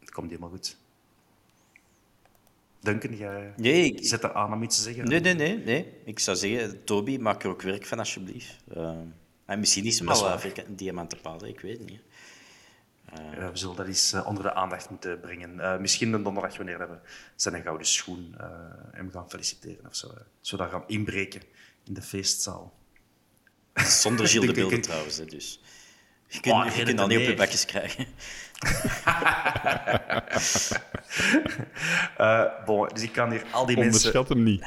[0.00, 0.76] het komt helemaal goed.
[2.80, 5.04] Duncan, jij Nee, ik- zet er aan om iets te zeggen?
[5.08, 5.92] nee, nee, nee, nee.
[6.04, 8.56] Ik zou zeggen, Toby, maak er ook werk van, alsjeblieft.
[9.44, 10.46] En misschien is waar.
[10.46, 12.00] uh, een diamantenpaal, ik weet het niet.
[13.38, 15.60] Eh, we zullen dat eens eh, onder de aandacht moeten brengen.
[15.60, 16.98] Eh, misschien een donderdag wanneer we
[17.36, 18.46] zijn gouden schoen eh
[18.92, 20.06] hem gaan feliciteren of zo.
[20.08, 21.42] eh, zodat we gaan inbreken
[21.84, 22.72] in de feestzaal.
[23.74, 25.60] Zonder Gilles de Beelden trouwens, hè, dus...
[26.26, 27.36] Je kunt, Oh, je kunt dat niet op je nee.
[27.36, 28.06] bakjes krijgen.
[32.16, 33.94] Eh, bon, dus ik kan hier al die mensen...
[33.94, 34.64] Onderschat hem niet.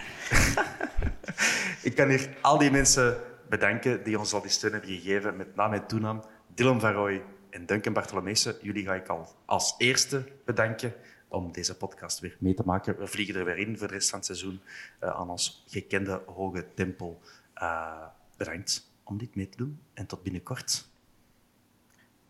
[1.89, 3.17] Ik kan hier al die mensen
[3.49, 6.23] bedanken die ons al die steun hebben gegeven, met naam en toenaam.
[6.55, 7.21] Dylan van Rooij
[7.57, 8.57] en Duncan Bartholomeeuwse.
[8.61, 10.93] Jullie ga ik al als eerste bedanken
[11.27, 12.97] om deze podcast weer mee te maken.
[12.97, 14.59] We vliegen er weer in voor de rest van het seizoen
[15.03, 17.19] uh, aan ons gekende hoge tempo.
[17.55, 18.05] Uh,
[18.37, 20.87] bedankt om dit mee te doen en tot binnenkort.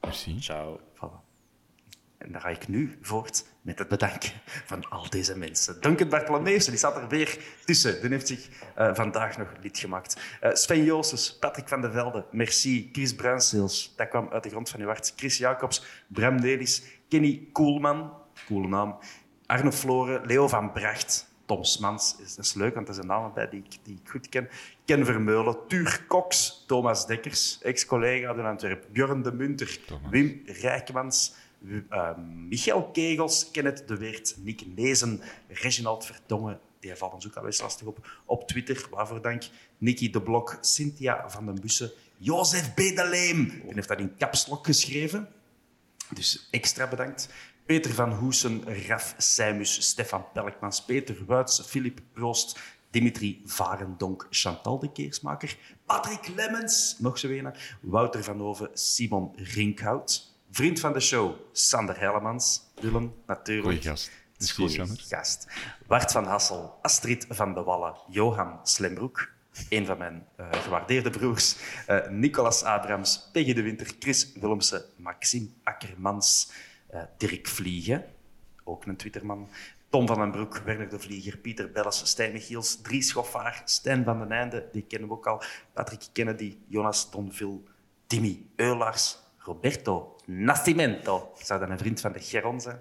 [0.01, 0.39] Merci.
[0.39, 0.86] Ciao.
[2.17, 4.31] En dan ga ik nu voort met het bedanken
[4.65, 5.81] van al deze mensen.
[5.81, 8.01] Duncan Bartolomeeuwse, die staat er weer tussen.
[8.01, 10.21] Die heeft zich uh, vandaag nog lid gemaakt.
[10.43, 12.89] Uh, Sven Joosses, Patrick van der Velde, merci.
[12.91, 15.13] Chris Bruinseels, dat kwam uit de grond van uw hart.
[15.15, 18.13] Chris Jacobs, Bram Nelis, Kenny Koelman,
[18.45, 18.97] coole naam.
[19.45, 23.49] Arno Floren, Leo van Bracht, Tom Smans, dat is leuk, want er zijn namen bij
[23.49, 24.49] die ik, die ik goed ken.
[24.85, 30.11] Ken Vermeulen, Tuur Cox, Thomas Dekkers, ex-collega uit Antwerpen, Björn de Munter, Thomas.
[30.11, 37.27] Wim Rijkmans, uh, Michael Kegels, Kenneth de Weert, Nick Nezen, Reginald Verdongen, die valt ons
[37.27, 39.43] ook al eens lastig op, op Twitter, waarvoor dank.
[39.77, 45.27] Nicky de Blok, Cynthia van den Bussen, Jozef Bedeleem, die heeft dat in kapslok geschreven.
[46.13, 47.29] Dus extra bedankt.
[47.65, 52.59] Peter van Hoesen, Raf Seimus, Stefan Pelkmans, Peter Wuits, Filip Proost,
[52.91, 60.36] Dimitri Varendonk, Chantal de Keersmaker, Patrick Lemmens, nog zo een, Wouter van Hoven, Simon Rinkhout,
[60.57, 63.65] vriend van de show, Sander Hellemans, Willem natuurlijk.
[63.65, 64.11] Goeie gast.
[64.53, 65.47] Goeie gast.
[65.87, 69.29] Bart van Hassel, Astrid van de Wallen, Johan Slembroek,
[69.69, 71.55] een van mijn uh, gewaardeerde broers,
[71.89, 76.51] uh, Nicolas Abrams, Peggy de Winter, Chris Willemsen, Maxime Akkermans,
[76.93, 78.05] uh, Dirk Vliegen,
[78.63, 79.49] ook een Twitterman,
[79.89, 84.19] Tom van den Broek, Werner de Vlieger, Pieter Belles, Stijn Michiels, Dries Schoffaar, Stijn van
[84.19, 85.43] den Einde, die kennen we ook al,
[85.73, 87.59] Patrick Kennedy, Jonas Donville,
[88.07, 92.79] Timmy Eulars, Roberto Nascimento, zou dan een vriend van de Geron zijn,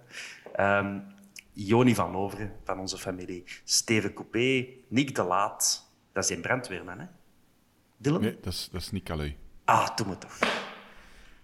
[0.60, 1.04] um,
[1.52, 6.98] Joni van Overen, van onze familie, Steven Coupé, Nick de Laat, dat is een brandweerman,
[6.98, 7.06] hè?
[7.96, 8.20] Dylan?
[8.20, 9.32] Nee, dat is, dat is Nick Aleu.
[9.64, 10.38] Ah, doe me toch.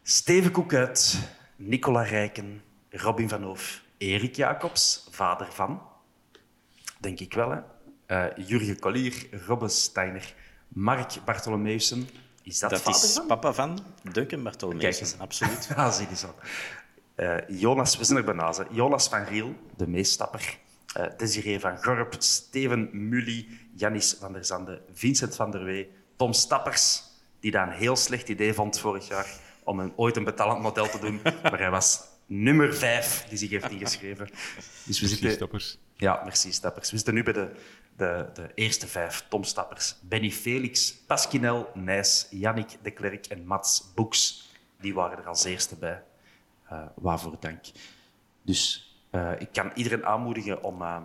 [0.02, 5.82] Steven Koekuit, Nicola Rijken, Robin van Hoof, Erik Jacobs, vader van,
[7.00, 7.60] denk ik wel, hè?
[8.06, 10.34] Uh, Jurgen Collier, Robbe Steiner,
[10.68, 12.08] Mark Bartolomeeuwsen.
[12.42, 13.26] Is dat, dat is van?
[13.26, 15.68] papa van Duncan Bartolomeeuwsen, absoluut.
[15.76, 16.34] ah, zie die zo.
[17.16, 18.52] Uh, Jonas, we zijn er bijna.
[18.70, 20.58] Jonas van Riel, de meestapper.
[20.98, 26.32] Uh, Desiree van Gorp, Steven Mully, Janis van der Zande, Vincent van der Wee, Tom
[26.32, 27.02] Stappers,
[27.40, 29.26] die dat een heel slecht idee vond vorig jaar
[29.64, 31.20] om een, ooit een betalend model te doen.
[31.42, 34.26] maar hij was nummer vijf die zich heeft ingeschreven.
[34.26, 35.32] Dus we Merci, zitten...
[35.32, 35.78] Stappers.
[35.96, 36.90] Ja, merci, Stappers.
[36.90, 37.50] We zitten nu bij de,
[38.02, 39.24] de, de eerste vijf.
[39.28, 44.50] Tom Stappers, Benny Felix, Pasquinel, Nijs, Yannick de Klerk en Mats Boeks.
[44.80, 46.02] Die waren er als eerste bij.
[46.72, 47.64] Uh, waarvoor dank.
[48.42, 51.02] Dus uh, ik kan iedereen aanmoedigen om, uh,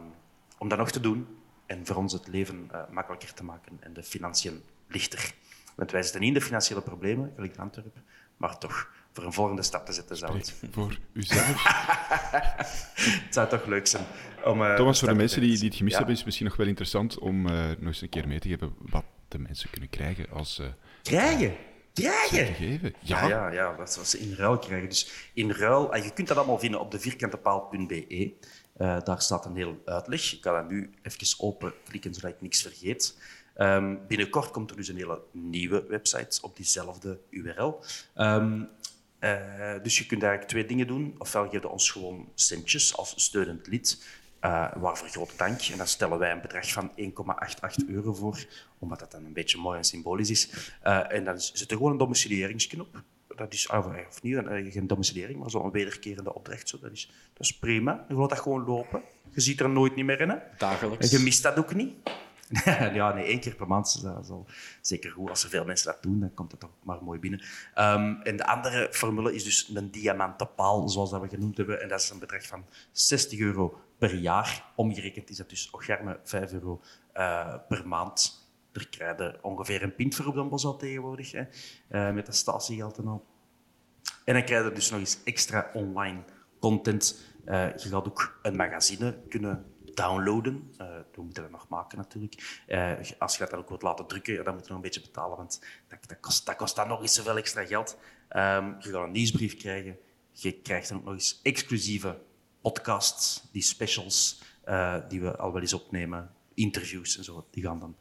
[0.57, 1.27] om dat nog te doen
[1.65, 5.33] en voor ons het leven uh, makkelijker te maken en de financiën lichter.
[5.75, 8.03] Want wij zitten niet in de financiële problemen, gelijk in Antwerpen,
[8.37, 10.53] maar toch voor een volgende stap te zetten zou het...
[10.71, 11.63] Voor uzelf.
[13.23, 14.05] het zou toch leuk zijn
[14.45, 14.61] om...
[14.61, 15.97] uh, Thomas, voor de mensen die, die het gemist ja.
[15.97, 18.49] hebben, is het misschien nog wel interessant om uh, nog eens een keer mee te
[18.49, 20.59] geven wat de mensen kunnen krijgen als...
[20.59, 20.67] Uh,
[21.03, 21.55] krijgen?
[21.93, 22.93] Krijgen?
[22.99, 24.89] Ja, ja, ja, ja wat, wat ze in ruil krijgen.
[24.89, 25.95] Dus in ruil...
[25.95, 28.33] Je kunt dat allemaal vinden op de vierkantepaal.be.
[28.77, 30.33] Uh, daar staat een heel uitleg.
[30.33, 33.15] Ik ga dat nu even openklikken, zodat ik niks vergeet.
[33.57, 37.83] Um, binnenkort komt er dus een hele nieuwe website op diezelfde URL.
[38.15, 38.69] Um,
[39.19, 41.15] uh, dus je kunt eigenlijk twee dingen doen.
[41.17, 44.03] Ofwel geef je ons gewoon centjes als steunend lid,
[44.41, 45.61] uh, waarvoor grote dank.
[45.61, 46.95] En dan stellen wij een bedrag van 1,88
[47.87, 48.45] euro voor,
[48.79, 50.49] omdat dat dan een beetje mooi en symbolisch is.
[50.83, 53.03] Uh, en dan zit er gewoon een domicilieringsknop.
[53.35, 56.69] Dat is of niet, geen domiciliering, maar zo'n wederkerende opdracht.
[56.69, 56.79] Zo.
[56.79, 58.05] Dat, is, dat is prima.
[58.07, 59.01] Je laat dat gewoon lopen.
[59.31, 60.29] Je ziet er nooit niet meer in.
[60.29, 60.37] Hè?
[60.57, 61.11] Dagelijks.
[61.11, 61.93] En je mist dat ook niet.
[62.93, 64.47] ja, nee, één keer per maand dat is al
[64.81, 65.29] zeker goed.
[65.29, 67.41] Als er veel mensen dat doen, dan komt het toch maar mooi binnen.
[67.75, 71.81] Um, en de andere formule is dus een diamantenpaal, zoals dat we genoemd hebben.
[71.81, 74.71] En dat is een bedrag van 60 euro per jaar.
[74.75, 76.81] Omgerekend is dat dus ocharme 5 euro
[77.15, 78.45] uh, per maand.
[78.71, 81.43] Er krijg je ongeveer een pint voor op de bos al tegenwoordig, hè,
[81.89, 83.25] uh, met dat statiegeld en al.
[84.25, 86.23] En dan krijg je dus nog eens extra online
[86.59, 87.25] content.
[87.45, 89.65] Uh, je gaat ook een magazine kunnen
[89.97, 90.73] downloaden.
[90.81, 92.63] Uh, we moeten dat nog maken natuurlijk.
[92.67, 95.01] Uh, als je dat ook wilt laten drukken, ja, dan moet je nog een beetje
[95.01, 97.97] betalen, want dat, dat, kost, dat kost dan nog eens zoveel extra geld.
[98.29, 99.97] Um, je gaat een nieuwsbrief krijgen.
[100.31, 102.19] Je krijgt dan ook nog eens exclusieve
[102.61, 107.47] podcasts, die specials uh, die we al wel eens opnemen, interviews en zo.
[107.51, 107.95] Die gaan dan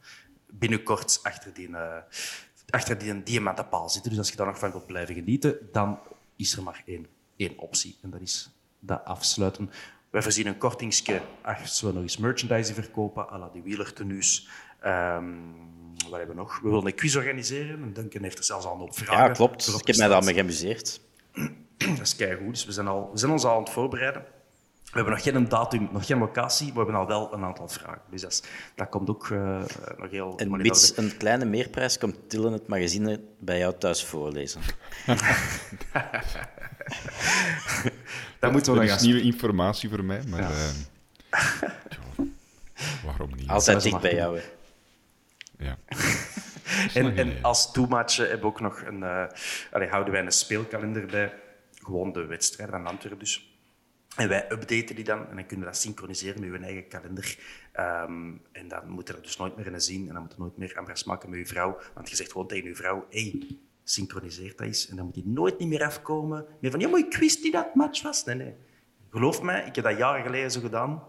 [0.45, 1.69] binnenkort achter die,
[2.69, 4.09] achter die diamantenpaal zitten.
[4.09, 5.99] Dus als je daar nog van wilt blijven genieten, dan
[6.35, 7.97] is er maar één, één optie.
[8.01, 8.49] En dat is
[8.79, 9.69] dat afsluiten.
[10.17, 14.47] Wij voorzien een kortingsje als we nog eens merchandise verkopen, à la die wielertenues.
[14.79, 15.25] Ehm,
[16.09, 16.59] wat hebben we nog?
[16.59, 17.81] We willen een quiz organiseren.
[17.81, 19.67] En Duncan heeft er zelfs al een hoop vragen Ja, klopt.
[19.67, 20.25] Ik heb mij daar opgesteld.
[20.25, 21.01] mee geamuseerd.
[21.97, 22.49] Dat is keigoed.
[22.49, 24.21] Dus we zijn, al, we zijn ons al aan het voorbereiden.
[24.83, 27.67] We hebben nog geen datum, nog geen locatie, maar we hebben al wel een aantal
[27.67, 28.01] vragen.
[28.09, 28.43] Dus dat, is-
[28.75, 29.61] dat komt ook eh,
[29.97, 30.37] nog heel...
[30.37, 34.61] En mits een kleine meerprijs komt Tillen het magazine bij jou thuis voorlezen.
[38.39, 40.39] Dat moeten Dat we nog is eens nieuwe informatie voor mij, maar...
[40.39, 40.69] eh,
[43.05, 43.47] waarom niet?
[43.47, 44.37] Altijd dicht bij jou.
[44.37, 44.43] Hè.
[45.65, 45.77] Ja.
[46.93, 49.25] En, en als toemaatje hebben we ook nog een, eh,
[49.71, 51.33] allee, houden wij een speelkalender bij.
[51.73, 53.57] Gewoon de wedstrijd aan Antwerpen dus.
[54.15, 57.37] En wij updaten die dan en dan kunnen we dat synchroniseren met je eigen kalender.
[57.71, 60.39] Ehm, en dan moet je er dus nooit meer in zien en dan moet je
[60.39, 61.77] nooit meer ambras maken met je vrouw.
[61.93, 63.47] Want je zegt gewoon tegen je vrouw, hey,
[63.89, 64.87] synchroniseer dat eens.
[64.89, 67.53] En dan moet die nooit niet meer afkomen met van, ja, maar ik wist niet
[67.53, 68.23] dat het match was.
[68.23, 68.53] Nee, nee.
[69.09, 71.03] Geloof mij, ik heb dat jaren geleden zo gedaan.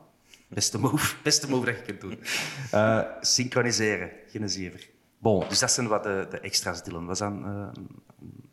[0.49, 2.19] Beste move, beste move dat je kunt doen.
[2.71, 4.89] Eh, synchroniseren, geen zever.
[5.19, 7.07] Bon, dus dat zijn wat de, de extra's, Dylan.
[7.07, 7.89] Was dat een, eh, een,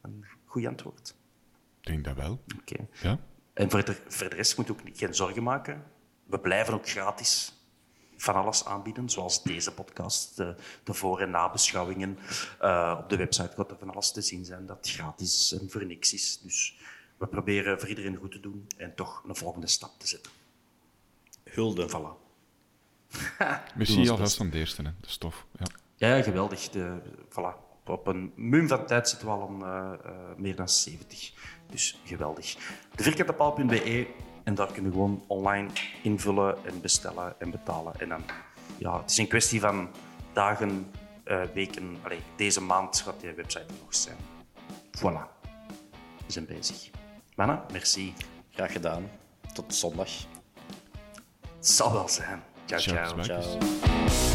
[0.01, 1.15] een goed antwoord?
[1.81, 2.39] Ik denk dat wel.
[2.59, 2.87] Oké.
[3.01, 3.19] Ja.
[3.53, 5.83] En voor de, voor de rest moet je ook niet- geen zorgen maken.
[6.25, 7.54] We blijven ook gratis
[8.25, 12.17] van alles aanbieden, zoals deze podcast, de, de voor- en nabeschouwingen.
[12.59, 15.85] Eh, op de website gaat er van alles te zien zijn dat gratis en voor
[15.85, 16.39] niks is.
[16.39, 16.77] Dus
[17.17, 20.31] we proberen voor iedereen goed te doen en toch een volgende stap te zetten.
[21.43, 21.89] Hulde.
[21.89, 22.23] Voilà.
[23.75, 24.89] Misschien alvast van de eerste, hè.
[25.01, 25.45] de stof.
[25.59, 25.65] Ja.
[25.95, 26.69] Ja, geweldig.
[26.69, 27.63] De, voilà.
[27.85, 31.31] Op een mum van tijd zitten we al aan eh, eh, meer dan 70.
[31.69, 32.55] Dus geweldig.
[32.95, 34.07] De vierkantepaal.be
[34.45, 35.69] en daar kun je gewoon online
[36.01, 37.99] invullen en bestellen en betalen.
[37.99, 38.23] En dan,
[38.77, 39.89] ja, het is een kwestie van
[40.33, 40.91] dagen,
[41.23, 41.97] eh, weken.
[42.01, 44.17] Allee, deze maand gaat die website er nog zijn.
[44.97, 45.33] Voilà.
[46.25, 46.89] We zijn bezig.
[47.35, 48.13] Mannen, merci.
[48.51, 49.09] Graag gedaan.
[49.53, 50.09] Tot zondag.
[51.55, 52.43] Het zal wel zijn.
[52.65, 53.23] Ciao, Ciao.
[53.23, 54.34] Ciao.